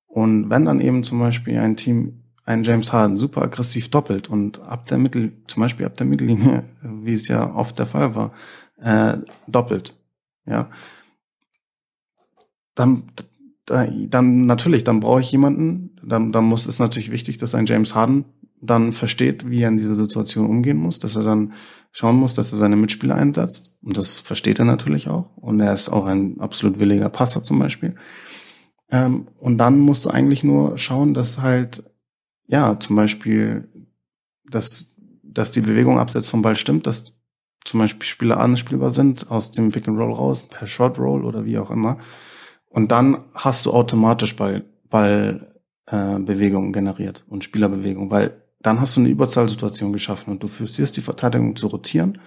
Und 0.07 0.49
wenn 0.49 0.65
dann 0.65 0.79
eben 0.79 1.03
zum 1.03 1.19
Beispiel 1.19 1.57
ein 1.57 1.75
Team 1.75 2.23
einen 2.45 2.63
James 2.63 2.91
Harden 2.91 3.17
super 3.17 3.41
aggressiv 3.41 3.89
doppelt 3.89 4.29
und 4.29 4.59
ab 4.61 4.87
der 4.87 4.97
Mittel, 4.97 5.33
zum 5.47 5.61
Beispiel 5.61 5.85
ab 5.85 5.95
der 5.97 6.05
Mittellinie, 6.05 6.63
wie 6.81 7.13
es 7.13 7.27
ja 7.27 7.53
oft 7.53 7.79
der 7.79 7.87
Fall 7.87 8.15
war, 8.15 8.33
äh, 8.81 9.17
doppelt, 9.47 9.95
ja, 10.45 10.69
dann, 12.75 13.03
dann 13.65 14.45
natürlich, 14.45 14.83
dann 14.83 14.99
brauche 14.99 15.21
ich 15.21 15.31
jemanden, 15.31 15.95
dann, 16.03 16.31
dann 16.31 16.43
muss 16.43 16.67
es 16.67 16.79
natürlich 16.79 17.11
wichtig, 17.11 17.37
dass 17.37 17.55
ein 17.55 17.65
James 17.65 17.95
Harden 17.95 18.25
dann 18.63 18.93
versteht, 18.93 19.49
wie 19.49 19.61
er 19.61 19.69
in 19.69 19.77
dieser 19.77 19.95
Situation 19.95 20.49
umgehen 20.49 20.77
muss, 20.77 20.99
dass 20.99 21.15
er 21.15 21.23
dann 21.23 21.53
schauen 21.91 22.15
muss, 22.15 22.33
dass 22.33 22.51
er 22.51 22.57
seine 22.57 22.75
Mitspieler 22.75 23.15
einsetzt. 23.15 23.75
Und 23.81 23.97
das 23.97 24.19
versteht 24.19 24.59
er 24.59 24.65
natürlich 24.65 25.09
auch. 25.09 25.35
Und 25.35 25.59
er 25.59 25.73
ist 25.73 25.89
auch 25.89 26.05
ein 26.05 26.39
absolut 26.39 26.79
williger 26.79 27.09
Passer 27.09 27.43
zum 27.43 27.59
Beispiel. 27.59 27.95
Ähm, 28.89 29.27
und 29.37 29.57
dann 29.57 29.79
musst 29.79 30.05
du 30.05 30.09
eigentlich 30.09 30.43
nur 30.43 30.77
schauen, 30.77 31.13
dass 31.13 31.41
halt, 31.41 31.83
ja, 32.47 32.79
zum 32.79 32.95
Beispiel, 32.95 33.67
dass, 34.49 34.95
dass 35.23 35.51
die 35.51 35.61
Bewegung 35.61 35.99
abseits 35.99 36.27
vom 36.27 36.41
Ball 36.41 36.55
stimmt, 36.55 36.87
dass 36.87 37.13
zum 37.65 37.79
Beispiel 37.79 38.07
Spieler 38.07 38.39
anspielbar 38.39 38.91
sind, 38.91 39.29
aus 39.29 39.51
dem 39.51 39.71
Pick 39.71 39.87
and 39.87 39.97
Roll 39.97 40.13
raus, 40.13 40.43
per 40.43 40.67
Short 40.67 40.99
Roll 40.99 41.25
oder 41.25 41.45
wie 41.45 41.57
auch 41.57 41.71
immer. 41.71 41.97
Und 42.69 42.91
dann 42.91 43.25
hast 43.33 43.65
du 43.65 43.71
automatisch 43.71 44.35
Ball, 44.35 44.63
Ball 44.89 45.53
äh, 45.85 46.19
Bewegung 46.19 46.73
generiert 46.73 47.23
und 47.27 47.43
Spielerbewegung, 47.43 48.09
weil 48.09 48.42
dann 48.63 48.79
hast 48.79 48.95
du 48.95 49.01
eine 49.01 49.09
Überzahlsituation 49.09 49.93
geschaffen 49.93 50.31
und 50.31 50.41
du 50.41 50.47
forcierst 50.47 50.95
die 50.97 51.01
Verteidigung 51.01 51.55
zu 51.55 51.67
rotieren. 51.67 52.19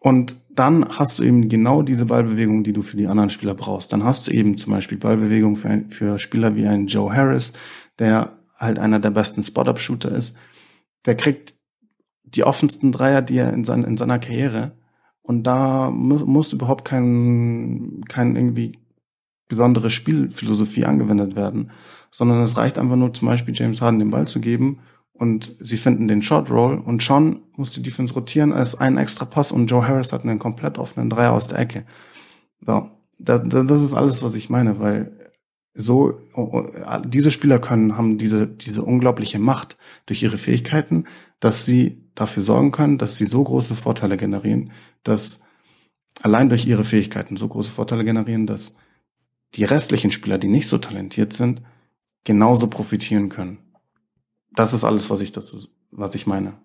Und 0.00 0.36
dann 0.50 0.86
hast 0.98 1.18
du 1.18 1.22
eben 1.22 1.48
genau 1.48 1.82
diese 1.82 2.04
Ballbewegung, 2.04 2.64
die 2.64 2.72
du 2.72 2.82
für 2.82 2.96
die 2.96 3.06
anderen 3.06 3.30
Spieler 3.30 3.54
brauchst. 3.54 3.92
Dann 3.92 4.04
hast 4.04 4.26
du 4.26 4.32
eben 4.32 4.58
zum 4.58 4.72
Beispiel 4.72 4.98
Ballbewegung 4.98 5.56
für, 5.56 5.84
für 5.88 6.18
Spieler 6.18 6.56
wie 6.56 6.66
ein 6.66 6.88
Joe 6.88 7.14
Harris, 7.14 7.54
der 7.98 8.36
halt 8.56 8.78
einer 8.78 8.98
der 8.98 9.10
besten 9.10 9.42
Spot-Up-Shooter 9.42 10.10
ist. 10.10 10.36
Der 11.06 11.16
kriegt 11.16 11.54
die 12.24 12.44
offensten 12.44 12.90
Dreier, 12.90 13.22
die 13.22 13.38
er 13.38 13.52
in, 13.52 13.64
sein, 13.64 13.84
in 13.84 13.96
seiner 13.96 14.18
Karriere. 14.18 14.72
Und 15.22 15.44
da 15.44 15.90
mu 15.90 16.18
muss 16.26 16.52
überhaupt 16.52 16.84
kein, 16.84 18.00
kein 18.08 18.34
irgendwie 18.34 18.78
besondere 19.48 19.90
Spielphilosophie 19.90 20.84
angewendet 20.84 21.36
werden, 21.36 21.70
sondern 22.10 22.42
es 22.42 22.56
reicht 22.56 22.78
einfach 22.78 22.96
nur 22.96 23.14
zum 23.14 23.28
Beispiel 23.28 23.54
James 23.54 23.80
Harden 23.80 24.00
den 24.00 24.10
Ball 24.10 24.26
zu 24.26 24.40
geben 24.40 24.80
und 25.18 25.56
sie 25.58 25.76
finden 25.76 26.08
den 26.08 26.22
Short 26.22 26.50
Roll 26.50 26.78
und 26.78 27.02
schon 27.02 27.42
muss 27.56 27.72
die 27.72 27.82
Defense 27.82 28.14
rotieren 28.14 28.52
als 28.52 28.74
ein 28.74 28.96
extra 28.96 29.24
Pass 29.24 29.52
und 29.52 29.66
Joe 29.66 29.86
Harris 29.86 30.12
hat 30.12 30.24
einen 30.24 30.38
komplett 30.38 30.78
offenen 30.78 31.10
Dreier 31.10 31.32
aus 31.32 31.46
der 31.46 31.58
Ecke. 31.58 31.86
So, 32.60 32.90
das, 33.18 33.42
das 33.44 33.82
ist 33.82 33.94
alles, 33.94 34.22
was 34.22 34.34
ich 34.34 34.50
meine, 34.50 34.78
weil 34.78 35.30
so 35.74 36.18
diese 37.04 37.30
Spieler 37.30 37.58
können 37.58 37.98
haben 37.98 38.16
diese 38.16 38.46
diese 38.46 38.82
unglaubliche 38.82 39.38
Macht 39.38 39.76
durch 40.06 40.22
ihre 40.22 40.38
Fähigkeiten, 40.38 41.04
dass 41.38 41.66
sie 41.66 42.02
dafür 42.14 42.42
sorgen 42.42 42.72
können, 42.72 42.98
dass 42.98 43.16
sie 43.16 43.26
so 43.26 43.44
große 43.44 43.74
Vorteile 43.74 44.16
generieren, 44.16 44.72
dass 45.02 45.42
allein 46.22 46.48
durch 46.48 46.66
ihre 46.66 46.84
Fähigkeiten 46.84 47.36
so 47.36 47.46
große 47.46 47.70
Vorteile 47.70 48.04
generieren, 48.04 48.46
dass 48.46 48.76
die 49.54 49.64
restlichen 49.64 50.12
Spieler, 50.12 50.38
die 50.38 50.48
nicht 50.48 50.66
so 50.66 50.78
talentiert 50.78 51.32
sind, 51.32 51.62
genauso 52.24 52.68
profitieren 52.68 53.28
können. 53.28 53.58
Das 54.56 54.72
ist 54.72 54.84
alles, 54.84 55.10
was 55.10 55.20
ich 55.20 55.30
dazu, 55.32 55.68
was 55.92 56.14
ich 56.14 56.26
meine. 56.26 56.58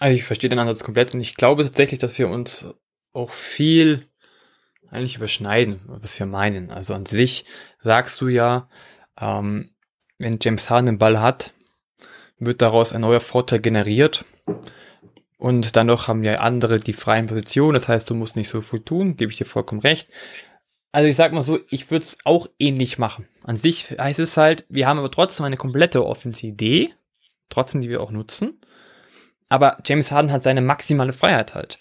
Also 0.00 0.14
ich 0.14 0.24
verstehe 0.24 0.50
den 0.50 0.58
Ansatz 0.58 0.82
komplett 0.82 1.14
und 1.14 1.20
ich 1.20 1.36
glaube 1.36 1.62
tatsächlich, 1.62 2.00
dass 2.00 2.18
wir 2.18 2.28
uns 2.28 2.66
auch 3.12 3.30
viel 3.30 4.08
eigentlich 4.90 5.16
überschneiden, 5.16 5.80
was 5.86 6.18
wir 6.18 6.26
meinen. 6.26 6.70
Also 6.70 6.94
an 6.94 7.06
sich 7.06 7.44
sagst 7.78 8.20
du 8.20 8.28
ja, 8.28 8.68
ähm, 9.20 9.70
wenn 10.18 10.38
James 10.40 10.70
Harden 10.70 10.86
den 10.86 10.98
Ball 10.98 11.20
hat, 11.20 11.52
wird 12.38 12.62
daraus 12.62 12.92
ein 12.92 13.00
neuer 13.02 13.20
Vorteil 13.20 13.60
generiert. 13.60 14.24
Und 15.38 15.76
dann 15.76 15.88
noch 15.88 16.08
haben 16.08 16.24
ja 16.24 16.36
andere 16.36 16.78
die 16.78 16.94
freien 16.94 17.26
Positionen, 17.26 17.74
das 17.74 17.88
heißt, 17.88 18.08
du 18.08 18.14
musst 18.14 18.36
nicht 18.36 18.48
so 18.48 18.62
viel 18.62 18.80
tun, 18.80 19.16
gebe 19.16 19.30
ich 19.30 19.38
dir 19.38 19.44
vollkommen 19.44 19.82
recht. 19.82 20.08
Also 20.96 21.08
ich 21.10 21.16
sag 21.16 21.34
mal 21.34 21.42
so, 21.42 21.58
ich 21.68 21.90
würde 21.90 22.06
es 22.06 22.16
auch 22.24 22.48
ähnlich 22.58 22.96
machen. 22.96 23.28
An 23.44 23.58
sich 23.58 23.90
heißt 23.90 24.18
es 24.18 24.38
halt, 24.38 24.64
wir 24.70 24.88
haben 24.88 24.98
aber 24.98 25.10
trotzdem 25.10 25.44
eine 25.44 25.58
komplette 25.58 26.06
offensive 26.06 26.46
Idee, 26.46 26.94
trotzdem 27.50 27.82
die 27.82 27.90
wir 27.90 28.00
auch 28.00 28.12
nutzen. 28.12 28.62
Aber 29.50 29.76
James 29.84 30.10
Harden 30.10 30.32
hat 30.32 30.42
seine 30.42 30.62
maximale 30.62 31.12
Freiheit 31.12 31.54
halt. 31.54 31.78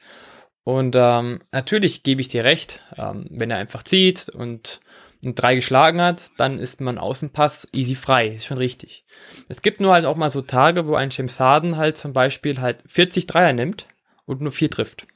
Und 0.66 0.98
ähm, 1.00 1.40
natürlich 1.54 2.04
gebe 2.04 2.20
ich 2.20 2.28
dir 2.28 2.44
recht, 2.44 2.82
ähm, 2.98 3.28
wenn 3.30 3.52
er 3.52 3.58
einfach 3.58 3.84
zieht 3.84 4.28
und 4.28 4.82
und 5.24 5.42
drei 5.42 5.56
geschlagen 5.56 6.02
hat, 6.02 6.32
dann 6.36 6.60
ist 6.60 6.82
man 6.82 6.98
Außenpass 6.98 7.70
easy 7.72 7.96
frei, 7.96 8.28
ist 8.28 8.46
schon 8.46 8.58
richtig. 8.58 9.06
Es 9.48 9.62
gibt 9.62 9.80
nur 9.80 9.94
halt 9.94 10.04
auch 10.06 10.18
mal 10.18 10.30
so 10.30 10.42
Tage, 10.42 10.88
wo 10.88 10.96
ein 10.96 11.10
James 11.10 11.40
Harden 11.40 11.78
halt 11.78 11.96
zum 11.96 12.12
Beispiel 12.12 12.60
halt 12.60 12.84
40 12.86 13.28
Dreier 13.28 13.54
nimmt 13.54 13.88
und 14.26 14.42
nur 14.42 14.52
vier 14.52 14.70
trifft. 14.70 15.08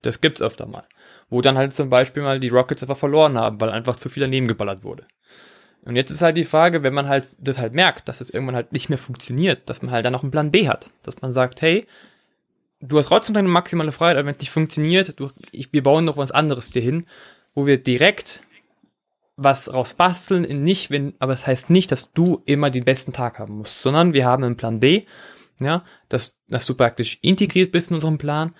Das 0.00 0.22
gibt's 0.22 0.40
öfter 0.40 0.66
mal. 0.66 0.84
Wo 1.32 1.40
dann 1.40 1.56
halt 1.56 1.72
zum 1.72 1.88
Beispiel 1.88 2.22
mal 2.22 2.38
die 2.38 2.50
Rockets 2.50 2.82
einfach 2.82 2.98
verloren 2.98 3.38
haben, 3.38 3.58
weil 3.58 3.70
einfach 3.70 3.96
zu 3.96 4.10
viel 4.10 4.20
daneben 4.20 4.48
geballert 4.48 4.84
wurde. 4.84 5.06
Und 5.82 5.96
jetzt 5.96 6.10
ist 6.10 6.20
halt 6.20 6.36
die 6.36 6.44
Frage, 6.44 6.82
wenn 6.82 6.92
man 6.92 7.08
halt 7.08 7.26
das 7.40 7.58
halt 7.58 7.72
merkt, 7.72 8.06
dass 8.06 8.20
es 8.20 8.28
das 8.28 8.34
irgendwann 8.34 8.54
halt 8.54 8.72
nicht 8.72 8.90
mehr 8.90 8.98
funktioniert, 8.98 9.70
dass 9.70 9.80
man 9.80 9.90
halt 9.90 10.04
dann 10.04 10.12
noch 10.12 10.22
einen 10.22 10.30
Plan 10.30 10.50
B 10.50 10.68
hat. 10.68 10.90
Dass 11.02 11.22
man 11.22 11.32
sagt, 11.32 11.62
hey, 11.62 11.86
du 12.80 12.98
hast 12.98 13.06
trotzdem 13.06 13.34
deine 13.34 13.48
maximale 13.48 13.92
Freiheit, 13.92 14.18
aber 14.18 14.26
wenn 14.26 14.34
es 14.34 14.40
nicht 14.40 14.50
funktioniert, 14.50 15.18
du, 15.18 15.30
ich, 15.52 15.72
wir 15.72 15.82
bauen 15.82 16.04
noch 16.04 16.18
was 16.18 16.32
anderes 16.32 16.70
dir 16.70 16.82
hin, 16.82 17.06
wo 17.54 17.64
wir 17.64 17.82
direkt 17.82 18.42
was 19.36 19.72
rausbasteln, 19.72 20.62
nicht, 20.62 20.90
wenn, 20.90 21.14
aber 21.18 21.32
das 21.32 21.46
heißt 21.46 21.70
nicht, 21.70 21.90
dass 21.92 22.12
du 22.12 22.42
immer 22.44 22.68
den 22.68 22.84
besten 22.84 23.14
Tag 23.14 23.38
haben 23.38 23.56
musst, 23.56 23.82
sondern 23.82 24.12
wir 24.12 24.26
haben 24.26 24.44
einen 24.44 24.58
Plan 24.58 24.80
B, 24.80 25.06
ja, 25.60 25.82
dass, 26.10 26.38
dass 26.48 26.66
du 26.66 26.74
praktisch 26.74 27.18
integriert 27.22 27.72
bist 27.72 27.88
in 27.88 27.94
unserem 27.94 28.18
Plan. 28.18 28.54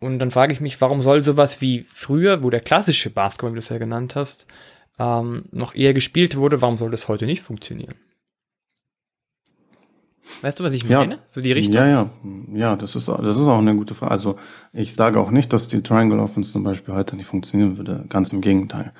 Und 0.00 0.18
dann 0.18 0.30
frage 0.30 0.52
ich 0.52 0.60
mich, 0.60 0.80
warum 0.80 1.02
soll 1.02 1.24
sowas 1.24 1.60
wie 1.60 1.86
früher, 1.90 2.42
wo 2.42 2.50
der 2.50 2.60
klassische 2.60 3.10
Basketball, 3.10 3.52
wie 3.52 3.56
du 3.56 3.62
es 3.62 3.68
ja 3.68 3.78
genannt 3.78 4.16
hast, 4.16 4.46
ähm, 4.98 5.44
noch 5.50 5.74
eher 5.74 5.94
gespielt 5.94 6.36
wurde, 6.36 6.60
warum 6.60 6.76
soll 6.76 6.90
das 6.90 7.08
heute 7.08 7.26
nicht 7.26 7.42
funktionieren? 7.42 7.94
Weißt 10.42 10.58
du, 10.58 10.64
was 10.64 10.72
ich 10.72 10.88
meine? 10.88 11.14
Ja, 11.14 11.20
so 11.26 11.40
die 11.40 11.52
Richtung? 11.52 11.74
Ja, 11.74 11.86
ja. 11.86 12.10
Ja, 12.52 12.76
das 12.76 12.96
ist, 12.96 13.08
das 13.08 13.36
ist 13.36 13.46
auch 13.46 13.58
eine 13.58 13.74
gute 13.74 13.94
Frage. 13.94 14.12
Also, 14.12 14.36
ich 14.72 14.94
sage 14.94 15.20
auch 15.20 15.30
nicht, 15.30 15.52
dass 15.52 15.68
die 15.68 15.82
Triangle 15.82 16.18
Offense 16.18 16.52
zum 16.52 16.64
Beispiel 16.64 16.94
heute 16.94 17.16
nicht 17.16 17.26
funktionieren 17.26 17.76
würde. 17.76 18.04
Ganz 18.08 18.32
im 18.32 18.40
Gegenteil. 18.40 18.92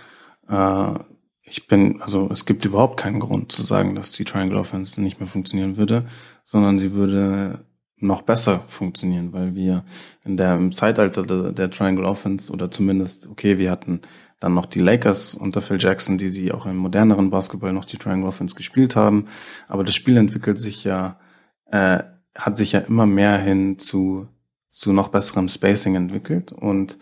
Äh, 0.49 0.95
ich 1.43 1.67
bin, 1.67 2.01
also, 2.01 2.29
es 2.31 2.47
gibt 2.47 2.65
überhaupt 2.65 2.99
keinen 2.99 3.21
Grund 3.21 3.53
zu 3.53 3.63
sagen, 3.63 3.95
dass 3.95 4.13
die 4.13 4.25
Triangle 4.25 4.59
Offense 4.59 5.01
nicht 5.03 5.21
mehr 5.21 5.29
funktionieren 5.29 5.77
würde, 5.77 6.07
sondern 6.45 6.79
sie 6.79 6.93
würde 6.93 7.65
noch 8.07 8.23
besser 8.23 8.63
funktionieren, 8.69 9.33
weil 9.33 9.55
wir 9.55 9.85
in 10.25 10.37
der 10.37 10.57
im 10.57 10.73
Zeitalter 10.73 11.23
der, 11.25 11.53
der 11.53 11.71
Triangle 11.71 12.05
Offense 12.05 12.53
oder 12.53 12.71
zumindest, 12.71 13.29
okay, 13.29 13.59
wir 13.59 13.71
hatten 13.71 14.01
dann 14.41 14.55
noch 14.55 14.67
die 14.67 14.81
Lakers 14.81 15.35
unter 15.35 15.63
Phil 15.63 15.81
Jackson, 15.81 16.19
die 16.19 16.29
sie 16.29 16.53
auch 16.53 16.67
im 16.67 16.77
moderneren 16.77 17.31
Basketball 17.31 17.73
noch 17.73 17.85
die 17.85 17.97
Triangle 17.97 18.29
Offense 18.29 18.55
gespielt 18.55 18.95
haben. 18.95 19.27
Aber 19.69 19.85
das 19.85 19.95
Spiel 19.95 20.17
entwickelt 20.17 20.59
sich 20.59 20.85
ja, 20.85 21.19
äh, 21.67 22.03
hat 22.37 22.57
sich 22.57 22.73
ja 22.73 22.81
immer 22.81 23.07
mehr 23.07 23.39
hin 23.39 23.79
zu, 23.79 24.29
zu 24.71 24.93
noch 24.93 25.09
besserem 25.09 25.49
Spacing 25.49 25.95
entwickelt. 25.95 26.53
Und 26.53 26.99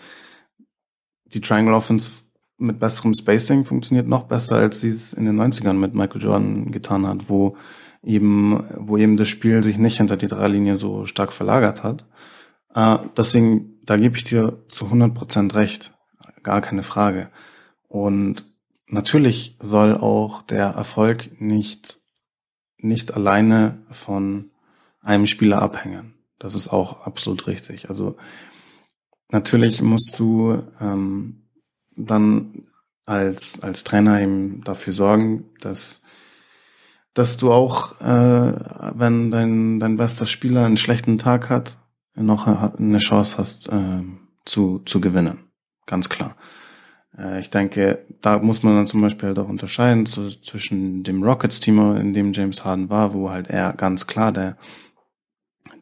die 1.26 1.40
Triangle 1.40 1.74
Offense 1.74 2.22
mit 2.58 2.78
besserem 2.78 3.14
Spacing 3.14 3.64
funktioniert 3.64 4.06
noch 4.06 4.24
besser, 4.24 4.56
als 4.56 4.80
sie 4.80 4.90
es 4.90 5.12
in 5.12 5.24
den 5.24 5.40
90ern 5.40 5.74
mit 5.74 5.94
Michael 5.94 6.22
Jordan 6.22 6.70
getan 6.70 7.06
hat, 7.06 7.28
wo 7.28 7.56
eben, 8.02 8.64
wo 8.76 8.96
eben 8.96 9.16
das 9.16 9.28
Spiel 9.28 9.62
sich 9.62 9.78
nicht 9.78 9.98
hinter 9.98 10.16
die 10.16 10.28
Dreilinie 10.28 10.76
so 10.76 11.06
stark 11.06 11.32
verlagert 11.32 11.82
hat. 11.82 12.06
Äh, 12.74 12.98
deswegen, 13.16 13.80
da 13.84 13.96
gebe 13.96 14.16
ich 14.16 14.24
dir 14.24 14.62
zu 14.68 14.86
100 14.86 15.14
Prozent 15.14 15.54
recht 15.54 15.92
gar 16.42 16.60
keine 16.60 16.82
Frage. 16.82 17.30
Und 17.88 18.44
natürlich 18.86 19.56
soll 19.60 19.96
auch 19.96 20.42
der 20.42 20.66
Erfolg 20.66 21.40
nicht, 21.40 21.98
nicht 22.78 23.14
alleine 23.14 23.84
von 23.90 24.50
einem 25.00 25.26
Spieler 25.26 25.62
abhängen. 25.62 26.14
Das 26.38 26.54
ist 26.54 26.68
auch 26.68 27.06
absolut 27.06 27.46
richtig. 27.46 27.88
Also 27.88 28.16
natürlich 29.30 29.82
musst 29.82 30.18
du 30.18 30.62
ähm, 30.80 31.48
dann 31.96 32.66
als, 33.04 33.62
als 33.62 33.84
Trainer 33.84 34.20
eben 34.20 34.62
dafür 34.64 34.92
sorgen, 34.92 35.50
dass, 35.60 36.02
dass 37.14 37.36
du 37.36 37.52
auch, 37.52 38.00
äh, 38.00 38.54
wenn 38.94 39.30
dein, 39.30 39.80
dein 39.80 39.96
bester 39.96 40.26
Spieler 40.26 40.64
einen 40.64 40.76
schlechten 40.76 41.18
Tag 41.18 41.50
hat, 41.50 41.78
noch 42.14 42.46
eine 42.46 42.98
Chance 42.98 43.38
hast 43.38 43.68
äh, 43.68 44.02
zu, 44.44 44.80
zu 44.80 45.00
gewinnen. 45.00 45.38
Ganz 45.86 46.08
klar. 46.08 46.36
Äh, 47.16 47.40
ich 47.40 47.50
denke, 47.50 48.04
da 48.20 48.38
muss 48.38 48.62
man 48.62 48.76
dann 48.76 48.86
zum 48.86 49.00
Beispiel 49.00 49.28
halt 49.28 49.38
auch 49.38 49.48
unterscheiden 49.48 50.06
zu, 50.06 50.30
zwischen 50.42 51.02
dem 51.02 51.22
Rockets-Team, 51.22 51.96
in 51.96 52.14
dem 52.14 52.32
James 52.32 52.64
Harden 52.64 52.90
war, 52.90 53.14
wo 53.14 53.30
halt 53.30 53.48
er 53.48 53.72
ganz 53.72 54.06
klar 54.06 54.32
der, 54.32 54.56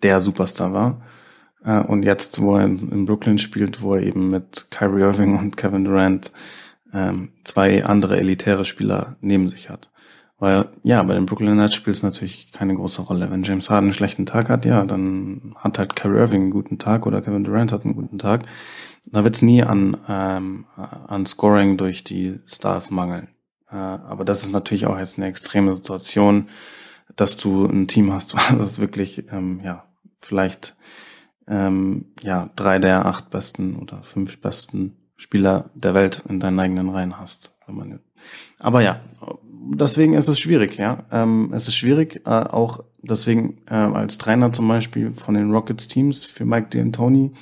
der 0.03 0.21
Superstar 0.21 0.73
war. 0.73 1.03
Äh, 1.65 1.81
und 1.81 2.05
jetzt, 2.05 2.41
wo 2.41 2.57
er 2.57 2.65
in, 2.65 3.05
Brooklyn 3.05 3.39
spielt, 3.39 3.83
wo 3.83 3.95
er 3.95 4.03
eben 4.03 4.31
mit 4.31 4.69
Kyrie 4.71 5.03
Irving 5.03 5.39
und 5.39 5.57
Kevin 5.57 5.85
Durant 5.85 6.33
ähm, 6.93 7.33
zwei 7.45 7.85
andere 7.85 8.19
elitäre 8.19 8.65
Spieler 8.65 9.17
neben 9.21 9.49
sich 9.49 9.71
hat. 9.71 9.91
Weil, 10.41 10.71
ja, 10.83 11.03
bei 11.03 11.13
den 11.13 11.27
Brooklyn 11.27 11.57
Nets 11.57 11.75
spielt 11.75 11.97
es 11.97 12.03
natürlich 12.03 12.51
keine 12.51 12.75
große 12.75 13.03
Rolle. 13.03 13.31
Wenn 13.31 13.43
James 13.43 13.69
Harden 13.69 13.89
einen 13.89 13.95
schlechten 13.95 14.25
Tag 14.25 14.49
hat, 14.49 14.65
ja, 14.65 14.87
dann 14.87 15.55
hat 15.57 15.79
halt 15.79 15.95
Kyrie 15.95 16.19
Irving 16.19 16.43
einen 16.43 16.51
guten 16.51 16.79
Tag 16.79 17.07
oder 17.07 17.21
Kevin 17.21 17.45
Durant 17.45 17.73
hat 17.73 17.85
einen 17.85 17.95
guten 17.95 18.19
Tag. 18.19 18.47
Da 19.05 19.23
wird 19.23 19.37
es 19.37 19.43
nie 19.43 19.63
an, 19.63 19.99
ähm, 20.09 20.65
an 20.77 21.27
Scoring 21.27 21.77
durch 21.77 22.05
die 22.05 22.41
Stars 22.47 22.91
mangeln. 22.91 23.29
Äh, 23.71 23.77
aber 23.77 24.25
das 24.25 24.43
ist 24.43 24.53
natürlich 24.53 24.87
auch 24.87 24.99
jetzt 24.99 25.19
eine 25.19 25.27
extreme 25.27 25.77
Situation, 25.77 26.49
dass 27.17 27.37
du 27.37 27.67
ein 27.67 27.87
Team 27.87 28.11
hast, 28.11 28.35
das 28.59 28.79
wirklich, 28.79 29.31
ähm, 29.31 29.61
ja, 29.63 29.85
vielleicht 30.21 30.75
ähm, 31.49 32.07
ja, 32.23 32.49
drei 32.57 32.79
der 32.79 33.05
acht 33.05 33.29
besten 33.29 33.77
oder 33.77 34.03
fünf 34.03 34.41
besten 34.41 34.97
Spieler 35.17 35.69
der 35.75 35.93
Welt 35.93 36.23
in 36.31 36.41
deinen 36.41 36.59
eigenen 36.59 36.89
Reihen 36.89 37.19
hast. 37.19 37.59
Aber 38.59 38.81
ja, 38.81 39.01
deswegen 39.75 40.15
ist 40.15 40.29
es 40.29 40.39
schwierig, 40.39 40.77
ja. 40.77 41.05
Ähm, 41.11 41.53
es 41.55 41.69
ist 41.69 41.77
schwierig, 41.77 42.23
äh, 42.27 42.31
auch 42.31 42.85
deswegen 43.03 43.59
äh, 43.69 43.75
als 43.75 44.19
Trainer 44.19 44.53
zum 44.53 44.69
Beispiel 44.69 45.13
von 45.13 45.35
den 45.35 45.51
Rockets 45.51 45.89
Teams 45.89 46.25
für 46.25 46.45
Mike 46.45 46.69
D'Antoni 46.71 47.33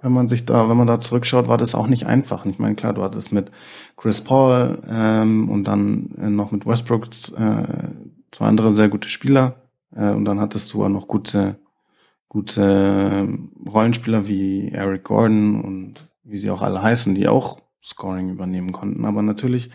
wenn 0.00 0.12
man 0.12 0.28
sich 0.28 0.46
da, 0.46 0.68
wenn 0.68 0.76
man 0.76 0.86
da 0.86 1.00
zurückschaut, 1.00 1.48
war 1.48 1.58
das 1.58 1.74
auch 1.74 1.88
nicht 1.88 2.06
einfach. 2.06 2.46
ich 2.46 2.58
meine, 2.58 2.76
klar, 2.76 2.92
du 2.92 3.02
hattest 3.02 3.32
mit 3.32 3.50
Chris 3.96 4.22
Paul 4.22 4.82
ähm, 4.88 5.50
und 5.50 5.64
dann 5.64 6.14
äh, 6.18 6.30
noch 6.30 6.52
mit 6.52 6.66
Westbrook 6.66 7.06
äh, 7.36 7.64
zwei 8.30 8.46
andere 8.46 8.74
sehr 8.74 8.88
gute 8.88 9.08
Spieler 9.08 9.56
äh, 9.94 10.10
und 10.10 10.24
dann 10.24 10.40
hattest 10.40 10.72
du 10.72 10.84
auch 10.84 10.88
noch 10.88 11.08
gute 11.08 11.56
gute 12.28 12.62
äh, 12.62 13.68
Rollenspieler 13.70 14.28
wie 14.28 14.68
Eric 14.68 15.04
Gordon 15.04 15.62
und 15.62 16.08
wie 16.24 16.36
sie 16.36 16.50
auch 16.50 16.62
alle 16.62 16.82
heißen, 16.82 17.14
die 17.14 17.26
auch 17.26 17.58
Scoring 17.82 18.28
übernehmen 18.28 18.70
konnten. 18.70 19.06
Aber 19.06 19.22
natürlich 19.22 19.70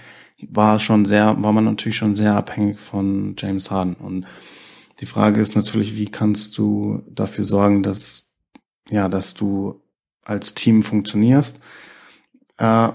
war 0.52 0.80
schon 0.80 1.06
sehr, 1.06 1.36
war 1.42 1.52
man 1.52 1.66
natürlich 1.66 1.98
schon 1.98 2.16
sehr 2.16 2.36
abhängig 2.36 2.80
von 2.80 3.36
James 3.38 3.72
Harden. 3.72 3.96
Und 3.96 4.26
die 5.00 5.06
Frage 5.06 5.42
ist 5.42 5.56
natürlich, 5.56 5.96
wie 5.96 6.10
kannst 6.10 6.58
du 6.58 7.04
dafür 7.10 7.44
sorgen, 7.44 7.84
dass 7.84 8.34
ja, 8.90 9.10
dass 9.10 9.34
du 9.34 9.82
als 10.24 10.54
Team 10.54 10.84
funktionierst. 10.84 11.62
Äh, 12.58 12.90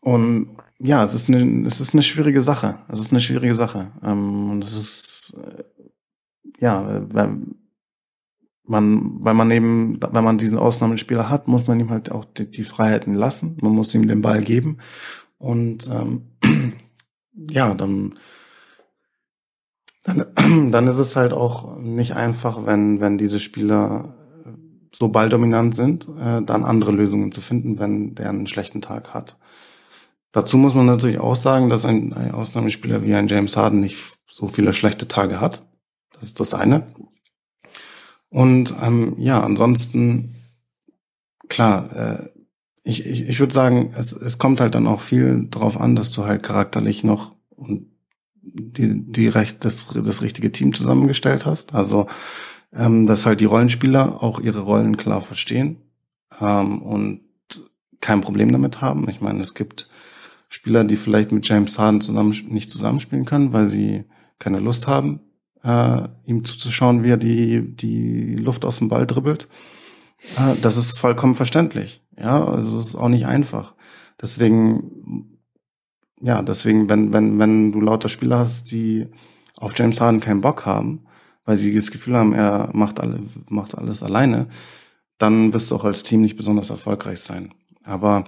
und 0.00 0.56
ja, 0.78 1.02
es 1.02 1.14
ist 1.14 1.28
eine, 1.28 1.66
es 1.66 1.80
ist 1.80 1.94
eine 1.94 2.02
schwierige 2.02 2.42
Sache. 2.42 2.78
Es 2.88 3.00
ist 3.00 3.12
eine 3.12 3.20
schwierige 3.20 3.54
Sache. 3.54 3.92
Ähm, 4.02 4.50
und 4.50 4.64
es 4.64 4.76
ist, 4.76 5.40
äh, 5.44 5.64
ja, 6.60 7.02
weil 7.12 7.38
man, 8.64 9.24
weil 9.24 9.34
man 9.34 9.50
eben, 9.50 9.98
wenn 10.00 10.24
man 10.24 10.38
diesen 10.38 10.58
Ausnahmespieler 10.58 11.30
hat, 11.30 11.48
muss 11.48 11.66
man 11.66 11.80
ihm 11.80 11.90
halt 11.90 12.12
auch 12.12 12.24
die, 12.24 12.50
die 12.50 12.64
Freiheiten 12.64 13.14
lassen. 13.14 13.56
Man 13.60 13.72
muss 13.72 13.94
ihm 13.94 14.06
den 14.06 14.22
Ball 14.22 14.42
geben. 14.42 14.78
Und 15.38 15.88
ähm, 15.88 16.22
ja, 17.50 17.74
dann, 17.74 18.18
dann, 20.04 20.26
dann 20.72 20.86
ist 20.86 20.98
es 20.98 21.16
halt 21.16 21.32
auch 21.32 21.78
nicht 21.78 22.14
einfach, 22.14 22.66
wenn, 22.66 23.00
wenn 23.00 23.18
diese 23.18 23.40
Spieler 23.40 24.14
so 24.92 25.08
balldominant 25.08 25.74
sind, 25.74 26.08
äh, 26.18 26.42
dann 26.42 26.64
andere 26.64 26.92
Lösungen 26.92 27.32
zu 27.32 27.40
finden, 27.40 27.78
wenn 27.78 28.14
der 28.14 28.30
einen 28.30 28.46
schlechten 28.46 28.80
Tag 28.80 29.14
hat. 29.14 29.36
Dazu 30.32 30.56
muss 30.58 30.74
man 30.74 30.86
natürlich 30.86 31.18
auch 31.18 31.36
sagen, 31.36 31.68
dass 31.68 31.84
ein, 31.84 32.12
ein 32.12 32.32
Ausnahmespieler 32.32 33.02
wie 33.02 33.14
ein 33.14 33.28
James 33.28 33.56
Harden 33.56 33.80
nicht 33.80 34.18
so 34.26 34.46
viele 34.46 34.72
schlechte 34.72 35.08
Tage 35.08 35.40
hat. 35.40 35.62
Das 36.12 36.24
ist 36.24 36.40
das 36.40 36.54
eine. 36.54 36.86
Und 38.28 38.74
ähm, 38.82 39.14
ja, 39.18 39.42
ansonsten, 39.42 40.34
klar, 41.48 41.96
äh, 41.96 42.37
ich, 42.88 43.06
ich, 43.06 43.28
ich 43.28 43.40
würde 43.40 43.52
sagen, 43.52 43.94
es, 43.96 44.12
es 44.12 44.38
kommt 44.38 44.60
halt 44.60 44.74
dann 44.74 44.86
auch 44.86 45.00
viel 45.00 45.46
drauf 45.50 45.80
an, 45.80 45.94
dass 45.94 46.10
du 46.10 46.24
halt 46.24 46.42
charakterlich 46.42 47.04
noch 47.04 47.34
die, 48.40 49.04
die 49.04 49.28
recht, 49.28 49.64
das, 49.64 49.88
das 49.88 50.22
richtige 50.22 50.50
Team 50.50 50.72
zusammengestellt 50.72 51.44
hast. 51.44 51.74
Also 51.74 52.06
ähm, 52.72 53.06
dass 53.06 53.26
halt 53.26 53.40
die 53.40 53.46
Rollenspieler 53.46 54.22
auch 54.22 54.40
ihre 54.40 54.60
Rollen 54.60 54.96
klar 54.96 55.20
verstehen 55.20 55.78
ähm, 56.40 56.82
und 56.82 57.20
kein 58.00 58.20
Problem 58.20 58.52
damit 58.52 58.80
haben. 58.80 59.08
Ich 59.08 59.20
meine, 59.20 59.40
es 59.40 59.54
gibt 59.54 59.88
Spieler, 60.48 60.84
die 60.84 60.96
vielleicht 60.96 61.32
mit 61.32 61.46
James 61.48 61.78
Harden 61.78 62.00
zusammen 62.00 62.34
nicht 62.48 62.70
zusammenspielen 62.70 63.24
können, 63.24 63.52
weil 63.52 63.68
sie 63.68 64.04
keine 64.38 64.60
Lust 64.60 64.86
haben, 64.86 65.20
äh, 65.62 66.08
ihm 66.24 66.44
zuzuschauen, 66.44 67.02
wie 67.02 67.10
er 67.10 67.16
die, 67.16 67.74
die 67.74 68.36
Luft 68.36 68.64
aus 68.64 68.78
dem 68.78 68.88
Ball 68.88 69.06
dribbelt. 69.06 69.48
Äh, 70.36 70.54
das 70.62 70.76
ist 70.76 70.92
vollkommen 70.92 71.34
verständlich. 71.34 72.02
Ja, 72.18 72.44
also 72.44 72.78
es 72.78 72.86
ist 72.86 72.94
auch 72.96 73.08
nicht 73.08 73.26
einfach. 73.26 73.74
Deswegen 74.20 75.38
ja, 76.20 76.42
deswegen, 76.42 76.88
wenn, 76.88 77.12
wenn, 77.12 77.38
wenn 77.38 77.72
du 77.72 77.80
lauter 77.80 78.08
Spieler 78.08 78.38
hast, 78.38 78.70
die 78.72 79.06
auf 79.56 79.72
James 79.76 80.00
Harden 80.00 80.20
keinen 80.20 80.40
Bock 80.40 80.66
haben, 80.66 81.04
weil 81.44 81.56
sie 81.56 81.74
das 81.74 81.90
Gefühl 81.90 82.16
haben, 82.16 82.32
er 82.32 82.70
macht, 82.72 83.00
alle, 83.00 83.20
macht 83.48 83.76
alles 83.76 84.02
alleine, 84.02 84.48
dann 85.18 85.52
wirst 85.52 85.70
du 85.70 85.76
auch 85.76 85.84
als 85.84 86.02
Team 86.02 86.22
nicht 86.22 86.36
besonders 86.36 86.70
erfolgreich 86.70 87.20
sein. 87.20 87.54
Aber 87.84 88.24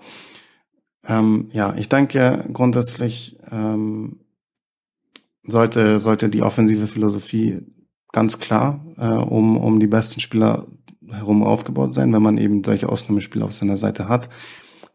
ähm, 1.05 1.51
ja, 1.53 1.74
ich 1.76 1.88
denke 1.88 2.49
grundsätzlich 2.53 3.38
ähm, 3.51 4.20
sollte, 5.43 6.01
sollte 6.01 6.28
die 6.28 6.43
offensive 6.43 6.86
Philosophie 6.86 7.61
ganz 8.12 8.38
klar 8.38 8.84
äh, 8.97 9.07
um, 9.07 9.57
um 9.57 9.80
die 9.80 9.86
besten 9.86 10.20
Spieler 10.20 10.66
herum 11.12 11.42
aufgebaut 11.42 11.94
sein, 11.94 12.12
wenn 12.12 12.22
man 12.22 12.38
eben 12.38 12.64
solche 12.64 12.88
Ausnahmespieler 12.88 13.46
auf 13.46 13.54
seiner 13.54 13.76
Seite 13.76 14.08
hat, 14.08 14.28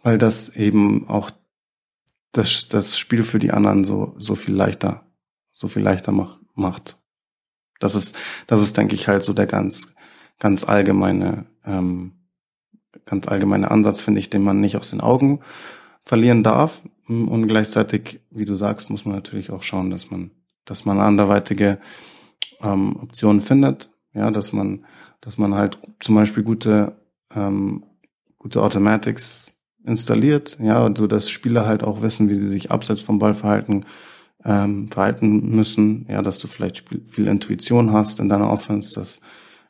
weil 0.04 0.18
das 0.18 0.50
eben 0.50 1.08
auch 1.08 1.32
das, 2.32 2.68
das 2.68 2.98
Spiel 2.98 3.24
für 3.24 3.40
die 3.40 3.52
anderen 3.52 3.86
so, 3.86 4.14
so 4.18 4.36
viel 4.36 4.54
leichter, 4.54 5.06
so 5.54 5.68
viel 5.68 5.84
leichter 5.84 6.12
mach, 6.12 6.40
macht. 6.54 6.98
Das 7.80 7.96
ist, 7.96 8.18
das 8.48 8.62
ist, 8.62 8.78
denke 8.78 8.96
ich, 8.96 9.08
halt 9.08 9.24
so 9.24 9.34
der 9.34 9.48
ganz, 9.48 9.96
ganz 10.40 10.64
allgemeine, 10.64 11.46
ähm, 11.66 12.14
ganz 13.06 13.28
allgemeine 13.28 13.72
Ansatz, 13.72 14.02
finde 14.02 14.20
ich, 14.20 14.30
den 14.30 14.44
man 14.44 14.60
nicht 14.60 14.78
aus 14.78 14.90
den 14.90 15.02
Augen 15.02 15.42
verlieren 16.04 16.44
darf. 16.44 16.82
Und 17.08 17.48
gleichzeitig, 17.48 18.22
wie 18.32 18.46
du 18.46 18.56
sagst, 18.56 18.90
muss 18.90 19.06
man 19.06 19.16
natürlich 19.16 19.52
auch 19.52 19.64
schauen, 19.64 19.90
dass 19.90 20.12
man, 20.12 20.32
dass 20.66 20.86
man 20.86 21.00
anderweitige 21.00 21.80
ähm, 22.62 22.96
Optionen 22.98 23.42
findet. 23.42 23.92
Ja, 24.14 24.32
dass 24.32 24.54
man, 24.54 24.86
dass 25.22 25.38
man 25.38 25.56
halt 25.56 25.80
zum 26.00 26.16
Beispiel 26.16 26.44
gute, 26.44 26.96
ähm, 27.34 27.84
gute 28.38 28.62
Automatics 28.62 29.58
installiert, 29.86 30.58
ja, 30.62 30.90
so 30.96 31.08
dass 31.08 31.30
Spieler 31.30 31.66
halt 31.66 31.84
auch 31.84 32.02
wissen, 32.02 32.30
wie 32.30 32.36
sie 32.36 32.48
sich 32.48 32.72
abseits 32.72 33.02
vom 33.02 33.20
Ball 33.20 33.34
verhalten, 33.34 33.86
ähm, 34.44 34.90
verhalten 34.90 35.50
müssen, 35.56 36.06
ja, 36.10 36.22
dass 36.22 36.40
du 36.40 36.48
vielleicht 36.48 36.86
viel 37.06 37.28
Intuition 37.28 37.92
hast 37.92 38.20
in 38.20 38.30
deiner 38.30 38.50
Offense, 38.50 38.96
dass 38.96 39.22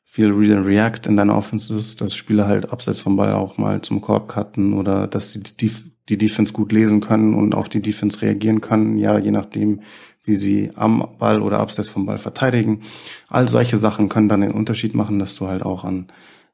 viel 0.03 0.31
Read 0.31 0.51
and 0.51 0.67
React 0.67 1.07
in 1.07 1.17
deiner 1.17 1.35
Offense 1.35 1.75
ist, 1.75 1.99
dass 1.99 2.15
Spieler 2.15 2.47
halt 2.47 2.71
abseits 2.71 2.99
vom 2.99 3.17
Ball 3.17 3.33
auch 3.33 3.57
mal 3.57 3.81
zum 3.81 4.01
Korb 4.01 4.27
cutten 4.27 4.73
oder 4.73 5.07
dass 5.07 5.31
sie 5.31 5.41
die, 5.41 5.71
die 6.09 6.17
Defense 6.17 6.53
gut 6.53 6.71
lesen 6.71 7.01
können 7.01 7.33
und 7.33 7.55
auf 7.55 7.69
die 7.69 7.81
Defense 7.81 8.21
reagieren 8.21 8.61
können, 8.61 8.97
ja, 8.97 9.17
je 9.17 9.31
nachdem, 9.31 9.81
wie 10.25 10.35
sie 10.35 10.71
am 10.75 11.07
Ball 11.17 11.41
oder 11.41 11.59
abseits 11.59 11.89
vom 11.89 12.05
Ball 12.05 12.17
verteidigen. 12.17 12.81
All 13.27 13.47
solche 13.49 13.77
Sachen 13.77 14.09
können 14.09 14.29
dann 14.29 14.41
den 14.41 14.51
Unterschied 14.51 14.95
machen, 14.95 15.19
dass 15.19 15.35
du 15.35 15.47
halt 15.47 15.63
auch 15.63 15.83
an, 15.83 16.07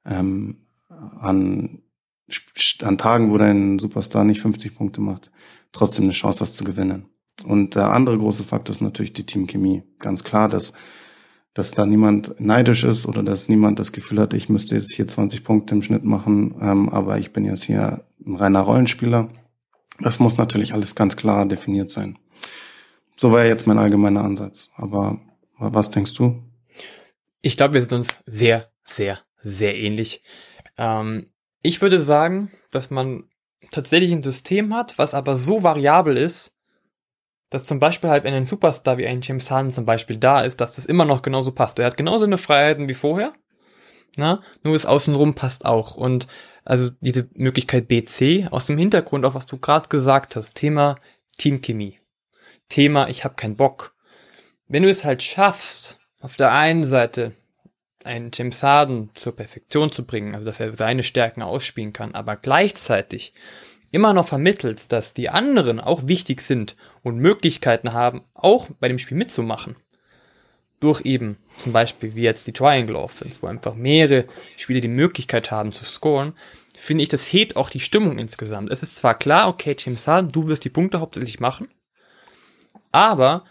ähm, 0.06 0.58
an, 0.90 1.80
an 2.82 2.98
Tagen, 2.98 3.32
wo 3.32 3.38
dein 3.38 3.80
Superstar 3.80 4.24
nicht 4.24 4.42
50 4.42 4.76
Punkte 4.76 5.02
macht, 5.02 5.32
trotzdem 5.72 6.06
eine 6.06 6.14
Chance 6.14 6.42
hast 6.42 6.56
zu 6.56 6.64
gewinnen. 6.64 7.06
Und 7.44 7.76
der 7.76 7.92
andere 7.92 8.18
große 8.18 8.44
Faktor 8.44 8.74
ist 8.74 8.82
natürlich 8.82 9.14
die 9.14 9.26
Teamchemie. 9.26 9.84
Ganz 10.00 10.24
klar, 10.24 10.50
dass, 10.50 10.74
dass 11.54 11.72
da 11.72 11.86
niemand 11.86 12.40
neidisch 12.40 12.84
ist 12.84 13.06
oder 13.06 13.24
dass 13.24 13.50
niemand 13.50 13.80
das 13.80 13.92
Gefühl 13.92 14.20
hat, 14.20 14.34
ich 14.34 14.50
müsste 14.50 14.76
jetzt 14.76 14.94
hier 14.94 15.08
20 15.08 15.44
Punkte 15.44 15.76
im 15.76 15.82
Schnitt 15.82 16.04
machen, 16.04 16.56
ähm, 16.62 16.90
aber 16.90 17.18
ich 17.18 17.34
bin 17.34 17.46
jetzt 17.46 17.64
hier 17.64 18.04
ein 18.26 18.36
reiner 18.36 18.62
Rollenspieler. 18.62 19.30
Das 20.00 20.20
muss 20.20 20.38
natürlich 20.38 20.74
alles 20.74 20.96
ganz 20.96 21.16
klar 21.16 21.46
definiert 21.46 21.90
sein. 21.90 22.18
So 23.22 23.32
war 23.32 23.46
jetzt 23.46 23.68
mein 23.68 23.78
allgemeiner 23.78 24.24
Ansatz. 24.24 24.72
Aber 24.78 25.20
was 25.60 25.92
denkst 25.92 26.16
du? 26.16 26.42
Ich 27.44 27.56
glaube, 27.56 27.76
wir 27.76 27.82
sind 27.82 27.94
uns 27.94 28.08
sehr, 28.26 28.72
sehr, 28.84 29.20
sehr 29.40 29.78
ähnlich. 29.78 30.24
Ähm, 30.76 31.28
ich 31.62 31.84
würde 31.84 32.02
sagen, 32.02 32.52
dass 32.72 32.90
man 32.90 33.26
tatsächlich 33.70 34.12
ein 34.12 34.24
System 34.24 34.74
hat, 34.74 34.98
was 34.98 35.14
aber 35.14 35.36
so 35.36 35.62
variabel 35.62 36.18
ist, 36.18 36.56
dass 37.52 37.66
zum 37.66 37.78
Beispiel 37.78 38.10
halt, 38.10 38.24
wenn 38.24 38.34
ein 38.34 38.48
Superstar 38.48 38.98
wie 38.98 39.06
ein 39.06 39.22
James 39.22 39.52
Harden 39.52 39.72
zum 39.72 39.86
Beispiel 39.86 40.18
da 40.18 40.42
ist, 40.42 40.60
dass 40.60 40.74
das 40.74 40.88
immer 40.88 41.06
noch 41.06 41.22
genauso 41.22 41.52
passt. 41.52 41.78
Er 41.78 41.86
hat 41.86 41.98
genauso 41.98 42.26
eine 42.26 42.40
Freiheiten 42.40 42.90
wie 42.90 42.96
vorher, 42.96 43.34
na, 44.18 44.42
nur 44.64 44.74
das 44.74 44.88
Außenrum 44.88 45.36
passt 45.36 45.66
auch. 45.66 45.94
Und 45.94 46.26
also 46.66 46.90
diese 47.02 47.30
Möglichkeit 47.36 47.88
BC 47.88 48.48
aus 48.50 48.66
dem 48.66 48.80
Hintergrund, 48.80 49.26
auf 49.26 49.36
was 49.36 49.46
du 49.46 49.60
gerade 49.60 49.90
gesagt 49.90 50.36
hast, 50.36 50.56
Thema 50.56 50.96
Teamchemie. 51.38 52.01
Thema, 52.72 53.10
ich 53.10 53.24
habe 53.24 53.36
keinen 53.36 53.58
Bock. 53.58 53.94
Wenn 54.68 54.84
du 54.84 54.90
es 54.90 55.04
halt 55.04 55.22
schaffst, 55.22 56.00
auf 56.22 56.38
der 56.38 56.52
einen 56.52 56.84
Seite 56.84 57.34
einen 58.04 58.32
James 58.34 58.64
Harden 58.64 59.10
zur 59.14 59.36
Perfektion 59.36 59.92
zu 59.92 60.06
bringen, 60.06 60.34
also 60.34 60.46
dass 60.46 60.60
er 60.60 60.76
seine 60.76 61.04
Stärken 61.04 61.42
ausspielen 61.42 61.94
kann, 61.94 62.16
aber 62.16 62.36
gleichzeitig 62.36 63.34
immer 63.92 64.14
noch 64.14 64.28
vermittelst, 64.28 64.92
dass 64.92 65.14
die 65.14 65.30
anderen 65.30 65.80
auch 65.80 66.08
wichtig 66.08 66.42
sind 66.42 66.78
und 67.04 67.18
Möglichkeiten 67.18 67.94
haben, 67.94 68.24
auch 68.34 68.70
bei 68.80 68.88
dem 68.88 69.00
Spiel 69.00 69.18
mitzumachen. 69.18 69.76
Durch 70.80 71.02
eben 71.02 71.38
zum 71.58 71.74
Beispiel 71.74 72.16
wie 72.16 72.24
jetzt 72.24 72.48
die 72.48 72.54
Triangle 72.54 72.96
Offense, 72.96 73.40
wo 73.42 73.48
einfach 73.48 73.76
mehrere 73.76 74.26
Spieler 74.56 74.80
die 74.80 74.88
Möglichkeit 74.88 75.52
haben 75.52 75.72
zu 75.74 75.86
scoren, 75.86 76.34
finde 76.76 77.04
ich, 77.04 77.10
das 77.10 77.32
hebt 77.32 77.56
auch 77.56 77.70
die 77.70 77.82
Stimmung 77.82 78.18
insgesamt. 78.18 78.72
Es 78.72 78.82
ist 78.82 78.96
zwar 78.96 79.14
klar, 79.14 79.50
okay, 79.50 79.76
James 79.78 80.08
Harden, 80.08 80.32
du 80.32 80.48
wirst 80.48 80.64
die 80.64 80.70
Punkte 80.70 81.02
hauptsächlich 81.02 81.40
machen, 81.40 81.68
aber 82.92 83.46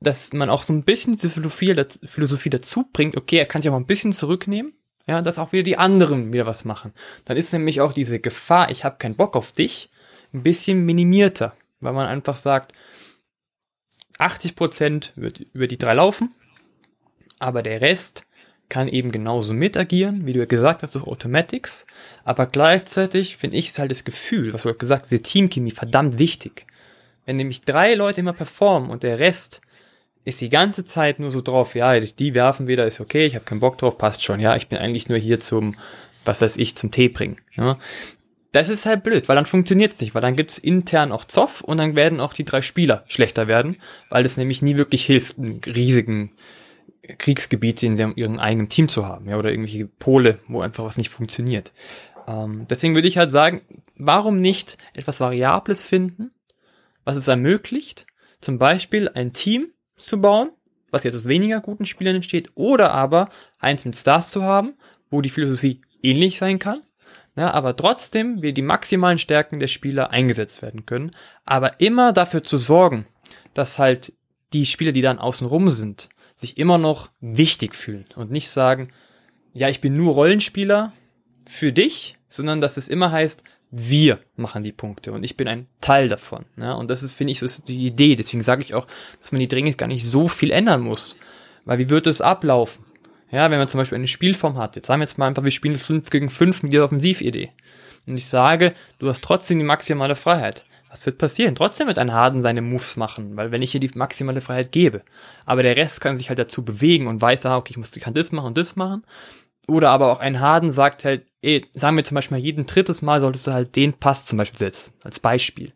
dass 0.00 0.32
man 0.32 0.50
auch 0.50 0.62
so 0.62 0.72
ein 0.72 0.84
bisschen 0.84 1.16
diese 1.16 1.30
Philosophie, 1.30 2.50
dazu 2.50 2.84
bringt, 2.92 3.16
okay, 3.16 3.38
er 3.38 3.46
kann 3.46 3.62
sich 3.62 3.68
auch 3.68 3.74
mal 3.74 3.80
ein 3.80 3.86
bisschen 3.86 4.12
zurücknehmen, 4.12 4.74
ja, 5.06 5.22
dass 5.22 5.38
auch 5.38 5.52
wieder 5.52 5.62
die 5.62 5.78
anderen 5.78 6.32
wieder 6.32 6.46
was 6.46 6.64
machen. 6.64 6.92
Dann 7.24 7.36
ist 7.36 7.52
nämlich 7.52 7.80
auch 7.80 7.92
diese 7.92 8.20
Gefahr, 8.20 8.70
ich 8.70 8.84
habe 8.84 8.98
keinen 8.98 9.16
Bock 9.16 9.36
auf 9.36 9.52
dich, 9.52 9.90
ein 10.32 10.42
bisschen 10.42 10.84
minimierter, 10.84 11.56
weil 11.80 11.92
man 11.92 12.06
einfach 12.06 12.36
sagt, 12.36 12.72
80% 14.18 15.12
wird 15.16 15.40
über 15.52 15.66
die 15.66 15.78
drei 15.78 15.94
laufen, 15.94 16.34
aber 17.38 17.62
der 17.62 17.80
Rest 17.80 18.26
kann 18.68 18.88
eben 18.88 19.12
genauso 19.12 19.54
mit 19.54 19.76
agieren, 19.76 20.26
wie 20.26 20.32
du 20.32 20.40
ja 20.40 20.46
gesagt 20.46 20.82
hast, 20.82 20.94
durch 20.94 21.06
Automatics, 21.06 21.86
aber 22.24 22.46
gleichzeitig 22.46 23.36
finde 23.36 23.56
ich 23.56 23.70
es 23.70 23.78
halt 23.78 23.90
das 23.90 24.04
Gefühl, 24.04 24.52
was 24.52 24.62
du 24.62 24.74
gesagt 24.74 25.02
hast, 25.02 25.10
diese 25.10 25.22
Teamchemie 25.22 25.70
verdammt 25.70 26.18
wichtig. 26.18 26.66
Wenn 27.26 27.36
nämlich 27.36 27.62
drei 27.62 27.94
Leute 27.94 28.20
immer 28.20 28.32
performen 28.32 28.88
und 28.88 29.02
der 29.02 29.18
Rest 29.18 29.60
ist 30.24 30.40
die 30.40 30.48
ganze 30.48 30.84
Zeit 30.84 31.18
nur 31.18 31.30
so 31.30 31.40
drauf, 31.40 31.74
ja, 31.74 31.98
die 32.00 32.34
werfen 32.34 32.66
wieder, 32.66 32.86
ist 32.86 33.00
okay, 33.00 33.26
ich 33.26 33.34
habe 33.34 33.44
keinen 33.44 33.60
Bock 33.60 33.78
drauf, 33.78 33.98
passt 33.98 34.24
schon, 34.24 34.40
ja, 34.40 34.56
ich 34.56 34.68
bin 34.68 34.78
eigentlich 34.78 35.08
nur 35.08 35.18
hier 35.18 35.38
zum, 35.38 35.76
was 36.24 36.40
weiß 36.40 36.56
ich, 36.56 36.76
zum 36.76 36.90
Tee 36.90 37.08
bringen. 37.08 37.36
Ja. 37.56 37.78
Das 38.50 38.68
ist 38.68 38.86
halt 38.86 39.04
blöd, 39.04 39.28
weil 39.28 39.36
dann 39.36 39.46
funktioniert's 39.46 40.00
nicht, 40.00 40.14
weil 40.14 40.22
dann 40.22 40.34
gibt's 40.34 40.58
intern 40.58 41.12
auch 41.12 41.24
Zoff 41.24 41.60
und 41.60 41.78
dann 41.78 41.94
werden 41.94 42.20
auch 42.20 42.32
die 42.32 42.44
drei 42.44 42.62
Spieler 42.62 43.04
schlechter 43.06 43.48
werden, 43.48 43.76
weil 44.08 44.24
es 44.24 44.36
nämlich 44.36 44.62
nie 44.62 44.76
wirklich 44.76 45.04
hilft, 45.04 45.38
einen 45.38 45.60
riesigen 45.64 46.32
Kriegsgebiet 47.18 47.82
in 47.82 47.96
ihrem 48.16 48.38
eigenen 48.38 48.68
Team 48.68 48.88
zu 48.88 49.06
haben, 49.06 49.28
ja, 49.28 49.36
oder 49.36 49.50
irgendwelche 49.50 49.86
Pole, 49.86 50.38
wo 50.48 50.60
einfach 50.60 50.84
was 50.84 50.96
nicht 50.96 51.10
funktioniert. 51.10 51.72
Ähm, 52.26 52.66
deswegen 52.68 52.94
würde 52.94 53.08
ich 53.08 53.18
halt 53.18 53.30
sagen, 53.30 53.60
warum 53.96 54.40
nicht 54.40 54.78
etwas 54.94 55.20
Variables 55.20 55.84
finden, 55.84 56.32
was 57.06 57.16
es 57.16 57.28
ermöglicht, 57.28 58.06
zum 58.42 58.58
Beispiel 58.58 59.08
ein 59.08 59.32
Team 59.32 59.68
zu 59.96 60.20
bauen, 60.20 60.50
was 60.90 61.04
jetzt 61.04 61.14
aus 61.14 61.24
weniger 61.24 61.60
guten 61.60 61.86
Spielern 61.86 62.16
entsteht, 62.16 62.50
oder 62.54 62.92
aber 62.92 63.30
eins 63.58 63.86
mit 63.86 63.96
Stars 63.96 64.30
zu 64.30 64.42
haben, 64.42 64.74
wo 65.08 65.22
die 65.22 65.30
Philosophie 65.30 65.80
ähnlich 66.02 66.36
sein 66.38 66.58
kann, 66.58 66.82
ja, 67.36 67.52
aber 67.52 67.76
trotzdem 67.76 68.42
wir 68.42 68.52
die 68.52 68.62
maximalen 68.62 69.18
Stärken 69.18 69.60
der 69.60 69.68
Spieler 69.68 70.10
eingesetzt 70.10 70.62
werden 70.62 70.84
können, 70.84 71.12
aber 71.44 71.80
immer 71.80 72.12
dafür 72.12 72.42
zu 72.42 72.58
sorgen, 72.58 73.06
dass 73.54 73.78
halt 73.78 74.12
die 74.52 74.66
Spieler, 74.66 74.92
die 74.92 75.02
dann 75.02 75.18
außenrum 75.18 75.70
sind, 75.70 76.08
sich 76.34 76.58
immer 76.58 76.78
noch 76.78 77.10
wichtig 77.20 77.74
fühlen 77.74 78.06
und 78.16 78.30
nicht 78.30 78.50
sagen, 78.50 78.88
ja, 79.52 79.68
ich 79.68 79.80
bin 79.80 79.94
nur 79.94 80.14
Rollenspieler 80.14 80.92
für 81.46 81.72
dich, 81.72 82.18
sondern 82.28 82.60
dass 82.60 82.76
es 82.76 82.88
immer 82.88 83.12
heißt, 83.12 83.42
wir 83.70 84.20
machen 84.36 84.62
die 84.62 84.72
Punkte 84.72 85.12
und 85.12 85.24
ich 85.24 85.36
bin 85.36 85.48
ein 85.48 85.66
Teil 85.80 86.08
davon. 86.08 86.44
Ja? 86.56 86.74
Und 86.74 86.88
das 86.90 87.02
ist, 87.02 87.12
finde 87.12 87.32
ich, 87.32 87.42
ist 87.42 87.68
die 87.68 87.86
Idee. 87.86 88.16
Deswegen 88.16 88.42
sage 88.42 88.62
ich 88.62 88.74
auch, 88.74 88.86
dass 89.20 89.32
man 89.32 89.40
die 89.40 89.48
dringend 89.48 89.78
gar 89.78 89.88
nicht 89.88 90.04
so 90.04 90.28
viel 90.28 90.50
ändern 90.50 90.82
muss. 90.82 91.16
Weil 91.64 91.78
wie 91.78 91.90
wird 91.90 92.06
es 92.06 92.20
ablaufen? 92.20 92.84
Ja, 93.30 93.50
wenn 93.50 93.58
man 93.58 93.68
zum 93.68 93.78
Beispiel 93.78 93.96
eine 93.96 94.06
Spielform 94.06 94.56
hat, 94.56 94.76
jetzt 94.76 94.86
sagen 94.86 95.00
wir 95.00 95.06
jetzt 95.06 95.18
mal 95.18 95.26
einfach, 95.26 95.42
wir 95.42 95.50
spielen 95.50 95.78
5 95.78 96.10
gegen 96.10 96.30
5 96.30 96.62
mit 96.62 96.72
dieser 96.72 96.84
Offensividee. 96.84 97.50
Und 98.06 98.16
ich 98.16 98.28
sage, 98.28 98.72
du 98.98 99.08
hast 99.08 99.24
trotzdem 99.24 99.58
die 99.58 99.64
maximale 99.64 100.14
Freiheit. 100.14 100.64
Was 100.88 101.04
wird 101.04 101.18
passieren? 101.18 101.56
Trotzdem 101.56 101.88
wird 101.88 101.98
ein 101.98 102.12
Harden 102.12 102.42
seine 102.42 102.62
Moves 102.62 102.96
machen, 102.96 103.36
weil 103.36 103.50
wenn 103.50 103.62
ich 103.62 103.72
hier 103.72 103.80
die 103.80 103.90
maximale 103.94 104.40
Freiheit 104.40 104.70
gebe, 104.70 105.02
aber 105.44 105.64
der 105.64 105.76
Rest 105.76 106.00
kann 106.00 106.16
sich 106.16 106.28
halt 106.28 106.38
dazu 106.38 106.64
bewegen 106.64 107.08
und 107.08 107.20
weiß, 107.20 107.44
ah, 107.46 107.56
okay, 107.56 107.72
ich 107.72 107.76
muss, 107.76 107.94
ich 107.94 108.02
kann 108.02 108.14
das 108.14 108.30
machen 108.30 108.46
und 108.46 108.58
das 108.58 108.76
machen, 108.76 109.04
oder 109.66 109.90
aber 109.90 110.12
auch 110.12 110.20
ein 110.20 110.40
Harden 110.40 110.72
sagt 110.72 111.04
halt, 111.04 111.26
ey, 111.42 111.64
sagen 111.72 111.96
wir 111.96 112.04
zum 112.04 112.14
Beispiel 112.14 112.38
jeden 112.38 112.66
drittes 112.66 113.02
Mal 113.02 113.20
solltest 113.20 113.46
du 113.46 113.52
halt 113.52 113.76
den 113.76 113.94
Pass 113.94 114.26
zum 114.26 114.38
Beispiel 114.38 114.58
setzen, 114.58 114.92
als 115.02 115.20
Beispiel. 115.20 115.72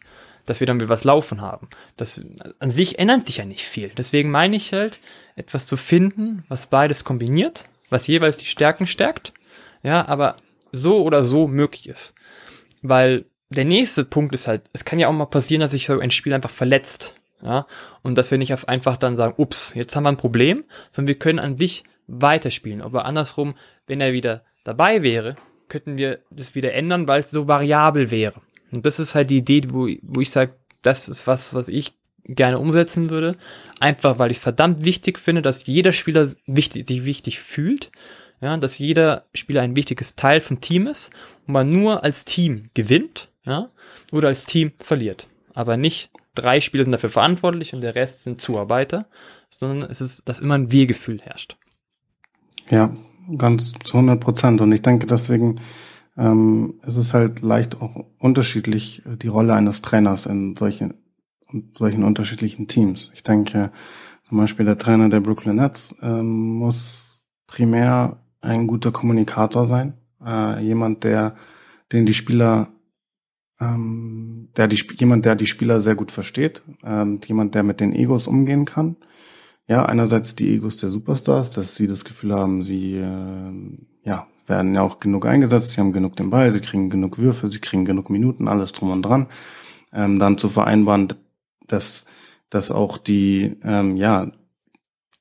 Dass 0.47 0.59
wir 0.59 0.67
dann 0.67 0.81
wieder 0.81 0.89
was 0.89 1.05
laufen 1.05 1.43
haben. 1.43 1.69
Das, 1.97 2.21
an 2.59 2.71
sich 2.71 2.99
ändert 2.99 3.27
sich 3.27 3.37
ja 3.37 3.45
nicht 3.45 3.63
viel. 3.63 3.93
Deswegen 3.97 4.31
meine 4.31 4.57
ich 4.57 4.73
halt, 4.73 5.01
etwas 5.37 5.67
zu 5.67 5.77
finden, 5.77 6.45
was 6.49 6.67
beides 6.67 7.05
kombiniert, 7.05 7.67
was 7.89 8.07
jeweils 8.07 8.37
die 8.37 8.47
Stärken 8.47 8.87
stärkt, 8.87 9.33
ja, 9.83 10.07
aber 10.09 10.37
so 10.73 11.03
oder 11.03 11.25
so 11.25 11.47
möglich 11.47 11.89
ist. 11.89 12.15
Weil 12.83 13.27
der 13.51 13.65
nächste 13.65 14.05
Punkt 14.05 14.35
ist 14.35 14.47
halt, 14.47 14.63
es 14.73 14.85
kann 14.85 14.99
ja 14.99 15.09
auch 15.09 15.13
mal 15.13 15.27
passieren, 15.27 15.61
dass 15.61 15.73
sich 15.73 15.87
so 15.87 15.99
ein 15.99 16.11
Spiel 16.11 16.33
einfach 16.33 16.51
verletzt. 16.51 17.15
Ja, 17.43 17.67
und 18.03 18.19
dass 18.19 18.31
wir 18.31 18.37
nicht 18.37 18.69
einfach 18.69 18.99
dann 18.99 19.17
sagen, 19.17 19.35
ups, 19.39 19.73
jetzt 19.75 19.97
haben 19.97 20.03
wir 20.03 20.11
ein 20.11 20.19
Problem, 20.19 20.65
sondern 20.91 21.09
wir 21.09 21.19
können 21.19 21.39
an 21.39 21.57
sich 21.57 21.85
weiterspielen. 22.07 22.83
Aber 22.83 23.07
andersrum, 23.07 23.55
wenn 23.91 24.01
er 24.01 24.13
wieder 24.13 24.45
dabei 24.63 25.03
wäre, 25.03 25.35
könnten 25.69 25.99
wir 25.99 26.21
das 26.31 26.55
wieder 26.55 26.73
ändern, 26.73 27.09
weil 27.09 27.23
es 27.23 27.31
so 27.31 27.49
variabel 27.49 28.11
wäre. 28.11 28.41
Und 28.73 28.87
das 28.87 29.01
ist 29.01 29.15
halt 29.17 29.31
die 29.31 29.39
Idee, 29.39 29.63
wo, 29.69 29.89
wo 30.03 30.21
ich 30.21 30.31
sage, 30.31 30.55
das 30.83 31.09
ist 31.09 31.27
was, 31.27 31.55
was 31.55 31.69
ich 31.69 31.95
gerne 32.25 32.61
umsetzen 32.61 33.11
würde. 33.11 33.37
Einfach, 33.81 34.19
weil 34.19 34.31
ich 34.31 34.39
es 34.39 34.43
verdammt 34.43 34.85
wichtig 34.85 35.19
finde, 35.19 35.43
dass 35.43 35.67
jeder 35.67 35.91
Spieler 35.91 36.31
wichtig, 36.47 36.87
sich 36.87 37.05
wichtig 37.05 37.41
fühlt. 37.41 37.91
Ja, 38.41 38.57
dass 38.57 38.79
jeder 38.79 39.25
Spieler 39.35 39.61
ein 39.61 39.77
wichtiges 39.77 40.15
Teil 40.15 40.41
vom 40.41 40.61
Team 40.61 40.87
ist 40.87 41.11
und 41.47 41.53
man 41.53 41.71
nur 41.71 42.05
als 42.05 42.25
Team 42.25 42.71
gewinnt, 42.73 43.29
ja, 43.45 43.71
oder 44.13 44.29
als 44.29 44.47
Team 44.47 44.73
verliert. 44.79 45.27
Aber 45.53 45.77
nicht 45.77 46.11
drei 46.35 46.61
Spieler 46.61 46.85
sind 46.85 46.93
dafür 46.93 47.11
verantwortlich 47.11 47.75
und 47.75 47.83
der 47.83 47.97
Rest 47.97 48.23
sind 48.23 48.41
Zuarbeiter, 48.41 49.11
sondern 49.51 49.91
es 49.91 50.01
ist, 50.01 50.27
dass 50.27 50.39
immer 50.39 50.55
ein 50.55 50.73
Wir-Gefühl 50.73 51.21
herrscht. 51.21 51.59
Ja, 52.71 52.97
ganz 53.37 53.73
zu 53.73 53.95
100 53.97 54.21
Prozent. 54.21 54.61
Und 54.61 54.73
ich 54.73 54.83
denke, 54.83 55.07
deswegen 55.07 55.61
ähm, 56.17 56.75
ist 56.85 56.97
es 56.97 57.15
halt 57.15 57.41
leicht 57.41 57.81
auch 57.81 58.05
unterschiedlich, 58.19 59.05
äh, 59.07 59.17
die 59.17 59.29
Rolle 59.29 59.55
eines 59.55 59.83
Trainers 59.83 60.27
in 60.27 60.57
solchen, 60.57 60.95
solchen 61.77 62.05
unterschiedlichen 62.05 62.69
Teams. 62.69 63.11
Ich 63.15 63.23
denke, 63.23 63.73
zum 64.29 64.39
Beispiel 64.39 64.67
der 64.67 64.79
Trainer 64.79 65.09
der 65.09 65.21
Brooklyn 65.21 65.57
Nets 65.57 65.99
ähm, 66.03 66.59
muss 66.59 67.25
primär 67.47 68.19
ein 68.41 68.67
guter 68.67 68.93
Kommunikator 68.93 69.65
sein. 69.65 69.95
Äh, 70.25 70.63
jemand, 70.65 71.05
der, 71.05 71.37
den 71.93 72.07
die 72.07 72.15
Spieler 72.15 72.69
ähm, 73.61 74.49
der 74.57 74.67
die, 74.67 74.83
jemand, 74.97 75.25
der 75.25 75.37
die 75.37 75.47
Spieler 75.47 75.81
sehr 75.81 75.95
gut 75.95 76.11
versteht, 76.11 76.63
ähm, 76.83 77.21
jemand, 77.27 77.55
der 77.55 77.63
mit 77.63 77.81
den 77.81 77.95
Egos 77.95 78.27
umgehen 78.27 78.65
kann. 78.65 78.97
Ja, 79.67 79.85
einerseits 79.85 80.35
die 80.35 80.55
Egos 80.55 80.79
der 80.79 80.89
Superstars, 80.89 81.53
dass 81.53 81.77
sie 81.77 81.87
das 81.87 82.05
Gefühl 82.05 82.35
haben, 82.35 82.63
sie 82.63 82.97
äh, 82.97 83.53
ja, 84.05 84.27
werden 84.47 84.75
ja 84.75 84.83
auch 84.83 84.99
genug 84.99 85.27
eingesetzt, 85.27 85.73
sie 85.73 85.81
haben 85.81 85.93
genug 85.93 86.17
den 86.17 86.31
Ball, 86.31 86.53
sie 86.53 86.61
kriegen 86.61 86.91
genug 86.91 87.19
Würfe, 87.19 87.49
sie 87.49 87.61
kriegen 87.61 87.85
genug 87.85 88.11
Minuten, 88.11 88.49
alles 88.49 88.73
drum 88.73 88.91
und 88.91 89.03
dran. 89.03 89.29
Ähm, 89.93 90.19
dann 90.19 90.39
zu 90.39 90.49
vereinbaren, 90.49 91.15
dass, 91.67 92.07
dass 92.51 92.71
auch 92.71 92.99
die, 92.99 93.57
ähm, 93.63 93.97
ja, 93.97 94.33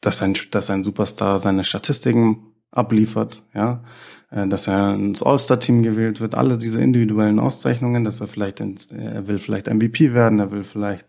dass 0.01 0.21
ein, 0.21 0.35
dass 0.51 0.69
ein 0.69 0.83
Superstar 0.83 1.39
seine 1.39 1.63
Statistiken 1.63 2.49
abliefert, 2.71 3.43
ja, 3.53 3.83
äh, 4.31 4.47
dass 4.47 4.67
er 4.67 4.93
ins 4.93 5.23
All-Star-Team 5.23 5.83
gewählt 5.83 6.21
wird, 6.21 6.35
alle 6.35 6.57
diese 6.57 6.81
individuellen 6.81 7.39
Auszeichnungen, 7.39 8.03
dass 8.03 8.21
er 8.21 8.27
vielleicht 8.27 8.59
ins, 8.59 8.87
er 8.87 9.27
will 9.27 9.39
vielleicht 9.39 9.67
MVP 9.67 10.13
werden, 10.13 10.39
er 10.39 10.51
will 10.51 10.63
vielleicht 10.63 11.05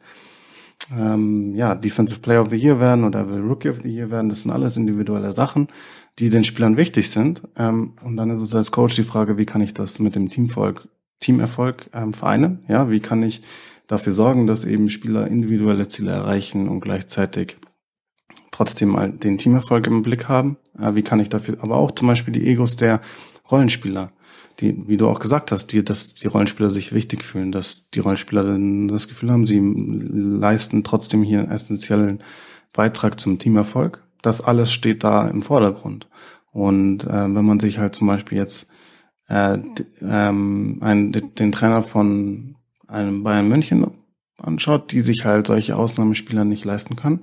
ähm, 0.96 1.54
ja 1.54 1.74
Defensive 1.74 2.20
Player 2.20 2.42
of 2.42 2.50
the 2.50 2.56
Year 2.56 2.80
werden 2.80 3.04
oder 3.04 3.20
er 3.20 3.30
will 3.30 3.40
Rookie 3.40 3.68
of 3.68 3.80
the 3.82 3.88
Year 3.88 4.10
werden. 4.10 4.28
Das 4.28 4.42
sind 4.42 4.50
alles 4.50 4.76
individuelle 4.76 5.32
Sachen, 5.32 5.68
die 6.18 6.30
den 6.30 6.44
Spielern 6.44 6.76
wichtig 6.76 7.10
sind. 7.10 7.42
Ähm, 7.56 7.94
und 8.02 8.16
dann 8.16 8.30
ist 8.30 8.42
es 8.42 8.54
als 8.54 8.72
Coach 8.72 8.96
die 8.96 9.04
Frage, 9.04 9.36
wie 9.36 9.46
kann 9.46 9.60
ich 9.60 9.74
das 9.74 10.00
mit 10.00 10.14
dem 10.14 10.28
Teamvolk, 10.28 10.88
Teamerfolg 11.20 11.90
ähm, 11.92 12.12
vereinen? 12.12 12.64
Ja, 12.68 12.90
wie 12.90 13.00
kann 13.00 13.22
ich 13.22 13.42
dafür 13.86 14.12
sorgen, 14.12 14.46
dass 14.46 14.64
eben 14.64 14.88
Spieler 14.88 15.26
individuelle 15.26 15.88
Ziele 15.88 16.12
erreichen 16.12 16.68
und 16.68 16.80
gleichzeitig 16.80 17.56
trotzdem 18.50 18.90
mal 18.90 19.10
den 19.10 19.38
Teamerfolg 19.38 19.86
im 19.86 20.02
Blick 20.02 20.28
haben. 20.28 20.56
Äh, 20.78 20.94
wie 20.94 21.02
kann 21.02 21.20
ich 21.20 21.28
dafür, 21.28 21.58
aber 21.60 21.76
auch 21.76 21.92
zum 21.92 22.08
Beispiel 22.08 22.32
die 22.32 22.46
Egos 22.46 22.76
der 22.76 23.00
Rollenspieler, 23.50 24.12
die, 24.60 24.88
wie 24.88 24.96
du 24.96 25.08
auch 25.08 25.18
gesagt 25.18 25.52
hast, 25.52 25.68
die, 25.68 25.84
dass 25.84 26.14
die 26.14 26.28
Rollenspieler 26.28 26.70
sich 26.70 26.92
wichtig 26.92 27.24
fühlen, 27.24 27.52
dass 27.52 27.90
die 27.90 28.00
Rollenspieler 28.00 28.58
das 28.88 29.08
Gefühl 29.08 29.30
haben, 29.30 29.46
sie 29.46 29.60
leisten 29.60 30.84
trotzdem 30.84 31.22
hier 31.22 31.40
einen 31.40 31.50
essentiellen 31.50 32.22
Beitrag 32.72 33.18
zum 33.18 33.38
Teamerfolg. 33.38 34.04
Das 34.22 34.40
alles 34.40 34.72
steht 34.72 35.02
da 35.02 35.28
im 35.28 35.42
Vordergrund. 35.42 36.08
Und 36.52 37.04
äh, 37.04 37.34
wenn 37.34 37.44
man 37.44 37.60
sich 37.60 37.78
halt 37.78 37.94
zum 37.94 38.06
Beispiel 38.06 38.38
jetzt 38.38 38.70
äh, 39.28 39.58
ähm, 40.02 40.78
einen, 40.80 41.12
den 41.12 41.52
Trainer 41.52 41.82
von 41.82 42.56
einem 42.86 43.22
Bayern 43.22 43.48
München 43.48 43.86
anschaut, 44.36 44.92
die 44.92 45.00
sich 45.00 45.24
halt 45.24 45.46
solche 45.46 45.76
Ausnahmespieler 45.76 46.44
nicht 46.44 46.64
leisten 46.64 46.96
können, 46.96 47.20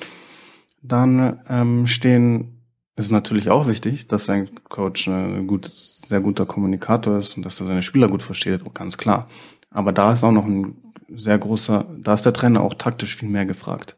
dann 0.82 1.40
ähm, 1.50 1.88
stehen, 1.88 2.57
ist 2.98 3.12
natürlich 3.12 3.50
auch 3.50 3.68
wichtig, 3.68 4.08
dass 4.08 4.30
ein 4.30 4.50
Coach 4.66 5.08
ein 5.08 5.45
gut, 5.45 5.66
sehr 5.66 6.20
guter 6.20 6.48
Kommunikator 6.48 7.18
ist 7.18 7.38
und 7.38 7.45
dass 7.45 7.60
er 7.60 7.68
seine 7.68 7.84
Spieler 7.84 8.08
gut 8.08 8.24
versteht, 8.24 8.62
ganz 8.74 8.98
klar. 8.98 9.30
Aber 9.70 9.91
da 9.91 10.12
ist 10.14 10.24
auch 10.24 10.32
noch 10.32 10.45
ein 10.45 10.76
sehr 11.08 11.38
großer, 11.38 11.86
da 12.00 12.14
ist 12.14 12.26
der 12.26 12.34
Trainer 12.34 12.62
auch 12.62 12.74
taktisch 12.74 13.16
viel 13.16 13.30
mehr 13.30 13.45
gefragt, 13.45 13.98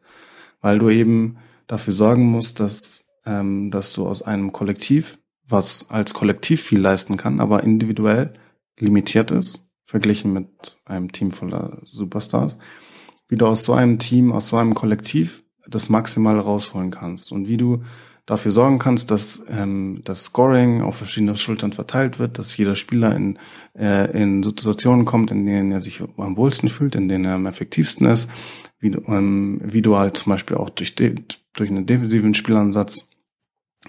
weil 0.61 0.79
du 0.79 0.89
eben 0.89 1.37
dafür 1.67 1.93
sorgen 1.93 2.25
musst, 2.25 2.59
dass, 2.59 3.07
ähm, 3.25 3.71
dass 3.71 3.93
du 3.93 4.05
aus 4.05 4.21
einem 4.21 4.51
Kollektiv, 4.51 5.17
was 5.47 5.89
als 5.89 6.13
Kollektiv 6.13 6.61
viel 6.61 6.81
leisten 6.81 7.15
kann, 7.15 7.39
aber 7.39 7.63
individuell 7.63 8.33
limitiert 8.77 9.31
ist, 9.31 9.71
verglichen 9.85 10.33
mit 10.33 10.77
einem 10.85 11.11
Team 11.13 11.31
voller 11.31 11.81
Superstars, 11.85 12.59
wie 13.29 13.37
du 13.37 13.47
aus 13.47 13.63
so 13.63 13.73
einem 13.73 13.97
Team, 13.97 14.33
aus 14.33 14.49
so 14.49 14.57
einem 14.57 14.75
Kollektiv 14.75 15.43
das 15.67 15.87
maximal 15.87 16.37
rausholen 16.37 16.91
kannst 16.91 17.31
und 17.31 17.47
wie 17.47 17.57
du 17.57 17.83
dafür 18.29 18.51
sorgen 18.51 18.77
kannst, 18.77 19.09
dass 19.09 19.43
ähm, 19.49 20.01
das 20.03 20.25
Scoring 20.25 20.83
auf 20.83 20.97
verschiedene 20.97 21.35
Schultern 21.35 21.73
verteilt 21.73 22.19
wird, 22.19 22.37
dass 22.37 22.55
jeder 22.55 22.75
Spieler 22.75 23.15
in, 23.15 23.39
äh, 23.75 24.11
in 24.11 24.43
Situationen 24.43 25.05
kommt, 25.05 25.31
in 25.31 25.47
denen 25.47 25.71
er 25.71 25.81
sich 25.81 25.99
am 26.17 26.37
wohlsten 26.37 26.69
fühlt, 26.69 26.93
in 26.93 27.09
denen 27.09 27.25
er 27.25 27.33
am 27.33 27.47
effektivsten 27.47 28.05
ist, 28.05 28.29
wie, 28.79 28.89
ähm, 28.89 29.59
wie 29.63 29.81
du 29.81 29.97
halt 29.97 30.17
zum 30.17 30.29
Beispiel 30.29 30.57
auch 30.57 30.69
durch, 30.69 30.93
de 30.93 31.15
durch 31.53 31.71
einen 31.71 31.87
defensiven 31.87 32.35
Spielansatz 32.35 33.09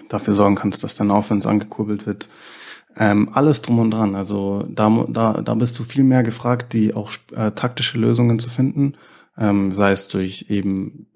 dafür 0.09 0.33
sorgen 0.33 0.55
kannst, 0.55 0.83
dass 0.83 0.95
dein 0.95 1.11
Offense 1.11 1.47
angekurbelt 1.47 2.07
wird. 2.07 2.27
Ähm, 2.97 3.29
alles 3.33 3.61
drum 3.61 3.77
und 3.77 3.91
dran. 3.91 4.15
Also 4.15 4.65
da, 4.67 5.05
da, 5.07 5.41
da 5.41 5.53
bist 5.53 5.77
du 5.77 5.83
viel 5.83 6.03
mehr 6.03 6.23
gefragt, 6.23 6.73
die 6.73 6.95
auch 6.95 7.11
äh, 7.35 7.51
taktische 7.51 7.99
Lösungen 7.99 8.39
zu 8.39 8.49
finden, 8.49 8.95
ähm, 9.37 9.71
sei 9.71 9.91
es 9.91 10.07
durch 10.07 10.47
eben 10.49 11.10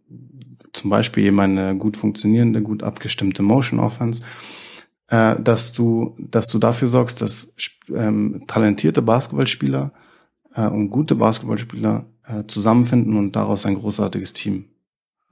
zum 0.76 0.90
Beispiel 0.90 1.26
eben 1.26 1.40
eine 1.40 1.76
gut 1.76 1.98
funktionierende, 1.98 2.62
gut 2.62 2.84
abgestimmte 2.84 3.44
Motion 3.44 3.80
Offense, 3.80 4.24
äh, 5.08 5.36
dass 5.40 5.74
du, 5.74 6.16
dass 6.18 6.48
du 6.48 6.60
dafür 6.60 6.88
sorgst, 6.88 7.22
dass 7.22 7.54
ähm, 7.94 8.44
talentierte 8.48 9.02
Basketballspieler 9.02 9.92
äh, 10.56 10.68
und 10.68 10.90
gute 10.90 11.16
Basketballspieler 11.16 12.06
äh, 12.28 12.44
zusammenfinden 12.48 13.18
und 13.18 13.36
daraus 13.36 13.66
ein 13.66 13.76
großartiges 13.76 14.34
Team 14.34 14.66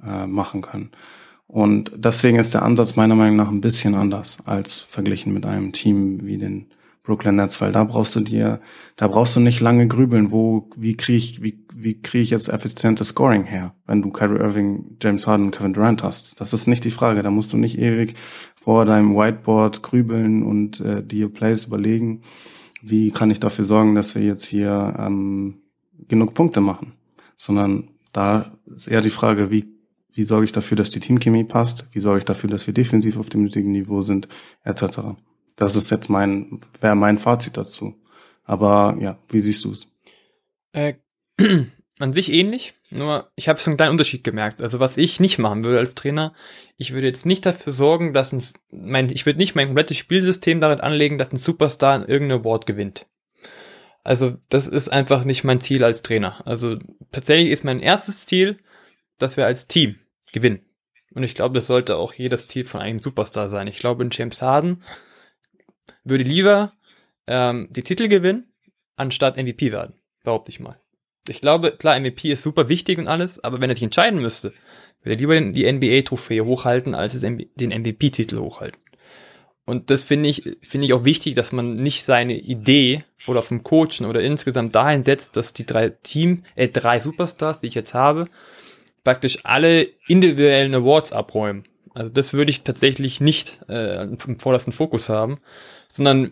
äh, 0.03 0.25
machen 0.27 0.61
können. 0.61 0.91
Und 1.47 1.91
deswegen 1.95 2.39
ist 2.39 2.53
der 2.53 2.63
Ansatz 2.63 2.95
meiner 2.95 3.15
Meinung 3.15 3.35
nach 3.35 3.49
ein 3.49 3.61
bisschen 3.61 3.95
anders 3.95 4.37
als 4.45 4.79
verglichen 4.79 5.33
mit 5.33 5.45
einem 5.45 5.71
Team 5.71 6.25
wie 6.25 6.37
den 6.37 6.67
Brooklyn 7.03 7.35
Nets, 7.35 7.59
weil 7.61 7.73
da 7.73 7.83
brauchst 7.83 8.15
du 8.15 8.21
dir, 8.21 8.61
da 8.95 9.07
brauchst 9.07 9.35
du 9.35 9.41
nicht 9.41 9.59
lange 9.59 9.87
grübeln, 9.87 10.31
wo, 10.31 10.69
wie 10.77 10.95
kriege 10.95 11.17
ich, 11.17 11.43
wie, 11.43 11.65
wie 11.73 12.01
kriege 12.01 12.23
ich 12.23 12.29
jetzt 12.29 12.47
effizientes 12.47 13.09
Scoring 13.09 13.43
her, 13.43 13.75
wenn 13.85 14.01
du 14.01 14.09
Kyrie 14.09 14.39
Irving, 14.39 14.97
James 15.01 15.27
Harden 15.27 15.47
und 15.47 15.51
Kevin 15.51 15.73
Durant 15.73 16.01
hast. 16.01 16.39
Das 16.39 16.53
ist 16.53 16.67
nicht 16.67 16.85
die 16.85 16.91
Frage. 16.91 17.21
Da 17.21 17.29
musst 17.29 17.51
du 17.51 17.57
nicht 17.57 17.77
ewig 17.77 18.15
vor 18.55 18.85
deinem 18.85 19.15
Whiteboard 19.15 19.83
grübeln 19.83 20.43
und 20.43 20.79
äh, 20.79 21.03
dir 21.03 21.27
Plays 21.27 21.65
überlegen, 21.65 22.21
wie 22.81 23.11
kann 23.11 23.31
ich 23.31 23.39
dafür 23.39 23.65
sorgen, 23.65 23.95
dass 23.95 24.15
wir 24.15 24.23
jetzt 24.23 24.45
hier 24.45 24.95
ähm, 24.97 25.61
genug 26.07 26.33
Punkte 26.33 26.61
machen, 26.61 26.93
sondern 27.35 27.89
da 28.13 28.53
ist 28.73 28.87
eher 28.87 29.01
die 29.01 29.09
Frage, 29.09 29.51
wie 29.51 29.73
wie 30.13 30.25
sorge 30.25 30.45
ich 30.45 30.51
dafür, 30.51 30.77
dass 30.77 30.91
die 30.91 30.99
Teamchemie 30.99 31.43
passt, 31.43 31.89
wie 31.91 31.99
sorge 31.99 32.19
ich 32.19 32.25
dafür, 32.25 32.49
dass 32.49 32.67
wir 32.67 32.73
defensiv 32.73 33.17
auf 33.17 33.29
dem 33.29 33.43
nötigen 33.43 33.71
Niveau 33.71 34.01
sind, 34.01 34.27
etc. 34.63 34.99
Das 35.55 35.75
ist 35.75 35.89
jetzt 35.89 36.09
mein, 36.09 36.61
wäre 36.81 36.95
mein 36.95 37.19
Fazit 37.19 37.57
dazu. 37.57 37.95
Aber 38.43 38.97
ja, 38.99 39.17
wie 39.29 39.39
siehst 39.39 39.65
du 39.65 39.71
es? 39.71 39.87
Äh, 40.73 40.95
an 41.99 42.13
sich 42.13 42.31
ähnlich, 42.31 42.73
nur 42.89 43.31
ich 43.35 43.47
habe 43.47 43.59
so 43.59 43.69
einen 43.69 43.77
kleinen 43.77 43.91
Unterschied 43.91 44.23
gemerkt. 44.23 44.61
Also 44.61 44.79
was 44.79 44.97
ich 44.97 45.19
nicht 45.19 45.39
machen 45.39 45.63
würde 45.63 45.79
als 45.79 45.95
Trainer, 45.95 46.33
ich 46.77 46.93
würde 46.93 47.07
jetzt 47.07 47.25
nicht 47.25 47.45
dafür 47.45 47.71
sorgen, 47.71 48.13
dass 48.13 48.33
ein, 48.33 48.43
mein, 48.71 49.09
ich 49.09 49.25
würde 49.25 49.39
nicht 49.39 49.55
mein 49.55 49.67
komplettes 49.67 49.97
Spielsystem 49.97 50.59
darin 50.59 50.81
anlegen, 50.81 51.17
dass 51.17 51.31
ein 51.31 51.37
Superstar 51.37 52.07
irgendein 52.09 52.41
Award 52.41 52.65
gewinnt. 52.65 53.07
Also 54.03 54.37
das 54.49 54.67
ist 54.67 54.89
einfach 54.91 55.23
nicht 55.23 55.43
mein 55.43 55.61
Ziel 55.61 55.83
als 55.83 56.01
Trainer. 56.01 56.45
Also 56.45 56.77
tatsächlich 57.11 57.51
ist 57.51 57.63
mein 57.63 57.79
erstes 57.79 58.25
Ziel, 58.25 58.57
dass 59.17 59.37
wir 59.37 59.45
als 59.45 59.67
Team 59.67 59.95
gewinnen. 60.33 60.65
Und 61.13 61.23
ich 61.23 61.35
glaube, 61.35 61.55
das 61.55 61.67
sollte 61.67 61.95
auch 61.95 62.13
jedes 62.13 62.47
Ziel 62.47 62.65
von 62.65 62.81
einem 62.81 62.99
Superstar 62.99 63.47
sein. 63.47 63.67
Ich 63.67 63.79
glaube, 63.79 64.03
in 64.03 64.09
James 64.11 64.41
Harden 64.41 64.83
würde 66.03 66.23
lieber 66.23 66.73
ähm, 67.27 67.67
die 67.71 67.83
Titel 67.83 68.07
gewinnen, 68.07 68.53
anstatt 68.95 69.37
MVP 69.37 69.71
werden. 69.71 69.95
Behaupte 70.23 70.51
ich 70.51 70.59
mal. 70.59 70.79
Ich 71.27 71.41
glaube, 71.41 71.71
klar, 71.71 71.99
MVP 71.99 72.31
ist 72.31 72.43
super 72.43 72.67
wichtig 72.69 72.97
und 72.97 73.07
alles, 73.07 73.43
aber 73.43 73.61
wenn 73.61 73.69
er 73.69 73.75
sich 73.75 73.83
entscheiden 73.83 74.21
müsste, 74.21 74.53
würde 75.01 75.15
er 75.15 75.19
lieber 75.19 75.39
die 75.39 75.71
NBA-Trophäe 75.71 76.43
hochhalten, 76.43 76.95
als 76.95 77.19
den 77.19 77.47
MVP-Titel 77.55 78.39
hochhalten. 78.39 78.81
Und 79.65 79.89
das 79.89 80.03
finde 80.03 80.29
ich, 80.29 80.57
finde 80.61 80.85
ich 80.85 80.93
auch 80.93 81.05
wichtig, 81.05 81.35
dass 81.35 81.53
man 81.53 81.77
nicht 81.77 82.03
seine 82.03 82.37
Idee 82.37 83.03
oder 83.27 83.41
vom 83.41 83.63
Coachen 83.63 84.05
oder 84.05 84.21
insgesamt 84.21 84.75
dahin 84.75 85.05
setzt, 85.05 85.37
dass 85.37 85.53
die 85.53 85.65
drei 85.65 85.89
Team, 85.89 86.43
äh, 86.55 86.67
drei 86.67 86.99
Superstars, 86.99 87.61
die 87.61 87.67
ich 87.67 87.75
jetzt 87.75 87.93
habe, 87.93 88.25
praktisch 89.05 89.39
alle 89.43 89.87
individuellen 90.07 90.75
Awards 90.75 91.13
abräumen. 91.13 91.63
Also 91.93 92.09
das 92.09 92.33
würde 92.33 92.49
ich 92.49 92.63
tatsächlich 92.63 93.21
nicht 93.21 93.61
äh, 93.69 94.03
im 94.03 94.39
vordersten 94.39 94.73
Fokus 94.73 95.07
haben, 95.07 95.39
sondern 95.93 96.31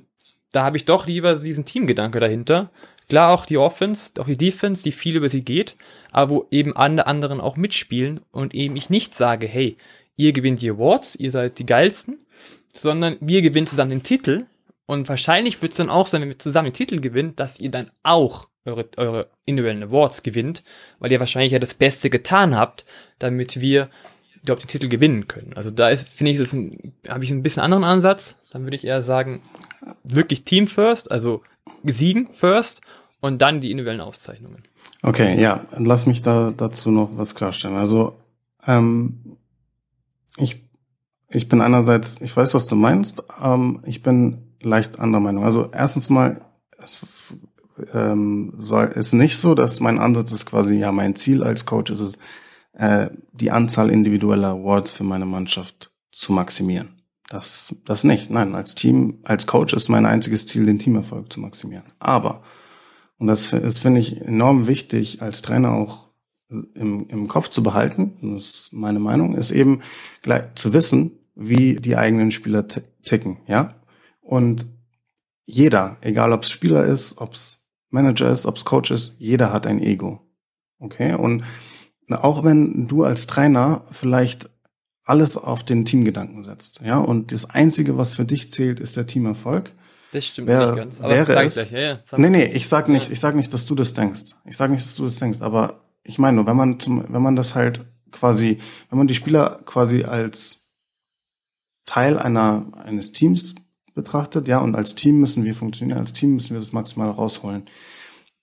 da 0.51 0.63
habe 0.63 0.77
ich 0.77 0.85
doch 0.85 1.05
lieber 1.05 1.35
diesen 1.35 1.65
Teamgedanke 1.65 2.19
dahinter. 2.19 2.71
Klar 3.07 3.33
auch 3.33 3.45
die 3.45 3.57
Offense, 3.57 4.11
auch 4.19 4.25
die 4.25 4.37
Defense, 4.37 4.83
die 4.83 4.91
viel 4.91 5.15
über 5.15 5.29
sie 5.29 5.43
geht, 5.43 5.77
aber 6.11 6.31
wo 6.31 6.47
eben 6.49 6.75
alle 6.75 7.07
anderen 7.07 7.39
auch 7.39 7.57
mitspielen 7.57 8.21
und 8.31 8.53
eben 8.53 8.75
ich 8.75 8.89
nicht 8.89 9.13
sage, 9.13 9.47
hey, 9.47 9.77
ihr 10.15 10.33
gewinnt 10.33 10.61
die 10.61 10.69
Awards, 10.69 11.15
ihr 11.15 11.31
seid 11.31 11.59
die 11.59 11.65
geilsten, 11.65 12.17
sondern 12.73 13.17
wir 13.19 13.41
gewinnen 13.41 13.67
zusammen 13.67 13.91
den 13.91 14.03
Titel 14.03 14.45
und 14.85 15.07
wahrscheinlich 15.09 15.61
wird 15.61 15.73
es 15.73 15.77
dann 15.77 15.89
auch 15.89 16.07
sein, 16.07 16.21
wenn 16.21 16.29
wir 16.29 16.39
zusammen 16.39 16.69
den 16.69 16.73
Titel 16.73 16.99
gewinnen, 16.99 17.35
dass 17.35 17.59
ihr 17.59 17.71
dann 17.71 17.91
auch 18.03 18.47
eure, 18.65 18.89
eure 18.97 19.29
individuellen 19.45 19.83
Awards 19.83 20.23
gewinnt, 20.23 20.63
weil 20.99 21.11
ihr 21.11 21.19
wahrscheinlich 21.19 21.53
ja 21.53 21.59
das 21.59 21.73
Beste 21.73 22.09
getan 22.09 22.55
habt, 22.55 22.85
damit 23.19 23.59
wir 23.61 23.89
überhaupt 24.43 24.63
den 24.63 24.67
Titel 24.67 24.87
gewinnen 24.87 25.27
können. 25.27 25.53
Also 25.55 25.71
da 25.71 25.89
ist, 25.89 26.09
finde 26.09 26.31
ich, 26.31 26.39
habe 27.09 27.23
ich 27.23 27.31
ein 27.31 27.43
bisschen 27.43 27.63
anderen 27.63 27.83
Ansatz. 27.83 28.37
Dann 28.51 28.63
würde 28.63 28.75
ich 28.75 28.85
eher 28.85 29.01
sagen, 29.01 29.41
wirklich 30.03 30.43
Team 30.43 30.67
first, 30.67 31.11
also 31.11 31.41
Siegen 31.83 32.29
first 32.31 32.81
und 33.19 33.41
dann 33.41 33.61
die 33.61 33.71
individuellen 33.71 34.01
Auszeichnungen. 34.01 34.63
Okay, 35.03 35.39
ja, 35.39 35.65
lass 35.77 36.05
mich 36.05 36.21
da 36.21 36.53
dazu 36.55 36.91
noch 36.91 37.09
was 37.13 37.35
klarstellen. 37.35 37.75
Also 37.75 38.15
ähm, 38.67 39.37
ich 40.37 40.63
ich 41.33 41.47
bin 41.47 41.61
einerseits, 41.61 42.21
ich 42.21 42.35
weiß, 42.35 42.53
was 42.53 42.67
du 42.67 42.75
meinst, 42.75 43.23
ähm, 43.41 43.79
ich 43.85 44.03
bin 44.03 44.39
leicht 44.61 44.99
anderer 44.99 45.21
Meinung. 45.21 45.43
Also 45.43 45.69
erstens 45.71 46.09
mal, 46.09 46.41
es 46.81 47.03
ist, 47.03 47.37
ähm, 47.93 48.53
soll, 48.57 48.87
ist 48.87 49.13
nicht 49.13 49.37
so, 49.37 49.55
dass 49.55 49.79
mein 49.79 49.97
Ansatz 49.97 50.31
ist 50.31 50.45
quasi, 50.45 50.75
ja, 50.75 50.91
mein 50.91 51.15
Ziel 51.15 51.43
als 51.43 51.65
Coach 51.65 51.91
ist 51.91 52.01
es, 52.01 52.17
äh, 52.81 53.11
die 53.31 53.51
Anzahl 53.51 53.91
individueller 53.91 54.49
Awards 54.49 54.89
für 54.89 55.03
meine 55.03 55.27
Mannschaft 55.27 55.91
zu 56.11 56.33
maximieren. 56.33 57.03
Das, 57.29 57.75
das 57.85 58.03
nicht. 58.03 58.31
Nein, 58.31 58.55
als 58.55 58.73
Team, 58.73 59.19
als 59.23 59.45
Coach 59.45 59.73
ist 59.73 59.87
mein 59.87 60.07
einziges 60.07 60.47
Ziel, 60.47 60.65
den 60.65 60.79
Teamerfolg 60.79 61.31
zu 61.31 61.39
maximieren. 61.39 61.85
Aber, 61.99 62.41
und 63.19 63.27
das 63.27 63.53
ist, 63.53 63.77
finde 63.77 63.99
ich, 63.99 64.19
enorm 64.19 64.65
wichtig, 64.65 65.21
als 65.21 65.43
Trainer 65.43 65.73
auch 65.73 66.09
im, 66.49 67.07
im 67.07 67.27
Kopf 67.27 67.49
zu 67.49 67.61
behalten, 67.61 68.17
das 68.33 68.45
ist 68.45 68.73
meine 68.73 68.99
Meinung, 68.99 69.35
ist 69.35 69.51
eben 69.51 69.81
gleich 70.23 70.55
zu 70.55 70.73
wissen, 70.73 71.11
wie 71.35 71.75
die 71.75 71.95
eigenen 71.95 72.31
Spieler 72.31 72.65
ticken, 72.67 73.37
ja. 73.45 73.75
Und 74.21 74.65
jeder, 75.43 75.97
egal 76.01 76.33
ob 76.33 76.43
es 76.43 76.49
Spieler 76.49 76.83
ist, 76.85 77.19
ob 77.19 77.35
es 77.35 77.63
Manager 77.91 78.31
ist, 78.31 78.47
ob 78.47 78.57
es 78.57 78.65
Coach 78.65 78.89
ist, 78.89 79.17
jeder 79.19 79.53
hat 79.53 79.67
ein 79.67 79.79
Ego. 79.79 80.19
Okay? 80.79 81.13
Und 81.13 81.43
auch 82.13 82.43
wenn 82.43 82.87
du 82.87 83.03
als 83.03 83.27
Trainer 83.27 83.83
vielleicht 83.91 84.49
alles 85.03 85.37
auf 85.37 85.63
den 85.63 85.85
Teamgedanken 85.85 86.43
setzt, 86.43 86.81
ja, 86.81 86.99
und 86.99 87.31
das 87.31 87.49
Einzige, 87.49 87.97
was 87.97 88.13
für 88.13 88.25
dich 88.25 88.51
zählt, 88.51 88.79
ist 88.79 88.97
der 88.97 89.07
Teamerfolg. 89.07 89.73
Das 90.11 90.25
stimmt 90.25 90.47
wäre, 90.47 90.67
nicht 90.67 90.75
ganz. 90.77 91.01
Aber 91.01 91.09
wäre 91.09 91.43
es, 91.43 91.71
ja, 91.71 91.79
ja, 91.79 91.99
nee, 92.17 92.29
nee, 92.29 92.45
ich 92.45 92.67
sag 92.67 92.89
nicht, 92.89 93.11
ich 93.11 93.19
sag 93.19 93.35
nicht, 93.35 93.53
dass 93.53 93.65
du 93.65 93.75
das 93.75 93.93
denkst. 93.93 94.35
Ich 94.45 94.57
sag 94.57 94.69
nicht, 94.69 94.85
dass 94.85 94.95
du 94.95 95.03
das 95.03 95.17
denkst, 95.17 95.41
aber 95.41 95.81
ich 96.03 96.19
meine 96.19 96.35
nur, 96.35 96.47
wenn 96.47 96.57
man 96.57 96.79
zum, 96.79 97.05
wenn 97.07 97.21
man 97.21 97.35
das 97.35 97.55
halt 97.55 97.85
quasi, 98.11 98.59
wenn 98.89 98.97
man 98.97 99.07
die 99.07 99.15
Spieler 99.15 99.61
quasi 99.65 100.03
als 100.03 100.71
Teil 101.85 102.19
einer, 102.19 102.67
eines 102.83 103.11
Teams 103.11 103.55
betrachtet, 103.93 104.47
ja, 104.47 104.59
und 104.59 104.75
als 104.75 104.95
Team 104.95 105.19
müssen 105.19 105.43
wir 105.43 105.55
funktionieren, 105.55 105.99
als 105.99 106.13
Team 106.13 106.35
müssen 106.35 106.51
wir 106.51 106.59
das 106.59 106.73
maximal 106.73 107.09
rausholen, 107.09 107.65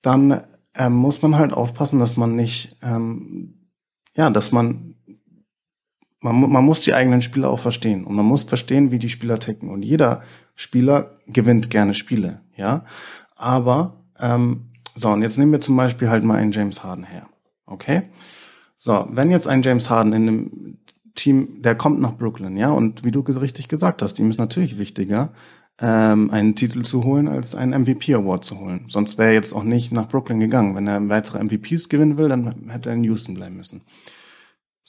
dann 0.03 0.43
ähm, 0.75 0.95
muss 0.95 1.23
man 1.23 1.37
halt 1.37 1.53
aufpassen, 1.53 1.99
dass 1.99 2.17
man 2.17 2.37
nicht 2.37 2.77
ähm, 2.83 3.58
ja, 4.19 4.31
dass 4.31 4.51
man, 4.51 4.97
man, 6.21 6.51
man 6.51 6.65
muss 6.65 6.81
die 6.81 6.93
eigenen 6.93 7.23
Spieler 7.23 7.51
auch 7.51 7.61
verstehen 7.61 8.05
und 8.05 8.17
man 8.17 8.27
muss 8.27 8.43
verstehen, 8.43 8.91
wie 8.91 8.99
die 8.99 9.09
Spieler 9.09 9.39
ticken. 9.39 9.71
Und 9.71 9.85
jeder 9.85 10.23
Spieler 10.57 11.19
gewinnt 11.29 11.71
gerne 11.71 11.95
Spiele, 11.95 12.43
ja. 12.57 12.85
Aber, 13.37 14.05
ähm, 14.19 14.71
so, 14.97 15.11
und 15.11 15.23
jetzt 15.23 15.39
nehmen 15.39 15.53
wir 15.53 15.61
zum 15.61 15.77
Beispiel 15.77 16.11
halt 16.11 16.25
mal 16.25 16.35
einen 16.35 16.51
James 16.51 16.83
Harden 16.83 17.05
her. 17.05 17.29
Okay? 17.65 18.03
So, 18.77 19.07
wenn 19.11 19.31
jetzt 19.31 19.47
ein 19.47 19.63
James 19.63 19.89
Harden 19.89 20.13
in 20.13 20.29
einem 20.29 20.79
Team, 21.15 21.63
der 21.63 21.77
kommt 21.77 22.01
nach 22.01 22.17
Brooklyn, 22.17 22.57
ja, 22.57 22.71
und 22.71 23.05
wie 23.05 23.13
du 23.13 23.21
richtig 23.21 23.69
gesagt 23.69 24.03
hast, 24.03 24.19
ihm 24.19 24.31
ist 24.31 24.39
natürlich 24.39 24.79
wichtiger, 24.79 25.33
ähm, 25.81 26.31
einen 26.31 26.55
Titel 26.55 26.83
zu 26.83 27.05
holen, 27.05 27.29
als 27.29 27.55
einen 27.55 27.83
MVP 27.83 28.15
Award 28.15 28.45
zu 28.45 28.59
holen. 28.59 28.87
Sonst 28.89 29.19
wäre 29.19 29.29
er 29.29 29.35
jetzt 29.35 29.53
auch 29.53 29.65
nicht 29.65 29.93
nach 29.93 30.09
Brooklyn 30.09 30.41
gegangen. 30.41 30.75
Wenn 30.75 30.87
er 30.87 31.09
weitere 31.09 31.43
MVPs 31.43 31.89
gewinnen 31.89 32.17
will, 32.17 32.29
dann 32.29 32.69
hätte 32.69 32.89
er 32.89 32.97
in 32.97 33.05
Houston 33.05 33.35
bleiben 33.35 33.57
müssen. 33.57 33.83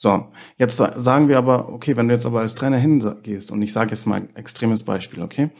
So, 0.02 0.28
jetzt 0.56 0.78
sagen 0.78 1.28
wir 1.28 1.36
aber, 1.36 1.68
okay, 1.74 1.94
wenn 1.94 2.08
du 2.08 2.14
jetzt 2.14 2.24
aber 2.24 2.40
als 2.40 2.54
Trainer 2.54 2.78
hingehst 2.78 3.52
und 3.52 3.60
ich 3.60 3.74
sage 3.74 3.90
jetzt 3.90 4.06
mal 4.06 4.16
ein 4.16 4.34
extremes 4.34 4.82
Beispiel, 4.82 5.22
okay, 5.22 5.50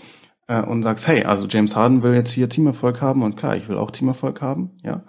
äh, 0.48 0.62
und 0.62 0.82
sagst, 0.82 1.06
hey, 1.06 1.24
also 1.24 1.46
James 1.46 1.76
Harden 1.76 2.02
will 2.02 2.14
jetzt 2.14 2.32
hier 2.32 2.48
Teamerfolg 2.48 3.02
haben 3.02 3.22
und 3.22 3.36
klar, 3.36 3.54
ich 3.54 3.68
will 3.68 3.76
auch 3.76 3.90
Teamerfolg 3.90 4.40
haben, 4.40 4.70
ja, 4.82 5.04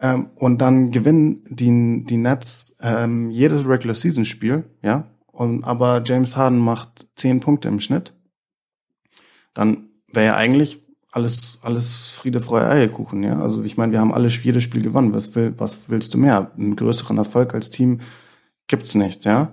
ähm, 0.00 0.30
und 0.36 0.58
dann 0.58 0.92
gewinnen 0.92 1.42
die, 1.50 2.04
die 2.06 2.16
Nets 2.16 2.78
ähm, 2.80 3.32
jedes 3.32 3.66
Regular 3.66 3.96
Season 3.96 4.24
Spiel, 4.24 4.70
ja, 4.82 5.08
und 5.32 5.64
aber 5.64 6.02
James 6.04 6.36
Harden 6.36 6.60
macht 6.60 7.08
zehn 7.16 7.40
Punkte 7.40 7.66
im 7.66 7.80
Schnitt, 7.80 8.14
dann 9.56 9.88
wäre 10.12 10.26
ja 10.26 10.36
eigentlich 10.36 10.84
alles, 11.10 11.60
alles 11.62 12.10
Friede, 12.10 12.40
Freude, 12.40 12.68
Eierkuchen, 12.68 13.22
ja. 13.22 13.40
Also 13.40 13.64
ich 13.64 13.76
meine, 13.76 13.92
wir 13.92 14.00
haben 14.00 14.12
alle 14.12 14.28
jedes 14.28 14.62
Spiel 14.62 14.82
gewonnen. 14.82 15.14
Was, 15.14 15.34
will, 15.34 15.54
was 15.56 15.78
willst 15.88 16.12
du 16.14 16.18
mehr? 16.18 16.52
Einen 16.56 16.76
größeren 16.76 17.16
Erfolg 17.16 17.54
als 17.54 17.70
Team 17.70 18.00
gibt's 18.66 18.94
nicht, 18.94 19.24
ja. 19.24 19.52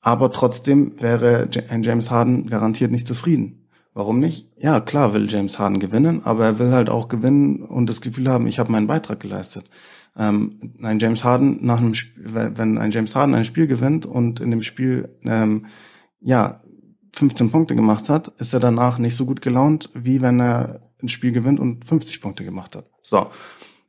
Aber 0.00 0.30
trotzdem 0.30 1.00
wäre 1.00 1.48
ein 1.68 1.82
James 1.82 2.10
Harden 2.10 2.46
garantiert 2.46 2.92
nicht 2.92 3.06
zufrieden. 3.06 3.68
Warum 3.94 4.20
nicht? 4.20 4.48
Ja, 4.56 4.80
klar 4.80 5.12
will 5.12 5.28
James 5.28 5.58
Harden 5.58 5.80
gewinnen, 5.80 6.22
aber 6.24 6.46
er 6.46 6.58
will 6.58 6.72
halt 6.72 6.88
auch 6.88 7.08
gewinnen 7.08 7.62
und 7.62 7.88
das 7.90 8.00
Gefühl 8.00 8.28
haben, 8.28 8.46
ich 8.46 8.58
habe 8.58 8.72
meinen 8.72 8.86
Beitrag 8.86 9.20
geleistet. 9.20 9.68
Ähm, 10.16 10.74
ein 10.82 10.98
James 10.98 11.24
Harden 11.24 11.66
nach 11.66 11.78
einem 11.78 11.94
Spiel, 11.94 12.24
wenn 12.54 12.78
ein 12.78 12.90
James 12.90 13.16
Harden 13.16 13.34
ein 13.34 13.44
Spiel 13.44 13.66
gewinnt 13.66 14.06
und 14.06 14.40
in 14.40 14.50
dem 14.50 14.62
Spiel 14.62 15.08
ähm, 15.24 15.66
ja 16.20 16.61
15 17.14 17.50
Punkte 17.50 17.74
gemacht 17.74 18.08
hat, 18.08 18.28
ist 18.38 18.54
er 18.54 18.60
danach 18.60 18.98
nicht 18.98 19.16
so 19.16 19.26
gut 19.26 19.42
gelaunt, 19.42 19.90
wie 19.94 20.22
wenn 20.22 20.40
er 20.40 20.80
ein 21.02 21.08
Spiel 21.08 21.32
gewinnt 21.32 21.60
und 21.60 21.84
50 21.84 22.20
Punkte 22.20 22.44
gemacht 22.44 22.76
hat. 22.76 22.90
So. 23.02 23.26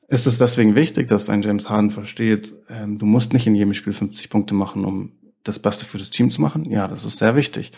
Ist 0.10 0.28
es 0.28 0.38
deswegen 0.38 0.76
wichtig, 0.76 1.08
dass 1.08 1.30
ein 1.30 1.42
James 1.42 1.70
Harden 1.70 1.92
versteht, 1.92 2.54
ähm, 2.70 3.00
du 3.00 3.06
musst 3.06 3.34
nicht 3.34 3.48
in 3.48 3.56
jedem 3.56 3.74
Spiel 3.74 3.94
50 3.94 4.30
Punkte 4.30 4.54
machen, 4.54 4.86
um 4.86 5.14
das 5.44 5.60
Beste 5.60 5.86
für 5.86 5.98
das 5.98 6.10
Team 6.10 6.30
zu 6.30 6.42
machen? 6.42 6.66
Ja, 6.66 6.88
das 6.88 7.06
ist 7.06 7.20
sehr 7.20 7.36
wichtig. 7.36 7.72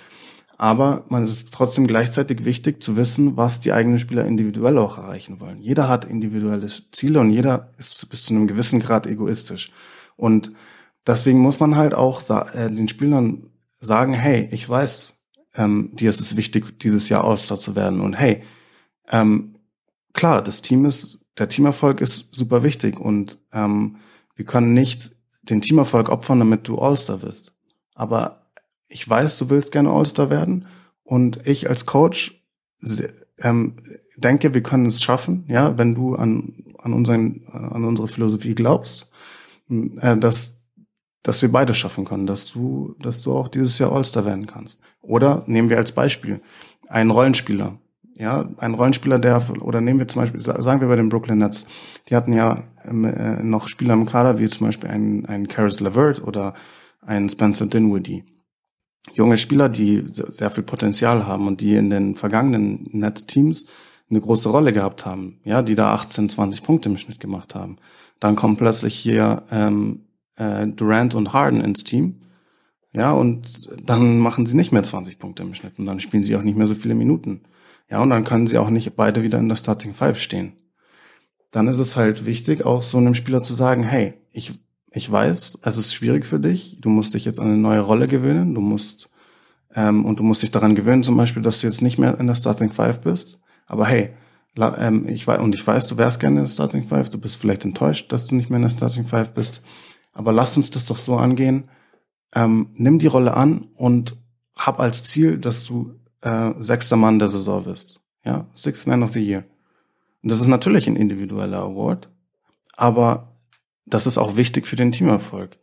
Aber 0.58 1.06
man 1.10 1.24
ist 1.24 1.52
trotzdem 1.52 1.86
gleichzeitig 1.86 2.46
wichtig 2.46 2.82
zu 2.82 2.96
wissen, 2.96 3.36
was 3.36 3.60
die 3.60 3.74
eigenen 3.74 4.00
Spieler 4.00 4.26
individuell 4.26 4.78
auch 4.78 4.98
erreichen 4.98 5.40
wollen. 5.40 5.62
Jeder 5.62 5.90
hat 5.90 6.06
individuelle 6.06 6.68
Ziele 6.92 7.20
und 7.20 7.30
jeder 7.30 7.74
ist 7.78 8.10
bis 8.10 8.26
zu 8.26 8.34
einem 8.34 8.48
gewissen 8.48 8.80
Grad 8.80 9.06
egoistisch. 9.06 9.72
Und 10.16 10.52
deswegen 11.06 11.40
muss 11.40 11.60
man 11.60 11.76
halt 11.76 11.94
auch 11.94 12.22
äh, 12.30 12.70
den 12.70 12.88
Spielern 12.88 13.50
sagen, 13.82 14.14
hey, 14.14 14.48
ich 14.52 14.68
weiß, 14.68 15.15
ähm, 15.58 15.92
dir 15.94 16.10
ist 16.10 16.20
es 16.20 16.38
wichtig, 16.38 16.80
dieses 16.80 17.10
Jahr 17.10 17.24
All-Star 17.24 17.58
zu 17.58 17.76
werden. 17.76 18.02
Und 18.02 18.14
hey, 18.14 18.44
ähm, 19.10 19.56
klar, 20.14 20.42
das 20.42 20.62
Team 20.62 20.86
ist, 20.86 21.20
der 21.38 21.50
Teamerfolg 21.50 22.02
ist 22.02 22.34
super 22.34 22.64
wichtig 22.64 23.00
und 23.00 23.40
ähm, 23.54 23.98
wir 24.36 24.46
können 24.46 24.74
nicht 24.74 25.16
den 25.44 25.62
Teamerfolg 25.62 26.10
opfern, 26.10 26.40
damit 26.40 26.68
du 26.68 26.80
All-Star 26.80 27.22
wirst. 27.22 27.54
Aber 27.94 28.48
ich 28.88 29.08
weiß, 29.08 29.38
du 29.38 29.50
willst 29.50 29.72
gerne 29.72 29.92
All-Star 29.92 30.30
werden 30.30 30.68
und 31.04 31.46
ich 31.46 31.70
als 31.70 31.86
Coach 31.86 32.42
ähm, 33.40 33.78
denke, 34.18 34.54
wir 34.54 34.64
können 34.64 34.86
es 34.86 35.04
schaffen, 35.04 35.46
ja, 35.48 35.78
wenn 35.78 35.96
du 35.96 36.16
an, 36.16 36.76
an, 36.80 36.94
unseren, 36.94 37.46
an 37.48 37.84
unsere 37.84 38.08
Philosophie 38.08 38.56
glaubst, 38.56 39.12
äh, 39.70 40.18
dass 40.18 40.55
dass 41.26 41.42
wir 41.42 41.52
beide 41.52 41.74
schaffen 41.74 42.06
können, 42.06 42.28
dass 42.28 42.52
du, 42.52 42.96
dass 43.02 43.24
du 43.24 43.34
auch 43.34 43.48
dieses 43.48 43.80
Jahr 43.80 43.92
All-Star 43.92 44.26
werden 44.26 44.46
kannst. 44.46 44.80
Oder 45.02 45.44
nehmen 45.48 45.72
wir 45.72 45.78
als 45.78 45.92
Beispiel 45.92 46.40
einen 46.88 47.10
Rollenspieler. 47.10 47.80
Ja, 48.14 48.48
ein 48.58 48.76
Rollenspieler, 48.76 49.18
der, 49.18 49.44
oder 49.60 49.82
nehmen 49.82 50.00
wir 50.00 50.08
zum 50.08 50.22
Beispiel, 50.22 50.40
sagen 50.40 50.82
wir 50.82 50.88
bei 50.88 50.96
den 50.96 51.10
Brooklyn 51.10 51.40
Nets, 51.40 51.68
die 52.08 52.16
hatten 52.16 52.32
ja 52.32 52.64
ähm, 52.86 53.06
äh, 53.06 53.42
noch 53.42 53.68
Spieler 53.68 53.96
im 53.96 54.06
Kader, 54.06 54.38
wie 54.38 54.48
zum 54.48 54.68
Beispiel 54.68 54.90
ein, 54.90 55.26
ein 55.26 55.48
Karis 55.48 55.80
LeVert 55.80 56.24
oder 56.24 56.54
ein 57.02 57.28
Spencer 57.28 57.66
Dinwiddie. 57.66 58.24
Junge 59.14 59.38
Spieler, 59.38 59.68
die 59.68 60.04
sehr 60.06 60.52
viel 60.52 60.64
Potenzial 60.64 61.26
haben 61.26 61.48
und 61.48 61.60
die 61.60 61.76
in 61.76 61.90
den 61.90 62.16
vergangenen 62.16 62.88
Nets-Teams 62.92 63.68
eine 64.10 64.22
große 64.22 64.50
Rolle 64.50 64.74
gehabt 64.74 65.06
haben, 65.06 65.40
ja, 65.44 65.64
die 65.64 65.76
da 65.76 65.92
18, 65.92 66.30
20 66.30 66.64
Punkte 66.64 66.90
im 66.90 66.98
Schnitt 66.98 67.20
gemacht 67.20 67.56
haben. 67.56 67.78
Dann 68.20 68.36
kommen 68.36 68.58
plötzlich 68.58 68.96
hier 68.96 69.44
ähm, 69.52 70.05
äh, 70.38 70.68
Durant 70.68 71.16
und 71.16 71.34
Harden 71.34 71.64
ins 71.64 71.84
Team. 71.84 72.22
Ja, 72.94 73.12
und 73.12 73.70
dann 73.86 74.20
machen 74.20 74.46
sie 74.46 74.56
nicht 74.56 74.72
mehr 74.72 74.84
20 74.84 75.20
Punkte 75.20 75.44
im 75.44 75.54
Schnitt 75.54 75.78
und 75.78 75.86
dann 75.86 76.00
spielen 76.00 76.24
sie 76.24 76.36
auch 76.38 76.42
nicht 76.42 76.58
mehr 76.58 76.68
so 76.68 76.76
viele 76.76 76.96
Minuten. 76.96 77.42
Ja, 77.90 78.02
und 78.02 78.10
dann 78.10 78.24
können 78.24 78.48
sie 78.48 78.58
auch 78.58 78.70
nicht 78.70 78.96
beide 78.96 79.22
wieder 79.22 79.38
in 79.38 79.50
der 79.50 79.58
Starting 79.58 79.94
Five 79.94 80.20
stehen. 80.20 80.54
Dann 81.52 81.68
ist 81.68 81.80
es 81.80 81.96
halt 81.96 82.26
wichtig, 82.26 82.66
auch 82.66 82.84
so 82.84 82.98
einem 82.98 83.14
Spieler 83.14 83.44
zu 83.44 83.54
sagen, 83.54 83.84
hey, 83.84 84.14
ich, 84.32 84.60
ich 84.92 85.12
weiß, 85.12 85.60
es 85.62 85.78
ist 85.78 85.94
schwierig 85.94 86.26
für 86.26 86.40
dich, 86.40 86.78
du 86.82 86.90
musst 86.90 87.14
dich 87.14 87.26
jetzt 87.26 87.40
an 87.40 87.48
eine 87.48 87.58
neue 87.58 87.82
Rolle 87.82 88.08
gewöhnen, 88.08 88.54
du 88.56 88.62
musst, 88.62 89.10
ähm, 89.76 90.06
und 90.06 90.20
du 90.20 90.24
musst 90.24 90.42
dich 90.42 90.52
daran 90.52 90.76
gewöhnen, 90.76 91.04
zum 91.04 91.18
Beispiel, 91.18 91.44
dass 91.44 91.60
du 91.60 91.68
jetzt 91.68 91.82
nicht 91.82 91.98
mehr 91.98 92.20
in 92.20 92.28
der 92.28 92.36
Starting 92.36 92.72
Five 92.72 93.02
bist. 93.02 93.42
Aber 93.68 93.86
hey, 93.88 94.12
ähm, 94.58 95.08
ich 95.08 95.28
weiß, 95.28 95.42
und 95.42 95.54
ich 95.54 95.66
weiß, 95.66 95.88
du 95.88 95.98
wärst 95.98 96.20
gerne 96.20 96.40
in 96.40 96.46
der 96.46 96.52
Starting 96.52 96.84
Five, 96.84 97.10
du 97.10 97.20
bist 97.20 97.36
vielleicht 97.36 97.66
enttäuscht, 97.66 98.12
dass 98.12 98.28
du 98.28 98.36
nicht 98.36 98.50
mehr 98.50 98.58
in 98.58 98.64
der 98.64 98.70
Starting 98.70 99.06
Five 99.06 99.34
bist. 99.34 99.64
Aber 100.16 100.34
lass 100.34 100.58
uns 100.58 100.72
das 100.72 100.88
doch 100.88 100.98
so 100.98 101.18
angehen. 101.18 101.70
Ähm, 102.34 102.70
nimm 102.74 102.98
die 102.98 103.08
Rolle 103.08 103.36
an 103.36 103.68
und 103.76 104.18
hab 104.56 104.80
als 104.80 105.04
Ziel, 105.04 105.38
dass 105.38 105.66
du 105.66 105.94
äh, 106.22 106.54
sechster 106.58 106.96
Mann 106.96 107.20
der 107.20 107.28
Saison 107.28 107.66
wirst. 107.66 108.02
Ja, 108.24 108.48
Sixth 108.56 108.88
Man 108.88 109.04
of 109.04 109.12
the 109.12 109.20
Year. 109.20 109.44
Und 110.24 110.32
das 110.32 110.42
ist 110.42 110.48
natürlich 110.48 110.88
ein 110.88 110.96
individueller 110.96 111.60
Award, 111.60 112.10
aber 112.76 113.36
das 113.86 114.08
ist 114.08 114.18
auch 114.18 114.36
wichtig 114.36 114.66
für 114.66 114.76
den 114.76 114.92
Teamerfolg. 114.92 115.58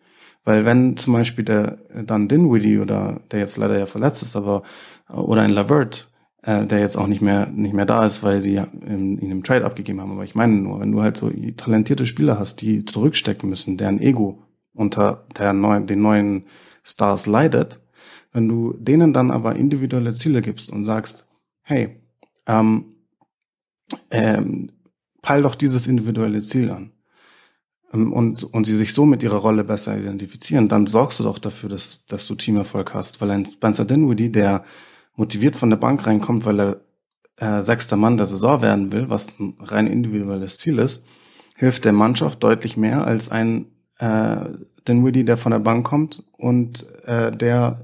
Weil 0.45 0.65
wenn 0.65 0.97
zum 0.97 1.15
Beispiel 1.15 1.45
der 1.45 1.79
dann 2.05 2.29
Dinwiddie 2.29 2.79
oder 2.79 3.21
der 3.31 3.41
jetzt 3.41 3.57
leider 3.57 3.79
ja 3.79 3.87
verletzt 3.87 4.23
ist, 4.23 4.37
aber 4.37 4.63
oder 5.09 5.43
ein 5.43 5.51
Lavert, 5.51 6.09
äh, 6.43 6.67
der 6.67 6.81
jetzt 6.81 6.97
auch 6.97 7.07
nicht 7.07 7.23
mehr 7.23 7.47
nicht 7.51 7.75
mehr 7.75 7.87
da 7.87 8.05
ist, 8.05 8.23
weil 8.23 8.41
sie 8.41 8.57
ihn 8.57 9.19
im 9.19 9.45
Trade 9.45 9.65
abgegeben 9.65 10.01
haben. 10.01 10.13
Aber 10.13 10.25
ich 10.25 10.35
meine 10.35 10.55
nur, 10.55 10.81
wenn 10.81 10.93
du 10.93 11.03
halt 11.03 11.17
so 11.17 11.31
talentierte 11.57 12.07
Spieler 12.07 12.39
hast, 12.39 12.63
die 12.63 12.85
zurückstecken 12.85 13.49
müssen, 13.49 13.77
deren 13.77 14.01
Ego 14.01 14.43
unter 14.75 15.27
der 15.39 15.53
neuen, 15.53 15.87
den 15.87 16.03
neuen 16.03 16.45
Stars 16.83 17.27
leidet, 17.27 17.81
wenn 18.33 18.49
du 18.49 18.75
denen 18.79 19.13
dann 19.13 19.31
aber 19.31 19.57
individuelle 19.57 20.15
Ziele 20.15 20.41
gibst 20.41 20.73
und 20.73 20.85
sagst, 20.85 21.29
hey, 21.63 22.01
ähm, 22.47 22.97
ähm, 24.11 24.73
peil 25.21 25.43
doch 25.43 25.55
dieses 25.55 25.87
individuelle 25.87 26.41
Ziel 26.41 26.71
an 26.71 26.93
ähm, 27.93 28.13
und, 28.13 28.43
und 28.43 28.65
sie 28.65 28.77
sich 28.77 28.93
so 28.93 29.05
mit 29.05 29.23
ihrer 29.23 29.37
Rolle 29.37 29.65
besser 29.65 29.97
identifizieren, 29.97 30.69
dann 30.69 30.87
sorgst 30.87 31.21
du 31.21 31.25
doch 31.25 31.39
dafür, 31.39 31.69
dass, 31.69 32.07
dass 32.07 32.27
du 32.27 32.35
Teamerfolg 32.35 32.95
hast. 32.95 33.21
Weil 33.21 33.31
ein 33.31 33.47
Spencer 33.47 33.85
Dinwiddie, 33.85 34.33
der 34.33 34.65
motiviert 35.17 35.57
von 35.57 35.71
der 35.71 35.77
Bank 35.77 36.07
reinkommt, 36.07 36.45
weil 36.45 36.61
er 36.61 36.81
äh, 37.37 37.63
sechster 37.63 37.97
Mann 37.97 38.17
der 38.17 38.27
Saison 38.27 38.63
werden 38.63 38.93
will, 38.93 39.09
was 39.09 39.39
ein 39.39 39.55
rein 39.61 39.87
individuelles 39.87 40.59
Ziel 40.59 40.79
ist, 40.79 41.05
hilft 41.57 41.85
der 41.85 41.93
Mannschaft 41.93 42.43
deutlich 42.43 42.77
mehr 42.77 43.07
als 43.07 43.31
ein 43.31 43.67
äh, 43.99 44.47
Dinwiddie, 44.87 45.25
der 45.25 45.37
von 45.37 45.53
der 45.53 45.59
Bank 45.59 45.87
kommt 45.87 46.25
und 46.33 46.87
äh, 47.05 47.31
der 47.31 47.83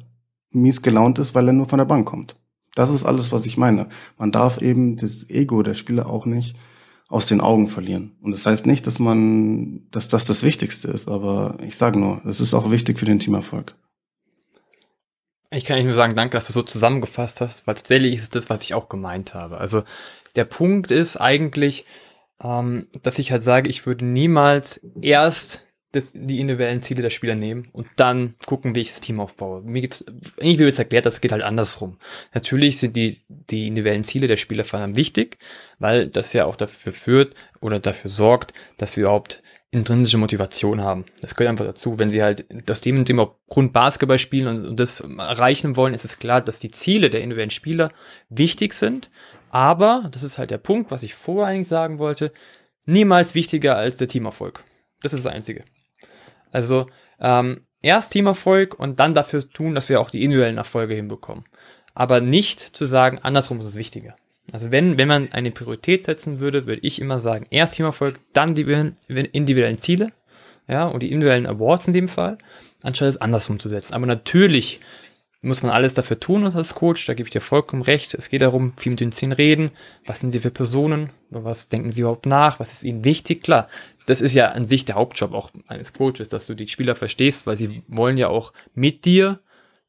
mies 0.51 0.83
gelaunt 0.83 1.19
ist, 1.19 1.35
weil 1.35 1.47
er 1.47 1.53
nur 1.53 1.69
von 1.69 1.79
der 1.79 1.85
Bank 1.85 2.07
kommt. 2.07 2.37
Das 2.75 2.93
ist 2.93 3.05
alles, 3.05 3.33
was 3.33 3.47
ich 3.47 3.57
meine. 3.57 3.89
Man 4.17 4.33
darf 4.33 4.61
eben 4.61 4.97
das 4.97 5.29
Ego 5.31 5.63
der 5.63 5.75
Spieler 5.75 6.09
auch 6.09 6.27
nicht 6.27 6.57
aus 7.09 7.27
den 7.27 7.41
Augen 7.41 7.69
verlieren. 7.69 8.13
Und 8.21 8.33
das 8.33 8.47
heißt 8.47 8.67
nicht, 8.67 8.87
dass 8.87 8.99
man, 8.99 9.89
dass 9.91 10.09
das 10.09 10.27
das 10.27 10.43
Wichtigste 10.43 10.89
ist, 10.89 11.09
aber 11.09 11.57
ich 11.63 11.77
sage 11.77 11.99
nur, 11.99 12.21
es 12.27 12.41
ist 12.41 12.55
auch 12.55 12.71
wichtig 12.71 12.99
für 12.99 13.07
den 13.07 13.19
Teamerfolg. 13.19 13.75
Ich 15.51 15.65
kann 15.65 15.77
nicht 15.77 15.87
nur 15.87 15.95
sagen, 15.95 16.15
danke, 16.15 16.37
dass 16.37 16.47
du 16.47 16.53
so 16.53 16.63
zusammengefasst 16.63 17.41
hast, 17.41 17.67
weil 17.67 17.75
tatsächlich 17.75 18.17
ist 18.17 18.35
das, 18.35 18.51
was 18.51 18.63
ich 18.63 18.75
auch 18.75 18.89
gemeint 18.89 19.35
habe. 19.35 19.59
Also 19.59 19.83
der 20.37 20.45
Punkt 20.45 20.91
ist 20.91 21.17
eigentlich, 21.17 21.87
ähm, 22.43 22.89
dass 23.03 23.19
ich 23.19 23.33
halt 23.33 23.45
sage, 23.45 23.71
ich 23.71 23.87
würde 23.87 24.05
niemals 24.05 24.81
erst 25.01 25.63
das, 25.93 26.05
die 26.13 26.41
individuellen 26.41 26.83
Ziele 26.83 27.01
der 27.01 27.11
Spieler 27.11 27.35
nehmen 27.35 27.69
und 27.73 27.87
dann 27.97 28.35
gucken, 28.45 28.75
wie 28.75 28.81
ich 28.81 28.91
das 28.91 29.01
Team 29.01 29.21
aufbaue. 29.21 29.63
Mir 29.63 29.81
geht's, 29.81 30.05
irgendwie 30.37 30.59
wird 30.59 30.75
es 30.75 30.79
erklärt, 30.79 31.07
das 31.07 31.23
geht 31.23 31.33
halt 31.33 31.43
andersrum. 31.43 31.99
Natürlich 32.35 32.79
sind 32.79 32.95
die, 32.95 33.23
die 33.29 33.69
individuellen 33.69 34.05
Ziele 34.05 34.29
der 34.29 34.37
Spieler 34.37 34.65
vor 34.65 34.81
allem 34.81 34.97
wichtig, 34.97 35.39
weil 35.79 36.09
das 36.09 36.35
ja 36.35 36.45
auch 36.45 36.57
dafür 36.57 36.93
führt 36.93 37.35
oder 37.61 37.81
dafür 37.81 38.11
sorgt, 38.11 38.53
dass 38.77 38.97
wir 38.97 39.05
überhaupt 39.05 39.43
intrinsische 39.71 40.19
Motivation 40.19 40.81
haben. 40.81 41.05
Das 41.21 41.35
gehört 41.35 41.51
einfach 41.51 41.67
dazu. 41.67 41.99
Wenn 41.99 42.09
sie 42.09 42.23
halt 42.23 42.47
das 42.67 42.85
und 42.87 43.09
dem 43.09 43.21
auch 43.21 43.35
Grund 43.49 43.73
Basketball 43.73 44.19
spielen 44.19 44.47
und, 44.47 44.67
und 44.67 44.81
das 44.81 45.01
erreichen 45.01 45.77
wollen, 45.77 45.95
ist 45.95 46.05
es 46.05 46.19
klar, 46.19 46.41
dass 46.41 46.59
die 46.59 46.71
Ziele 46.71 47.11
der 47.11 47.21
individuellen 47.21 47.51
Spieler 47.51 47.91
wichtig 48.31 48.73
sind. 48.73 49.11
Aber, 49.51 50.09
das 50.11 50.23
ist 50.23 50.39
halt 50.39 50.51
der 50.51 50.59
Punkt, 50.59 50.91
was 50.91 51.03
ich 51.03 51.15
vorher 51.15 51.47
eigentlich 51.47 51.69
sagen 51.69 51.99
wollte, 51.99 52.33
niemals 52.87 53.35
wichtiger 53.35 53.77
als 53.77 53.97
der 53.97 54.09
Teamerfolg. 54.09 54.65
Das 55.03 55.13
ist 55.13 55.25
das 55.25 55.33
Einzige. 55.33 55.65
Also 56.51 56.87
ähm, 57.21 57.67
erst 57.83 58.13
Teamerfolg 58.13 58.79
und 58.79 59.01
dann 59.01 59.15
dafür 59.15 59.49
tun, 59.49 59.75
dass 59.75 59.89
wir 59.89 60.01
auch 60.01 60.11
die 60.11 60.25
individuellen 60.25 60.57
Erfolge 60.57 60.95
hinbekommen. 60.95 61.45
Aber 61.95 62.21
nicht 62.21 62.61
zu 62.61 62.87
sagen, 62.87 63.19
andersrum 63.23 63.59
ist 63.59 63.67
es 63.67 63.77
wichtiger. 63.77 64.17
Also 64.53 64.71
wenn, 64.71 64.97
wenn 64.97 65.09
man 65.09 65.33
eine 65.33 65.51
Priorität 65.51 66.05
setzen 66.05 66.41
würde, 66.41 66.67
würde 66.67 66.83
ich 66.83 67.01
immer 67.01 67.19
sagen, 67.19 67.47
erst 67.51 67.75
Teamerfolg, 67.75 68.19
dann 68.33 68.55
die 68.55 68.63
individuellen 69.33 69.77
Ziele, 69.77 70.13
ja, 70.67 70.87
und 70.87 71.03
die 71.03 71.13
individuellen 71.13 71.47
Awards 71.47 71.87
in 71.87 71.93
dem 71.93 72.09
Fall, 72.09 72.39
anstatt 72.83 73.09
es 73.09 73.21
andersrum 73.21 73.59
zu 73.59 73.69
setzen. 73.69 73.95
Aber 73.95 74.07
natürlich 74.07 74.81
muss 75.41 75.63
man 75.63 75.71
alles 75.71 75.95
dafür 75.95 76.19
tun 76.19 76.45
als 76.45 76.75
Coach, 76.75 77.07
da 77.07 77.15
gebe 77.15 77.29
ich 77.29 77.33
dir 77.33 77.41
vollkommen 77.41 77.83
recht. 77.83 78.15
Es 78.15 78.29
geht 78.29 78.43
darum, 78.43 78.73
viel 78.77 78.91
mit 78.91 79.01
den 79.01 79.13
Zehn 79.13 79.33
reden. 79.33 79.71
Was 80.05 80.21
sind 80.21 80.33
sie 80.33 80.41
für 80.41 80.51
Personen? 80.51 81.11
Was 81.31 81.69
denken 81.69 81.93
sie 81.93 82.01
überhaupt 82.01 82.27
nach? 82.27 82.59
Was 82.59 82.73
ist 82.73 82.83
ihnen 82.83 83.05
wichtig? 83.05 83.43
Klar, 83.43 83.69
das 84.07 84.21
ist 84.21 84.35
ja 84.35 84.49
an 84.49 84.67
sich 84.67 84.85
der 84.85 84.97
Hauptjob 84.97 85.33
auch 85.33 85.51
eines 85.69 85.93
Coaches, 85.93 86.29
dass 86.29 86.47
du 86.47 86.55
die 86.55 86.67
Spieler 86.67 86.97
verstehst, 86.97 87.47
weil 87.47 87.57
sie 87.57 87.83
wollen 87.87 88.17
ja 88.17 88.29
auch 88.29 88.53
mit 88.75 89.05
dir, 89.05 89.41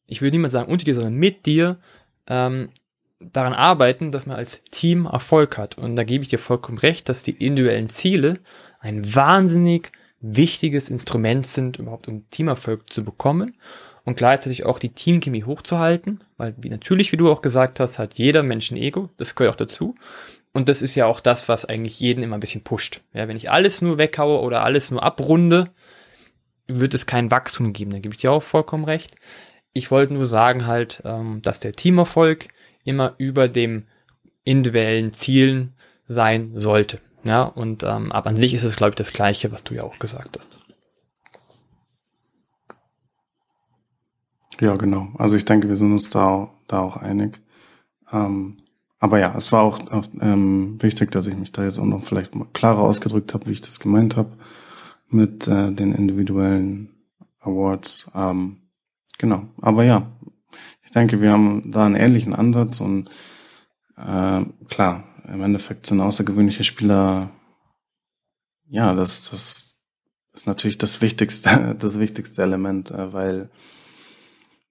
ich 0.06 0.22
will 0.22 0.32
niemand 0.32 0.52
sagen 0.52 0.72
unter 0.72 0.86
dir, 0.86 0.94
sondern 0.94 1.16
mit 1.16 1.46
dir, 1.46 1.80
ähm, 2.28 2.70
daran 3.20 3.54
arbeiten, 3.54 4.12
dass 4.12 4.26
man 4.26 4.38
als 4.38 4.62
Team 4.72 5.06
Erfolg 5.06 5.58
hat. 5.58 5.78
Und 5.78 5.96
da 5.96 6.04
gebe 6.04 6.24
ich 6.24 6.30
dir 6.30 6.40
vollkommen 6.40 6.78
recht, 6.78 7.10
dass 7.10 7.24
die 7.24 7.32
individuellen 7.32 7.90
Ziele 7.90 8.40
ein 8.80 9.14
wahnsinnig 9.14 9.92
wichtiges 10.22 10.90
Instrument 10.90 11.46
sind, 11.46 11.80
überhaupt 11.80 12.08
um 12.08 12.30
Teamerfolg 12.30 12.92
zu 12.92 13.04
bekommen 13.04 13.56
und 14.06 14.18
gleichzeitig 14.18 14.66
auch 14.66 14.80
die 14.80 14.90
Teamchemie 14.90 15.44
hochzuhalten, 15.44 16.22
weil 16.38 16.56
wie 16.58 16.70
natürlich, 16.70 17.12
wie 17.12 17.18
du 17.18 17.32
auch 17.32 17.42
gesagt 17.42 17.80
hast, 17.80 18.00
hat 18.00 18.16
jeder 18.16 18.44
Mensch 18.44 18.72
ein 18.72 18.78
Ego, 18.78 19.10
das 19.18 19.36
gehört 19.36 19.54
auch 19.54 19.58
dazu. 19.58 19.96
Und 20.52 20.68
das 20.68 20.82
ist 20.82 20.96
ja 20.96 21.06
auch 21.06 21.22
das, 21.22 21.48
was 21.48 21.66
eigentlich 21.66 22.00
jeden 22.00 22.24
immer 22.24 22.36
ein 22.38 22.42
bisschen 22.42 22.64
pusht. 22.64 23.02
Ja, 23.14 23.28
wenn 23.28 23.38
ich 23.38 23.52
alles 23.52 23.82
nur 23.82 23.98
weghaue 23.98 24.42
oder 24.42 24.64
alles 24.64 24.90
nur 24.90 25.04
abrunde, 25.04 25.70
wird 26.68 26.94
es 26.94 27.06
kein 27.06 27.30
Wachstum 27.30 27.72
geben. 27.72 27.92
Da 27.92 28.00
gebe 28.00 28.16
ich 28.16 28.22
dir 28.22 28.32
auch 28.32 28.44
vollkommen 28.44 28.86
recht. 28.86 29.16
Ich 29.74 29.92
wollte 29.92 30.16
nur 30.16 30.26
sagen 30.26 30.66
halt, 30.66 31.02
ähm, 31.06 31.42
dass 31.44 31.60
der 31.60 31.74
Teamerfolg 31.74 32.48
immer 32.84 33.16
über 33.18 33.48
dem 33.48 33.86
individuellen 34.44 35.14
Zielen 35.14 35.74
sein 36.06 36.54
sollte. 36.56 37.00
Ja, 37.24 37.44
und 37.44 37.84
ähm, 37.84 38.12
aber 38.12 38.30
an 38.30 38.36
sich 38.36 38.54
ist 38.54 38.64
es, 38.64 38.78
glaube 38.78 38.92
ich, 38.92 38.96
das 38.96 39.14
Gleiche, 39.14 39.52
was 39.52 39.64
du 39.64 39.74
ja 39.74 39.84
auch 39.84 40.00
gesagt 40.00 40.38
hast. 40.38 40.60
Ja, 44.60 44.76
genau. 44.76 45.10
Also 45.18 45.36
ich 45.36 45.46
denke, 45.46 45.70
wir 45.70 45.76
sind 45.76 45.92
uns 45.92 46.10
da, 46.10 46.50
da 46.68 46.80
auch 46.82 46.98
einig. 46.98 47.40
Ähm, 48.12 48.58
aber 49.00 49.20
ja, 49.20 49.34
es 49.38 49.52
war 49.52 49.64
auch, 49.64 49.80
ähm, 50.20 50.82
wichtig, 50.82 51.12
dass 51.12 51.28
ich 51.28 51.36
mich 51.36 51.52
da 51.54 51.64
jetzt 51.64 51.80
auch 51.80 51.86
noch 51.86 52.04
vielleicht 52.04 52.36
mal 52.36 52.48
klarer 52.54 52.80
ausgedrückt 52.80 53.34
habe, 53.34 53.48
wie 53.48 53.54
ich 53.54 53.62
das 53.62 53.80
gemeint 53.80 54.18
habe 54.18 54.32
mit 55.08 55.48
äh, 55.48 55.72
den 55.72 55.94
individuellen 55.94 56.90
Awards. 57.40 58.12
Ähm, 58.14 58.58
genau. 59.18 59.44
Aber 59.62 59.84
ja, 59.84 60.12
ich 60.84 60.92
denke, 60.92 61.22
wir 61.22 61.32
haben 61.32 61.72
da 61.72 61.86
einen 61.86 61.96
ähnlichen 61.96 62.34
Ansatz 62.34 62.82
und 62.82 63.10
äh, 63.98 64.42
klar, 64.70 65.04
im 65.28 65.44
Endeffekt 65.44 65.86
sind 65.86 66.02
außergewöhnliche 66.02 66.64
Spieler, 66.64 67.32
ja, 68.70 68.94
das, 68.94 69.30
das 69.30 69.76
ist 70.34 70.48
natürlich 70.48 70.78
das 70.78 71.02
wichtigste, 71.02 71.76
das 71.80 72.00
wichtigste 72.00 72.42
Element, 72.42 72.92
äh, 72.92 73.14
weil 73.14 73.50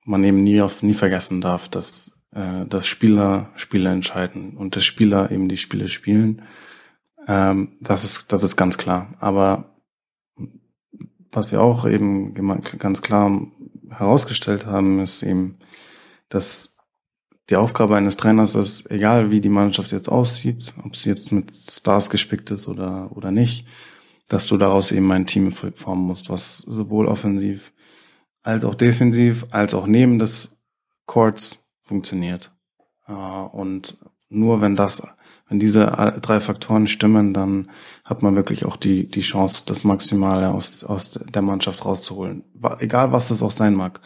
man 0.04 0.24
eben 0.24 0.42
nie 0.42 0.60
auf 0.62 0.82
nie 0.82 0.94
vergessen 0.94 1.40
darf, 1.40 1.68
dass 1.68 2.18
äh, 2.32 2.66
dass 2.66 2.86
Spieler 2.86 3.50
Spiele 3.56 3.90
entscheiden 3.90 4.56
und 4.56 4.76
dass 4.76 4.84
Spieler 4.84 5.30
eben 5.30 5.48
die 5.48 5.56
Spiele 5.56 5.88
spielen. 5.88 6.42
Ähm, 7.26 7.76
das 7.80 8.04
ist, 8.04 8.32
das 8.32 8.42
ist 8.42 8.56
ganz 8.56 8.78
klar. 8.78 9.14
Aber 9.18 9.76
was 11.32 11.52
wir 11.52 11.60
auch 11.60 11.86
eben 11.86 12.34
ganz 12.78 13.02
klar 13.02 13.46
herausgestellt 13.90 14.66
haben, 14.66 15.00
ist 15.00 15.22
eben, 15.22 15.58
dass 16.28 16.76
die 17.50 17.56
Aufgabe 17.56 17.96
eines 17.96 18.16
Trainers 18.16 18.54
ist, 18.54 18.90
egal 18.90 19.30
wie 19.30 19.40
die 19.40 19.48
Mannschaft 19.48 19.92
jetzt 19.92 20.08
aussieht, 20.08 20.74
ob 20.84 20.96
sie 20.96 21.08
jetzt 21.08 21.32
mit 21.32 21.54
Stars 21.54 22.10
gespickt 22.10 22.50
ist 22.50 22.68
oder, 22.68 23.10
oder 23.16 23.30
nicht, 23.30 23.66
dass 24.28 24.46
du 24.46 24.58
daraus 24.58 24.92
eben 24.92 25.10
ein 25.12 25.26
Team 25.26 25.50
formen 25.50 26.06
musst, 26.06 26.28
was 26.28 26.58
sowohl 26.58 27.06
offensiv 27.06 27.72
als 28.42 28.64
auch 28.64 28.74
defensiv, 28.74 29.46
als 29.50 29.74
auch 29.74 29.86
neben 29.86 30.18
des 30.18 30.56
Courts 31.06 31.66
funktioniert. 31.82 32.52
Äh, 33.06 33.12
und 33.12 33.98
nur 34.28 34.60
wenn 34.60 34.76
das, 34.76 35.02
wenn 35.48 35.58
diese 35.58 35.86
drei 36.20 36.40
Faktoren 36.40 36.86
stimmen, 36.86 37.32
dann 37.32 37.70
hat 38.04 38.22
man 38.22 38.36
wirklich 38.36 38.64
auch 38.64 38.76
die, 38.76 39.06
die 39.06 39.20
Chance, 39.20 39.64
das 39.66 39.84
Maximale 39.84 40.50
aus, 40.50 40.84
aus 40.84 41.12
der 41.12 41.42
Mannschaft 41.42 41.84
rauszuholen. 41.84 42.44
Egal 42.80 43.12
was 43.12 43.30
es 43.30 43.42
auch 43.42 43.50
sein 43.50 43.74
mag. 43.74 44.00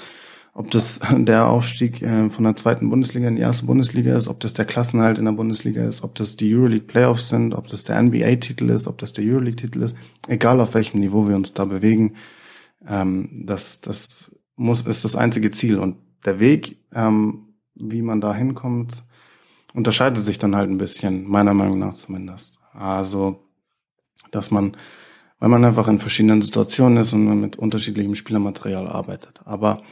ob 0.55 0.71
das 0.71 1.01
der 1.17 1.49
Aufstieg 1.49 2.03
äh, 2.03 2.31
von 2.31 2.45
der 2.45 2.57
zweiten 2.57 2.91
Bundesliga 2.91 3.27
in 3.27 3.37
die 3.37 3.43
erste 3.43 3.67
Bundesliga 3.67 4.17
ist, 4.17 4.29
ob 4.29 4.41
das 4.41 4.55
der 4.55 4.67
Klassenhalt 4.67 5.19
in 5.19 5.25
der 5.25 5.33
Bundesliga 5.33 5.85
ist, 5.85 6.05
ob 6.05 6.15
das 6.15 6.37
die 6.37 6.55
Euroleague 6.55 6.87
Playoffs 6.87 7.29
sind, 7.29 7.55
ob 7.55 7.67
das 7.67 7.85
der 7.85 8.01
NBA-Titel 8.01 8.71
ist, 8.71 8.87
ob 8.87 8.99
das 8.99 9.13
der 9.13 9.25
Euroleague-Titel 9.25 9.83
ist, 9.83 9.97
egal 10.29 10.61
auf 10.61 10.75
welchem 10.75 11.01
Niveau 11.01 11.29
wir 11.29 11.37
uns 11.37 11.55
da 11.55 11.65
bewegen, 11.65 12.15
ähm, 12.87 13.45
das, 13.47 13.81
das 13.81 14.37
muss, 14.57 14.83
ist 14.83 15.05
das 15.05 15.17
einzige 15.17 15.51
Ziel. 15.51 15.79
Und 15.79 15.97
der 16.25 16.39
Weg, 16.39 16.77
ähm, 16.95 17.55
wie 17.75 18.03
man 18.03 18.21
da 18.21 18.35
hinkommt, 18.35 19.05
unterscheidet 19.75 20.23
sich 20.23 20.39
dann 20.39 20.57
halt 20.57 20.71
ein 20.71 20.79
bisschen, 20.79 21.29
meiner 21.29 21.55
Meinung 21.55 21.79
nach 21.79 21.95
zumindest. 21.95 22.59
Also, 22.73 23.45
dass 24.31 24.51
man, 24.51 24.77
weil 25.39 25.49
man 25.49 25.65
einfach 25.65 25.89
in 25.89 25.99
verschiedenen 25.99 26.43
Situationen 26.43 26.99
ist 26.99 27.13
und 27.13 27.25
man 27.25 27.41
mit 27.41 27.57
unterschiedlichem 27.57 28.15
Spielermaterial 28.15 28.87
arbeitet. 28.89 29.41
Aber 29.45 29.83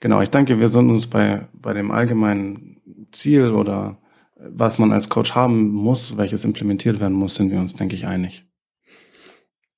genau, 0.00 0.20
ich 0.20 0.30
denke, 0.30 0.60
wir 0.60 0.68
sind 0.68 0.90
uns 0.90 1.06
bei, 1.06 1.48
bei 1.52 1.72
dem 1.72 1.90
allgemeinen 1.90 3.08
Ziel 3.12 3.50
oder 3.50 3.98
was 4.38 4.78
man 4.78 4.92
als 4.92 5.08
Coach 5.08 5.34
haben 5.34 5.68
muss, 5.70 6.16
welches 6.16 6.44
implementiert 6.44 7.00
werden 7.00 7.14
muss, 7.16 7.36
sind 7.36 7.50
wir 7.50 7.58
uns, 7.58 7.74
denke 7.74 7.96
ich, 7.96 8.06
einig. 8.06 8.44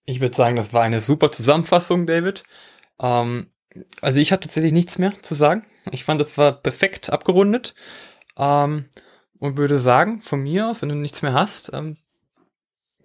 Ich 0.05 0.20
würde 0.20 0.36
sagen, 0.36 0.57
das 0.57 0.72
war 0.72 0.82
eine 0.82 1.01
super 1.01 1.30
Zusammenfassung, 1.30 2.07
David. 2.07 2.43
Ähm, 3.01 3.49
also 4.01 4.18
ich 4.18 4.32
habe 4.32 4.41
tatsächlich 4.41 4.72
nichts 4.72 4.99
mehr 4.99 5.12
zu 5.22 5.34
sagen. 5.34 5.64
Ich 5.93 6.05
fand, 6.05 6.20
das 6.20 6.36
war 6.39 6.53
perfekt 6.53 7.11
abgerundet. 7.11 7.74
Ähm, 8.36 8.86
und 9.39 9.57
würde 9.57 9.78
sagen, 9.78 10.20
von 10.20 10.43
mir 10.43 10.68
aus, 10.68 10.82
wenn 10.82 10.89
du 10.89 10.95
nichts 10.95 11.22
mehr 11.22 11.32
hast, 11.32 11.70
ähm, 11.72 11.97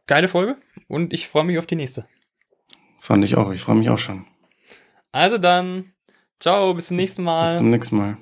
geile 0.07 0.27
Folge 0.27 0.57
und 0.87 1.13
ich 1.13 1.27
freue 1.27 1.43
mich 1.43 1.57
auf 1.57 1.65
die 1.65 1.75
nächste. 1.75 2.07
Fand 2.99 3.23
ich 3.23 3.35
auch, 3.35 3.51
ich 3.51 3.61
freue 3.61 3.75
mich 3.75 3.89
auch 3.89 3.97
schon. 3.97 4.25
Also 5.11 5.37
dann, 5.37 5.93
ciao, 6.39 6.73
bis 6.73 6.87
zum 6.87 6.97
nächsten 6.97 7.23
Mal. 7.23 7.43
Bis 7.43 7.57
zum 7.57 7.69
nächsten 7.69 7.97
Mal. 7.97 8.17